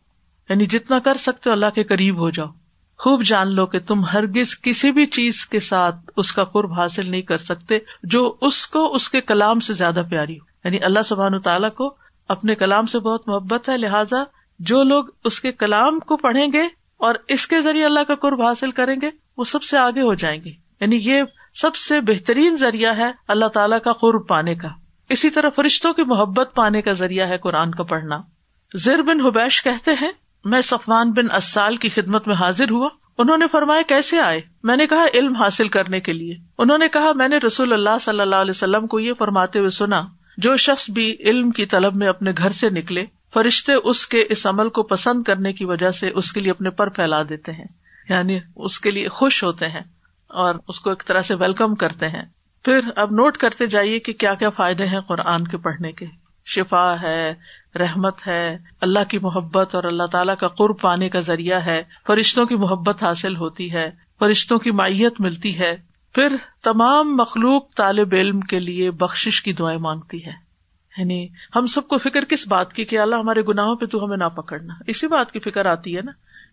یعنی 0.48 0.66
جتنا 0.66 0.98
کر 0.98 1.16
سکتے 1.16 1.50
ہو، 1.50 1.54
اللہ 1.54 1.70
کے 1.74 1.84
قریب 1.84 2.18
ہو 2.18 2.30
جاؤ۔ 2.30 2.48
خوب 2.98 3.22
جان 3.22 3.54
لو 3.54 3.66
کہ 3.66 3.78
تم 3.78 4.04
ہرگز 4.04 4.60
کسی 4.60 4.90
بھی 4.90 5.06
چیز 5.06 5.46
کے 5.46 5.60
ساتھ 5.60 5.96
اس 6.16 6.32
کا 6.32 6.44
قرب 6.44 6.72
حاصل 6.72 7.10
نہیں 7.10 7.22
کر 7.22 7.38
سکتے 7.38 7.78
جو 8.02 8.34
اس 8.40 8.66
کو، 8.66 8.94
اس 8.94 9.08
کے 9.08 9.20
کلام 9.20 9.60
سے 9.60 9.74
زیادہ 9.74 10.02
پیاری 10.10 10.34
ہو۔ 10.34 10.53
یعنی 10.64 10.78
اللہ 10.82 11.02
سبحان 11.02 11.38
تعالیٰ 11.38 11.72
کو 11.72 11.96
اپنے 12.28 12.54
کلام 12.54 12.86
سے 12.86 12.98
بہت 12.98 13.28
محبت 13.28 13.68
ہے، 13.68 13.76
لہٰذا 13.76 14.24
جو 14.58 14.82
لوگ 14.82 15.04
اس 15.24 15.40
کے 15.40 15.52
کلام 15.52 16.00
کو 16.00 16.16
پڑھیں 16.16 16.46
گے 16.52 16.62
اور 16.96 17.14
اس 17.28 17.46
کے 17.46 17.62
ذریعے 17.62 17.84
اللہ 17.84 18.00
کا 18.00 18.14
قرب 18.14 18.42
حاصل 18.42 18.70
کریں 18.70 18.96
گے، 19.02 19.10
وہ 19.36 19.44
سب 19.44 19.62
سے 19.62 19.78
آگے 19.78 20.00
ہو 20.00 20.14
جائیں 20.14 20.44
گے۔ 20.44 20.50
یعنی 20.80 20.96
یہ 20.96 21.22
سب 21.54 21.74
سے 21.74 22.00
بہترین 22.00 22.56
ذریعہ 22.56 22.96
ہے 22.96 23.12
اللہ 23.28 23.44
تعالیٰ 23.44 23.78
کا 23.84 23.92
قرب 23.92 24.28
پانے 24.28 24.54
کا۔ 24.54 24.68
اسی 25.08 25.30
طرح 25.30 25.48
فرشتوں 25.56 25.92
کی 25.92 26.02
محبت 26.06 26.50
پانے 26.54 26.82
کا 26.82 26.92
ذریعہ 26.92 27.28
ہے 27.28 27.38
قرآن 27.38 27.70
کا 27.70 27.82
پڑھنا۔ 27.82 28.20
زیر 28.74 29.02
بن 29.02 29.20
حبیش 29.20 29.62
کہتے 29.62 29.90
ہیں، 30.00 30.12
میں 30.44 30.60
سفمان 30.60 31.10
بن 31.10 31.30
اسال 31.30 31.76
کی 31.76 31.88
خدمت 31.88 32.26
میں 32.26 32.34
حاضر 32.34 32.70
ہوا۔ 32.70 32.88
انہوں 33.18 33.36
نے 33.36 33.46
فرمایا، 33.52 33.82
کیسے 33.82 34.20
آئے؟ 34.20 34.40
میں 34.62 34.76
نے 34.76 34.86
کہا، 34.86 35.06
علم 35.14 35.36
حاصل 35.36 35.68
کرنے 35.68 36.00
کے 36.00 36.12
لیے۔ 36.12 36.34
انہوں 36.58 36.78
نے 36.78 36.88
کہا، 36.88 37.12
میں 37.14 37.28
نے 37.28 37.38
رسول 37.38 37.72
اللہ 37.72 37.98
صلی 38.00 38.20
اللہ 38.20 38.36
علیہ 38.36 38.50
وسلم 38.50 38.86
کو 38.86 39.00
یہ 39.00 39.12
فرماتے 39.18 39.58
ہوئے 39.58 39.70
سنا۔ 39.70 40.04
جو 40.36 40.56
شخص 40.56 40.90
بھی 40.90 41.16
علم 41.20 41.50
کی 41.50 41.66
طلب 41.66 41.96
میں 41.96 42.06
اپنے 42.06 42.32
گھر 42.38 42.50
سے 42.50 42.70
نکلے، 42.70 43.04
فرشتے 43.34 43.72
اس 43.72 44.06
کے 44.06 44.24
اس 44.28 44.46
عمل 44.46 44.68
کو 44.68 44.82
پسند 44.82 45.22
کرنے 45.22 45.52
کی 45.52 45.64
وجہ 45.64 45.90
سے 45.90 46.10
اس 46.14 46.32
کے 46.32 46.40
لیے 46.40 46.50
اپنے 46.50 46.70
پر 46.70 46.88
پھیلا 46.88 47.22
دیتے 47.22 47.52
ہیں 47.52 47.64
یعنی 48.08 48.38
اس 48.56 48.80
کے 48.80 48.90
لیے 48.90 49.08
خوش 49.08 49.44
ہوتے 49.44 49.68
ہیں 49.68 49.80
اور 50.28 50.54
اس 50.68 50.80
کو 50.80 50.90
ایک 50.90 51.04
طرح 51.06 51.22
سے 51.22 51.34
ویلکم 51.34 51.74
کرتے 51.74 52.08
ہیں۔ 52.08 52.22
پھر 52.64 52.80
اب 52.96 53.10
نوٹ 53.10 53.36
کرتے 53.36 53.66
جائیے 53.66 53.98
کہ 53.98 54.12
کیا 54.12 54.34
کیا 54.34 54.50
فائدے 54.50 54.86
ہیں 54.86 55.00
قرآن 55.00 55.48
کے 55.48 55.56
پڑھنے 55.56 55.92
کے۔ 55.92 56.06
شفا 56.46 57.00
ہے، 57.02 57.34
رحمت 57.74 58.26
ہے، 58.26 58.58
اللہ 58.80 58.98
کی 59.08 59.18
محبت 59.18 59.74
اور 59.74 59.84
اللہ 59.84 60.02
تعالیٰ 60.02 60.36
کا 60.36 60.48
قرب 60.48 60.80
پانے 60.80 61.08
کا 61.08 61.20
ذریعہ 61.20 61.64
ہے، 61.66 61.82
فرشتوں 62.06 62.46
کی 62.46 62.54
محبت 62.54 63.02
حاصل 63.02 63.36
ہوتی 63.36 63.72
ہے، 63.72 63.90
فرشتوں 64.18 64.58
کی 64.58 64.70
مائیت 64.70 65.20
ملتی 65.20 65.58
ہے۔ 65.58 65.76
پھر 66.14 66.36
تمام 66.62 67.16
مخلوق 67.16 67.74
طالب 67.74 68.08
علم 68.12 68.40
کے 68.40 68.60
لیے 68.60 68.90
بخش 68.90 69.42
کی 69.42 69.52
دعائیں 69.52 69.78
مانگتی 69.78 70.26
ہے 70.26 70.32
یعنی 70.98 71.28
ہم 71.56 71.66
سب 71.66 71.88
کو 71.88 71.98
فکر 71.98 72.24
کس 72.24 72.48
بات 72.48 72.72
کی 72.72 72.84
کہ 72.84 72.98
اللہ 72.98 73.16
ہمارے 73.16 73.42
گناہوں 73.48 73.76
پہ 73.76 73.86
تو 73.86 74.04
ہمیں 74.04 74.16
نہ 74.16 74.24
پکڑنا۔ 74.24 74.74
اسی 74.86 75.06
بات 75.06 75.32
کی 75.32 75.38
فکر 75.38 75.66
آتی 75.66 75.96
ہے 75.96 76.02
نا۔ 76.02 76.12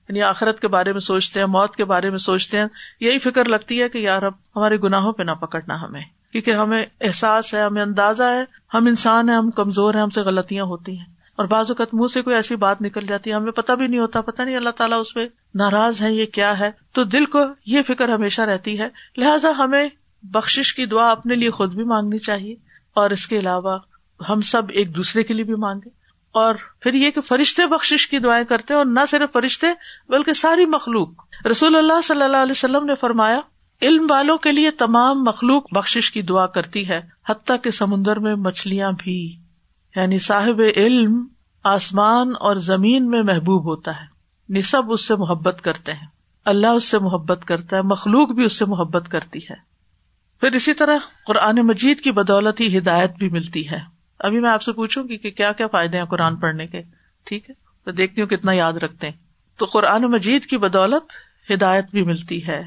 یعنی 0.09 0.21
آخرت 0.21 0.59
کے 0.59 0.67
بارے 0.67 0.91
میں 0.91 0.99
سوچتے 0.99 1.39
ہیں، 1.39 1.47
موت 1.47 1.75
کے 1.75 1.85
بارے 1.85 2.09
میں 2.09 2.17
سوچتے 2.17 2.57
ہیں، 2.59 2.65
یہی 2.99 3.19
فکر 3.19 3.45
لگتی 3.45 3.81
ہے 3.81 3.89
کہ 3.89 3.97
یار 3.97 4.21
اب 4.21 4.33
ہمارے 4.55 4.77
گناہوں 4.77 5.13
پہ 5.13 5.23
نہ 5.23 5.31
پکڑنا 5.31 5.81
ہمیں۔ 5.81 6.01
کیونکہ 6.31 6.51
ہمیں 6.51 6.85
احساس 7.01 7.53
ہے، 7.53 7.61
ہمیں 7.61 7.81
اندازہ 7.81 8.23
ہے، 8.23 8.43
ہم 8.73 8.85
انسان 8.85 9.29
ہیں، 9.29 9.35
ہم 9.35 9.51
کمزور 9.51 9.93
ہیں، 9.93 10.01
ہم 10.01 10.09
سے 10.09 10.21
غلطیاں 10.21 10.63
ہوتی 10.63 10.99
ہیں۔ 10.99 11.05
اور 11.41 11.49
بعض 11.49 11.71
اوقات 11.71 11.93
منہ 11.93 12.07
سے 12.13 12.21
کوئی 12.21 12.35
ایسی 12.35 12.55
بات 12.55 12.81
نکل 12.81 13.07
جاتی 13.07 13.29
ہے، 13.29 13.35
ہمیں 13.35 13.51
پتہ 13.51 13.71
بھی 13.71 13.87
نہیں 13.87 13.99
ہوتا، 13.99 14.21
پتہ 14.21 14.41
نہیں 14.41 14.55
اللہ 14.55 14.69
تعالیٰ 14.69 14.99
اس 14.99 15.13
پہ 15.13 15.27
ناراض 15.55 16.01
ہے 16.01 16.13
یہ 16.13 16.25
کیا 16.25 16.59
ہے۔ 16.59 16.71
تو 16.91 17.03
دل 17.03 17.25
کو 17.25 17.39
یہ 17.65 17.81
فکر 17.87 18.09
ہمیشہ 18.09 18.41
رہتی 18.41 18.79
ہے، 18.79 18.89
لہٰذا 19.17 19.51
ہمیں 19.57 19.89
بخش 20.23 20.73
کی 20.73 20.85
دعا 20.85 21.11
اپنے 21.11 21.35
لیے 21.35 21.49
خود 21.49 21.73
بھی 21.73 21.83
مانگنی 21.83 22.19
چاہیے 22.19 22.55
اور 22.93 23.09
اس 23.09 23.27
کے 23.27 23.39
علاوہ 23.39 23.79
ہم 24.29 24.41
سب 24.41 24.61
ایک 24.69 24.95
دوسرے 24.95 25.23
کے 25.23 25.33
لیے 25.33 25.43
بھی 25.43 25.55
مانگے 25.55 25.89
اور 26.31 26.55
پھر 26.79 26.93
یہ 26.93 27.11
کہ 27.11 27.21
فرشتے 27.21 27.67
بخش 27.67 28.07
کی 28.07 28.19
دعائیں 28.19 28.45
کرتے 28.45 28.73
اور 28.73 28.85
نہ 28.85 28.99
صرف 29.09 29.33
فرشتے 29.33 29.67
بلکہ 30.09 30.33
ساری 30.33 30.65
مخلوق۔ 30.65 31.09
رسول 31.51 31.75
اللہ 31.75 32.01
صلی 32.03 32.23
اللہ 32.23 32.37
علیہ 32.37 32.51
وسلم 32.51 32.85
نے 32.85 32.93
فرمایا، 32.95 33.39
علم 33.81 34.07
والوں 34.09 34.37
کے 34.37 34.51
لیے 34.51 34.71
تمام 34.71 35.23
مخلوق 35.23 35.73
بخش 35.73 36.11
کی 36.11 36.21
دعا 36.21 36.45
کرتی 36.45 36.89
ہے، 36.89 37.01
حتیٰ 37.29 37.57
کے 37.63 37.71
سمندر 37.71 38.19
میں 38.19 38.35
مچھلیاں 38.35 38.91
بھی۔ 38.97 39.41
یعنی 39.95 40.19
صاحب 40.19 40.61
علم 40.75 41.27
آسمان 41.63 42.33
اور 42.39 42.55
زمین 42.55 43.09
میں 43.09 43.23
محبوب 43.23 43.65
ہوتا 43.65 43.91
ہے۔ 43.91 44.05
یعنی 44.49 44.61
سب 44.61 44.91
اس 44.91 45.07
سے 45.07 45.15
محبت 45.15 45.61
کرتے 45.61 45.93
ہیں۔ 45.93 46.07
اللہ 46.45 46.67
اس 46.67 46.85
سے 46.85 46.99
محبت 46.99 47.45
کرتا 47.45 47.77
ہے، 47.77 47.81
مخلوق 47.81 48.29
بھی 48.29 48.43
اس 48.43 48.59
سے 48.59 48.65
محبت 48.65 49.09
کرتی 49.09 49.39
ہے۔ 49.39 49.55
پھر 50.39 50.51
اسی 50.51 50.73
طرح 50.73 50.97
قرآن 51.27 51.55
مجید 51.55 51.99
کی 51.99 52.11
بدولت 52.11 52.59
ہی 52.59 52.77
ہدایت 52.77 53.11
بھی 53.15 53.29
ملتی 53.29 53.69
ہے۔ 53.69 53.79
ابھی 54.19 54.39
میں 54.39 54.49
آپ 54.49 54.61
سے 54.61 54.71
پوچھوں 54.71 55.03
گی 55.03 55.17
کہ 55.17 55.31
کیا 55.31 55.51
کیا 55.51 55.67
فائدے 55.67 55.97
ہیں 55.97 56.05
قرآن 56.05 56.35
پڑھنے 56.35 56.67
کے۔ 56.67 56.81
ٹھیک 57.25 57.49
ہے؟ 57.49 57.55
تو 57.85 57.91
دیکھتی 57.91 58.21
ہوں 58.21 58.29
کتنا 58.29 58.51
یاد 58.51 58.73
رکھتے 58.73 59.07
ہیں۔ 59.07 59.17
تو 59.57 59.65
قرآن 59.65 60.01
مجید 60.01 60.45
کی 60.45 60.57
بدولت 60.57 61.03
ہدایت 61.51 61.85
بھی 61.91 62.03
ملتی 62.03 62.47
ہے۔ 62.47 62.59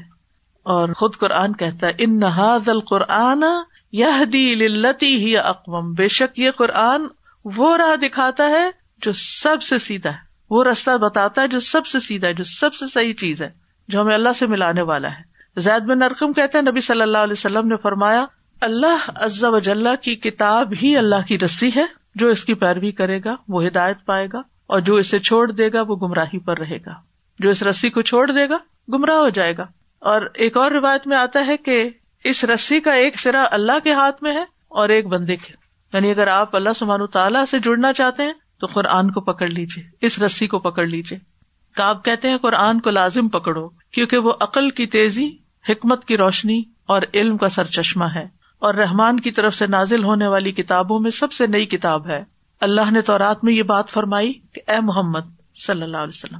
اور 0.63 0.89
خود 0.89 1.15
قرآن 1.17 1.53
کہتا 1.53 1.87
ہے، 1.87 1.91
ان 1.97 2.19
نہاد 2.19 2.67
القرآن 2.67 3.43
یہ 3.91 4.67
لتی 4.67 5.15
ہی 5.15 5.37
اقوام 5.37 5.93
بے 5.93 6.07
شک 6.07 6.39
یہ 6.39 6.51
قرآن 6.51 7.01
وہ 7.45 7.77
راہ 7.77 7.95
دکھاتا 7.95 8.45
ہے 8.45 8.84
جو 9.05 9.11
سب 9.13 9.63
سے 9.63 9.77
سیدھا 9.77 10.09
ہے، 10.09 10.17
وہ 10.49 10.63
راستہ 10.63 10.97
بتاتا 10.97 11.41
ہے 11.41 11.47
جو 11.47 11.59
سب 11.59 11.85
سے 11.85 11.99
سیدھا 11.99 12.27
ہے، 12.27 12.33
جو 12.33 12.43
سب 12.43 12.73
سے 12.73 12.87
صحیح 12.87 13.13
چیز 13.13 13.41
ہے، 13.41 13.49
جو 13.87 14.01
ہمیں 14.01 14.13
اللہ 14.13 14.33
سے 14.35 14.47
ملانے 14.47 14.81
والا 14.81 15.07
ہے۔ 15.07 15.35
زید 15.57 15.83
بن 15.83 15.99
نرکم 15.99 16.33
کہتے 16.33 16.57
ہیں، 16.57 16.65
نبی 16.71 16.79
صلی 16.79 17.01
اللہ 17.01 17.17
علیہ 17.17 17.33
وسلم 17.33 17.67
نے 17.67 17.75
فرمایا، 17.77 18.25
اللہ 18.61 19.09
عز 19.15 19.43
و 19.43 19.59
جل 19.59 19.87
کی 20.01 20.15
کتاب 20.15 20.73
ہی 20.83 20.97
اللہ 20.97 21.27
کی 21.27 21.39
رسی 21.39 21.69
ہے، 21.75 21.85
جو 22.15 22.27
اس 22.27 22.45
کی 22.45 22.53
پیروی 22.53 22.91
کرے 22.91 23.19
گا، 23.25 23.35
وہ 23.47 23.65
ہدایت 23.65 23.97
پائے 24.05 24.27
گا، 24.33 24.39
اور 24.39 24.79
جو 24.79 24.95
اسے 24.95 25.19
چھوڑ 25.19 25.51
دے 25.51 25.73
گا، 25.73 25.81
وہ 25.81 25.95
گمراہی 25.95 26.39
پر 26.39 26.57
رہے 26.57 26.77
گا۔ 26.77 26.93
جو 27.39 27.49
اس 27.49 27.63
رسی 27.63 27.89
کو 27.89 28.01
چھوڑ 28.01 28.31
دے 28.31 28.49
گا، 28.49 28.57
گمراہ 28.93 29.17
ہو 29.17 29.29
جائے 29.29 29.57
گا۔ 29.57 29.63
اور 29.99 30.21
ایک 30.33 30.57
اور 30.57 30.71
روایت 30.71 31.07
میں 31.07 31.17
آتا 31.17 31.45
ہے 31.47 31.57
کہ 31.57 31.89
اس 32.23 32.43
رسی 32.43 32.79
کا 32.79 32.93
ایک 32.93 33.19
سرا 33.19 33.45
اللہ 33.51 33.79
کے 33.83 33.93
ہاتھ 33.93 34.23
میں 34.23 34.31
ہے 34.31 34.43
اور 34.67 34.89
ایک 34.89 35.07
بندے 35.07 35.35
کے۔ 35.35 35.53
یعنی 35.93 36.11
اگر 36.11 36.27
آپ 36.27 36.55
اللہ 36.55 36.69
سمان 36.75 37.07
تعالیٰ 37.07 37.45
سے 37.45 37.59
جڑنا 37.59 37.93
چاہتے 37.93 38.23
ہیں 38.23 38.33
تو 38.65 38.71
قرآن 38.73 39.11
کو 39.11 39.21
پکڑ 39.21 39.47
لیجیے 39.47 39.83
اس 40.01 40.19
رسی 40.19 40.47
کو 40.47 40.59
پکڑ 40.59 40.85
لیجیے 40.85 41.35
آپ 41.83 42.05
کہتے 42.05 42.29
ہیں 42.29 42.37
قرآن 42.37 42.79
کو 42.79 42.89
لازم 42.89 43.29
پکڑو، 43.29 43.69
کیونکہ 43.69 44.17
وہ 44.17 44.33
عقل 44.39 44.69
کی 44.69 44.85
تیزی، 44.85 45.29
حکمت 45.69 46.05
کی 46.05 46.17
روشنی 46.17 46.63
اور 46.85 47.01
علم 47.13 47.37
کا 47.37 47.49
سر 47.49 47.63
چشمہ 47.63 48.05
ہے۔ 48.05 48.27
اور 48.59 48.73
رحمان 48.73 49.19
کی 49.19 49.31
طرف 49.31 49.55
سے 49.55 49.67
نازل 49.67 50.03
ہونے 50.03 50.27
والی 50.27 50.51
کتابوں 50.51 50.99
میں 50.99 51.11
سب 51.11 51.31
سے 51.31 51.47
نئی 51.47 51.65
کتاب 51.65 52.07
ہے۔ 52.07 52.23
اللہ 52.61 52.91
نے 52.91 53.01
تورات 53.01 53.43
میں 53.43 53.53
یہ 53.53 53.63
بات 53.63 53.89
فرمائی 53.89 54.33
کہ 54.33 54.61
اے 54.67 54.77
محمد 54.81 55.55
صلی 55.65 55.81
اللہ 55.81 55.97
علیہ 55.97 56.15
وسلم، 56.15 56.39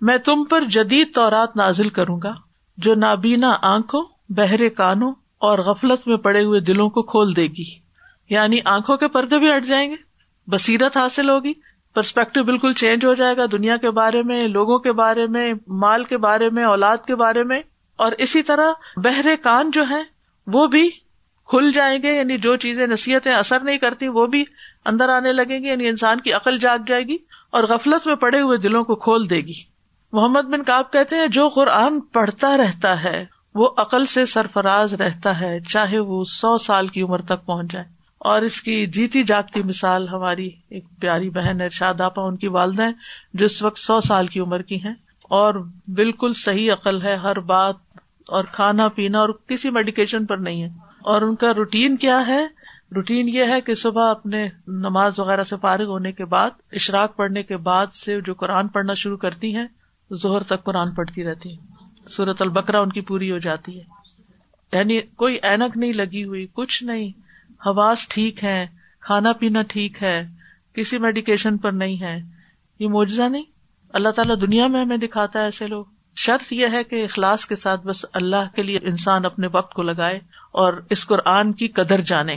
میں 0.00 0.18
تم 0.18 0.44
پر 0.44 0.60
جدید 0.60 1.14
تورات 1.14 1.56
نازل 1.56 1.88
کروں 1.88 2.20
گا، 2.22 2.32
جو 2.76 2.94
نابینا 2.94 3.56
آنکھوں، 3.62 4.04
بہرے 4.28 4.70
کانوں 4.70 5.10
اور 5.38 5.58
غفلت 5.58 6.08
میں 6.08 6.16
پڑے 6.16 6.44
ہوئے 6.44 6.60
دلوں 6.60 6.88
کو 6.88 7.02
کھول 7.02 7.36
دے 7.36 7.46
گی۔ 7.46 7.86
یعنی 8.30 8.58
آنکھوں 8.64 8.96
کے 8.96 9.08
پردے 9.08 9.38
بھی 9.38 9.56
ہٹ 9.56 9.64
جائیں 9.64 9.90
گے؟ 9.90 10.05
بصیرت 10.46 10.96
حاصل 10.96 11.30
ہوگی؟ 11.30 11.52
پرسپیکٹو 11.94 12.44
بالکل 12.44 12.72
چینج 12.72 13.04
ہو 13.04 13.14
جائے 13.14 13.36
گا 13.36 13.42
دنیا 13.52 13.76
کے 13.76 13.90
بارے 13.90 14.22
میں، 14.22 14.48
لوگوں 14.48 14.78
کے 14.78 14.92
بارے 14.92 15.26
میں، 15.26 15.54
مال 15.68 16.04
کے 16.04 16.18
بارے 16.18 16.50
میں، 16.50 16.64
اولاد 16.64 16.96
کے 17.06 17.16
بارے 17.16 17.44
میں، 17.44 17.60
اور 17.96 18.12
اسی 18.18 18.42
طرح 18.42 18.72
بہرے 18.96 19.36
کان 19.36 19.70
جو 19.70 19.84
ہے 19.90 20.02
وہ 20.46 20.66
بھی 20.66 20.90
کھل 21.48 21.70
جائیں 21.70 22.02
گے 22.02 22.16
یعنی 22.16 22.38
جو 22.38 22.56
چیزیں 22.56 22.86
نصیحتیں 22.86 23.32
اثر 23.32 23.60
نہیں 23.60 23.78
کرتی، 23.78 24.08
وہ 24.08 24.26
بھی 24.26 24.44
اندر 24.86 25.08
آنے 25.08 25.32
لگیں 25.32 25.58
گی 25.58 25.68
یعنی 25.68 25.88
انسان 25.88 26.20
کی 26.20 26.32
عقل 26.32 26.58
جاگ 26.58 26.78
جائے 26.86 27.02
گی 27.02 27.16
اور 27.50 27.64
غفلت 27.64 28.06
میں 28.06 28.14
پڑے 28.14 28.40
ہوئے 28.40 28.58
دلوں 28.58 28.84
کو 28.84 28.94
کھول 28.94 29.30
دے 29.30 29.40
گی۔ 29.40 29.62
محمد 30.12 30.42
بن 30.42 30.62
کاب 30.62 30.92
کہتے 30.92 31.16
ہیں، 31.16 31.26
جو 31.26 31.48
قرآن 31.48 32.00
پڑھتا 32.00 32.56
رہتا 32.56 33.04
ہے، 33.04 33.24
وہ 33.54 33.68
عقل 33.76 34.04
سے 34.04 34.26
سرفراز 34.26 34.94
رہتا 34.94 35.40
ہے، 35.40 35.60
چاہے 35.60 35.98
وہ 35.98 36.24
سو 36.24 36.58
سال 36.58 36.88
کی 36.88 37.02
عمر 37.02 37.22
تک 37.22 37.46
پہنچ 37.46 37.72
جائے۔ 37.72 37.95
اور 38.26 38.42
اس 38.42 38.62
کی 38.62 38.86
جیتی 38.86 39.22
جاگتی 39.22 39.62
مثال 39.62 40.08
ہماری 40.08 40.50
ایک 40.70 40.84
پیاری 41.00 41.30
بہن 41.30 41.60
ارشاد 41.60 42.00
آپا 42.00 42.22
ان 42.22 42.36
کی 42.36 42.48
والدہ 42.48 42.82
جو 43.34 43.44
اس 43.44 43.62
وقت 43.62 43.78
سو 43.78 44.00
سال 44.00 44.26
کی 44.26 44.40
عمر 44.40 44.62
کی 44.62 44.76
ہیں 44.76 44.94
اور 45.22 45.54
بالکل 45.88 46.32
صحیح 46.32 46.72
عقل 46.72 47.02
ہے، 47.02 47.16
ہر 47.16 47.40
بات 47.40 47.74
اور 48.28 48.44
کھانا 48.44 48.88
پینا 48.88 49.18
اور 49.18 49.28
کسی 49.46 49.70
میڈیکیشن 49.70 50.26
پر 50.26 50.36
نہیں 50.36 50.62
ہے۔ 50.62 50.66
اور 50.86 51.22
ان 51.22 51.36
کا 51.36 51.54
روٹین 51.54 51.96
کیا 51.96 52.26
ہے؟ 52.26 52.46
روٹین 52.94 53.28
یہ 53.28 53.44
ہے 53.48 53.60
کہ 53.60 53.74
صبح 53.74 54.10
اپنے 54.10 54.48
نماز 54.66 55.18
وغیرہ 55.18 55.42
سے 55.42 55.56
فارغ 55.62 55.84
ہونے 55.84 56.12
کے 56.12 56.24
بعد، 56.24 56.50
اشراق 56.72 57.16
پڑھنے 57.16 57.42
کے 57.42 57.56
بعد 57.56 57.86
سے 57.86 58.20
جو 58.20 58.34
قرآن 58.34 58.68
پڑھنا 58.68 58.94
شروع 58.94 59.16
کرتی 59.16 59.56
ہیں 59.56 59.66
زہر 60.10 60.42
تک 60.42 60.64
قرآن 60.64 60.94
پڑھتی 60.94 61.24
رہتی 61.24 61.48
ہیں۔ 61.48 61.66
سورت 62.08 62.42
البکرا 62.42 62.80
ان 62.80 62.88
کی 62.88 63.00
پوری 63.00 63.32
ہو 63.32 63.38
جاتی 63.38 63.80
ہے۔ 63.80 63.82
یعنی 64.72 65.00
کوئی 65.00 65.38
اینک 65.42 65.76
نہیں 65.76 65.92
لگی 65.92 66.24
ہوئی، 66.24 66.46
کچھ 66.52 66.84
نہیں۔ 66.84 67.25
حواس 67.60 68.08
ٹھیک 68.08 68.44
ہے 68.44 68.66
کھانا 69.00 69.32
پینا 69.32 69.62
ٹھیک 69.62 70.02
ہے، 70.02 70.28
کسی 70.74 70.98
میڈیکیشن 70.98 71.58
پر 71.58 71.72
نہیں 71.72 72.00
ہے 72.00 72.18
یہ 72.78 72.88
موجزہ 72.88 73.22
نہیں؟ 73.22 73.42
اللہ 73.92 74.08
تعالیٰ 74.08 74.36
دنیا 74.40 74.66
میں 74.66 74.84
ہمیں 74.84 74.96
دکھاتا 74.96 75.38
ہے 75.38 75.44
ایسے 75.44 75.66
لوگ۔ 75.66 75.84
شرط 76.16 76.52
یہ 76.52 76.66
ہے 76.72 76.84
کہ 76.84 77.04
اخلاص 77.04 77.46
کے 77.46 77.56
ساتھ 77.56 77.86
بس 77.86 78.06
اللہ 78.12 78.54
کے 78.56 78.62
لیے 78.62 78.78
انسان 78.82 79.24
اپنے 79.24 79.48
وقت 79.52 79.74
کو 79.74 79.82
لگائے 79.82 80.16
اور 80.52 80.82
اس 80.90 81.06
قرآن 81.06 81.52
کی 81.52 81.68
قدر 81.68 82.00
جانے۔ 82.00 82.36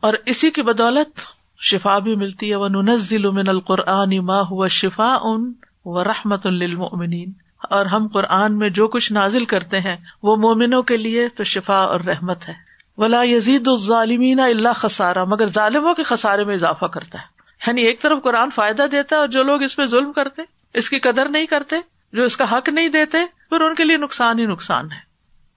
اور 0.00 0.14
اسی 0.26 0.50
کی 0.50 0.62
بدولت 0.62 1.20
شفا 1.60 1.98
بھی 1.98 2.16
ملتی 2.16 2.50
ہے۔ 2.50 2.56
وہ 2.56 2.68
ننزل 2.68 3.30
من 3.30 3.48
القرآن 3.48 4.18
ما 4.18 4.40
ہوا 4.40 4.68
شفا 4.68 5.16
ان 5.22 5.52
و 5.84 6.04
رحمت 6.04 6.46
للمؤمنین 6.46 7.32
اور 7.70 7.86
ہم 7.86 8.08
قرآن 8.12 8.58
میں 8.58 8.68
جو 8.68 8.88
کچھ 8.88 9.12
نازل 9.12 9.44
کرتے 9.44 9.80
ہیں، 9.80 9.96
وہ 10.22 10.36
مومنوں 10.36 10.82
کے 10.82 10.96
لیے 10.96 11.28
تو 11.28 11.44
شفا 11.44 11.76
اور 11.76 12.00
رحمت 12.00 12.48
ہے۔ 12.48 12.65
ولا 12.96 13.22
یزید 13.22 13.68
الظالمین 13.68 14.40
اللہ 14.40 14.72
خسارہ 14.76 15.24
مگر 15.24 15.46
ظالموں 15.46 15.94
کے 15.94 16.02
خسارے 16.02 16.44
میں 16.44 16.54
اضافہ 16.54 16.84
کرتا 16.84 17.18
ہے۔ 17.18 17.36
یعنی 17.66 17.82
ایک 17.82 18.02
طرف 18.02 18.22
قرآن 18.22 18.50
فائدہ 18.50 18.86
دیتا 18.92 19.16
ہے 19.16 19.20
اور 19.20 19.28
جو 19.28 19.42
لوگ 19.42 19.62
اس 19.62 19.76
پہ 19.76 19.86
ظلم 19.86 20.12
کرتے، 20.12 20.42
اس 20.74 20.90
کی 20.90 20.98
قدر 20.98 21.28
نہیں 21.28 21.46
کرتے، 21.46 21.76
جو 22.12 22.24
اس 22.24 22.36
کا 22.36 22.52
حق 22.52 22.68
نہیں 22.68 22.88
دیتے، 22.88 23.18
پھر 23.48 23.60
ان 23.60 23.74
کے 23.74 23.84
لیے 23.84 23.96
نقصان 23.96 24.38
ہی 24.38 24.46
نقصان 24.46 24.92
ہے۔ 24.92 24.98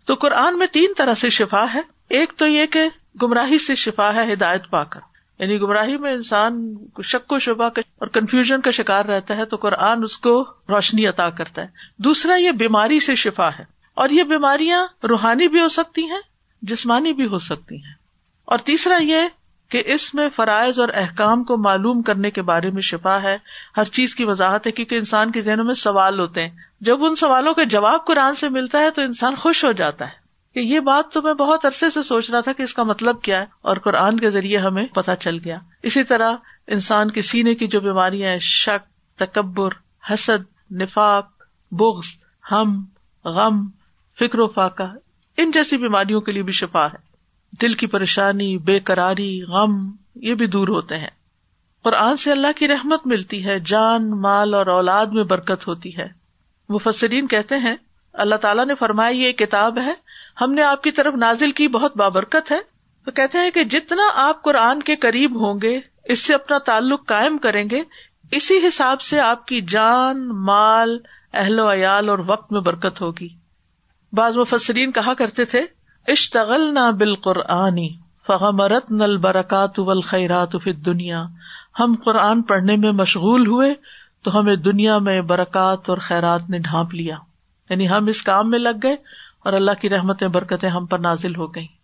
تو 0.06 0.14
قرآن 0.14 0.58
میں 0.58 0.68
تین 0.68 0.92
طرح 0.98 1.14
سے 1.14 1.30
شفا 1.30 1.66
ہے۔ 1.74 1.82
ایک 2.10 2.34
تو 2.38 2.48
یہ 2.48 2.66
کہ 2.66 2.90
گمراہی 3.22 3.58
سے 3.58 3.76
شفا 3.76 4.14
ہے، 4.14 4.34
ہدایت 4.34 4.70
پا 4.70 4.84
کر۔ 4.84 5.00
یعنی 5.40 5.62
گمراہی 5.62 5.98
میں 5.98 6.14
انسان 6.14 6.76
شک 7.04 7.32
و 7.32 7.40
شبہ 7.40 7.66
اور 7.66 8.08
کنفیوژن 8.08 8.62
کا 8.62 8.72
شکار 8.72 9.06
رہتا 9.06 9.38
ہے 9.38 9.46
تو 9.46 9.56
قرآن 9.56 10.04
اس 10.04 10.18
کو 10.18 10.46
روشنی 10.70 11.08
عطا 11.08 11.30
کرتا 11.30 11.62
ہے۔ 11.62 11.68
دوسرا 11.98 12.36
یہ 12.36 12.52
بیماری 12.52 13.00
سے 13.00 13.16
شفا 13.16 13.50
ہے۔ 13.60 13.64
اور 13.94 14.10
یہ 14.10 14.24
بیماریاں 14.24 14.88
روحانی 15.04 15.48
بھی 15.48 15.62
ہو 15.62 15.68
سکتی 15.68 16.10
ہیں 16.10 16.20
جسمانی 16.62 17.14
بھی 17.14 17.26
ہو 17.26 17.40
سکتی 17.40 17.76
ہیں۔ 17.76 17.94
اور 18.46 18.58
تیسرا 18.58 19.02
یہ 19.02 19.20
کہ 19.70 19.84
اس 19.86 20.16
میں 20.16 20.30
فرائض 20.36 20.80
اور 20.80 20.90
احکام 20.94 21.44
کو 21.44 21.58
معلوم 21.58 22.02
کرنے 22.02 22.32
کے 22.32 22.42
بارے 22.42 22.70
میں 22.70 22.82
شفا 22.82 23.22
ہے۔ 23.22 23.38
ہر 23.78 23.84
چیز 23.84 24.16
کی 24.16 24.24
وضاحت 24.24 24.68
ہے، 24.68 24.72
کیونکہ 24.72 24.96
انسان 24.96 25.32
کے 25.32 25.42
ذہنوں 25.42 25.66
میں 25.66 25.74
سوال 25.74 26.20
ہوتے 26.20 26.48
ہیں۔ 26.48 26.58
جب 26.82 27.04
ان 27.04 27.16
سوالوں 27.16 27.54
کا 27.54 27.64
جواب 27.64 28.06
قرآن 28.06 28.36
سے 28.36 28.50
ملتا 28.50 28.80
ہے 28.80 28.90
تو 28.90 29.02
انسان 29.02 29.36
خوش 29.36 29.66
ہو 29.66 29.72
جاتا 29.72 30.06
ہے۔ 30.06 30.20
کہ 30.54 30.60
یہ 30.60 30.80
بات 30.80 31.14
تو 31.14 31.22
میں 31.22 31.34
بہت 31.34 31.66
عرصے 31.66 31.90
سے 31.90 32.04
سوچ 32.04 32.30
رہا 32.30 32.40
تھا 32.40 32.54
کہ 32.54 32.64
اس 32.64 32.74
کا 32.74 32.84
مطلب 32.84 33.22
کیا 33.22 33.40
ہے 33.40 33.46
اور 33.62 33.78
قرآن 33.78 34.20
کے 34.20 34.30
ذریعے 34.30 34.58
ہمیں 34.58 34.86
پتا 34.86 35.16
چل 35.16 35.38
گیا۔ 35.46 35.58
اسی 35.84 36.04
طرح 36.04 36.32
انسان 36.68 37.12
کے 37.12 37.22
سینے 37.22 37.56
کی 37.56 37.68
جو 37.68 37.80
بیماریاں 37.80 38.32
ہیں، 38.32 38.40
شک، 38.40 39.18
تکبر، 39.20 39.70
حسد، 40.14 40.72
نفاق، 40.72 41.44
بغض، 41.72 42.06
ہم، 42.52 42.86
غم، 43.26 43.68
فکر 44.20 44.40
و 44.40 44.48
فاقہ 44.48 44.84
ان 45.38 45.52
جیسی 45.52 45.78
بیماریوں 45.78 46.22
کے 46.22 46.32
لیے 46.32 46.44
بھی 46.44 46.54
شفا 46.54 46.86
ہے۔ 46.86 47.10
دل 47.62 47.74
کی 47.74 47.88
پریشانی، 47.88 48.58
بے 48.58 48.80
قراری، 48.80 49.42
غم، 49.42 49.92
یہ 50.16 50.34
بھی 50.34 50.48
دور 50.48 50.68
ہوتے 50.68 50.98
ہیں۔ 50.98 51.10
قرآن 51.84 52.18
سے 52.18 52.32
اللہ 52.32 52.48
کی 52.56 52.68
رحمت 52.68 53.08
ملتی 53.08 53.46
ہے، 53.46 53.60
جان، 53.60 54.22
مال 54.22 54.54
اور 54.54 54.66
اولاد 54.66 55.06
میں 55.06 55.24
برکت 55.24 55.68
ہوتی 55.68 55.98
ہے۔ 55.98 56.08
مفسرین 56.70 57.28
کہتے 57.28 57.56
ہیں، 57.56 57.76
اللہ 58.14 58.36
تعالیٰ 58.36 58.66
نے 58.66 58.76
فرمایا، 58.76 59.10
یہ 59.10 59.32
کتاب 59.32 59.80
ہے، 59.80 59.94
ہم 60.42 60.54
نے 60.54 60.64
آپ 60.64 60.84
کی 60.84 60.92
طرف 60.92 61.14
نازل 61.14 61.52
کی، 61.52 61.68
بہت 61.68 61.98
بابرکت 61.98 62.52
ہے۔ 62.52 62.60
تو 63.06 63.12
کہتے 63.12 63.38
ہیں 63.38 63.52
کہ 63.52 63.64
جتنا 63.64 64.04
آپ 64.14 64.44
قرآن 64.44 64.82
کے 64.82 64.96
قریب 64.96 65.46
ہوں 65.46 65.60
گے، 65.62 65.80
اس 66.04 66.20
سے 66.20 66.34
اپنا 66.34 66.58
تعلق 66.58 67.08
قائم 67.08 67.38
کریں 67.38 67.70
گے، 67.72 67.82
اسی 68.32 68.68
حساب 68.68 69.02
سے 69.02 69.20
آپ 69.20 69.46
کی 69.46 69.62
جان، 69.62 70.28
مال، 70.28 71.00
اہل 71.34 71.60
و 71.60 71.74
عیال 71.74 72.10
اور 72.10 72.20
وقت 72.20 72.52
میں 72.52 72.62
برکت 72.62 73.02
ہوگی۔ 73.02 73.39
بعض 74.14 74.38
مفسرین 74.38 74.92
کہا 74.92 75.14
کرتے 75.14 75.46
تھے 75.46 75.66
اشتغل 76.08 76.74
نہ 76.74 76.92
بال 76.92 77.16
قرآنی 77.16 77.90
فغمرت 78.28 78.92
نل 78.92 79.18
برکات 79.18 79.80
خیرات 80.06 80.54
دنیا 80.86 81.24
ہم 81.80 81.96
قرآن 82.06 82.42
پڑھنے 82.42 82.76
میں 82.76 82.92
مشغول 82.92 83.48
ہوئے 83.48 83.74
تو 84.24 84.40
ہمیں 84.40 84.56
دنیا 84.56 84.98
میں 84.98 85.22
برکات 85.22 85.90
اور 85.90 85.98
خیرات 85.98 86.50
نے 86.50 86.60
ڈھانپ 86.60 86.94
لیا۔ 86.94 87.16
یعنی 87.70 87.90
ہم 87.90 88.06
اس 88.06 88.24
کام 88.24 88.50
میں 88.50 88.60
لگ 88.60 88.78
گئے 88.84 88.94
اور 89.44 89.54
اللہ 89.54 89.72
کی 89.82 89.90
رحمتیں 89.90 90.28
برکتیں 90.28 90.70
ہم 90.70 90.86
پر 90.86 91.00
نازل 91.00 91.36
ہو 91.36 91.56
گئیں۔ 91.56 91.79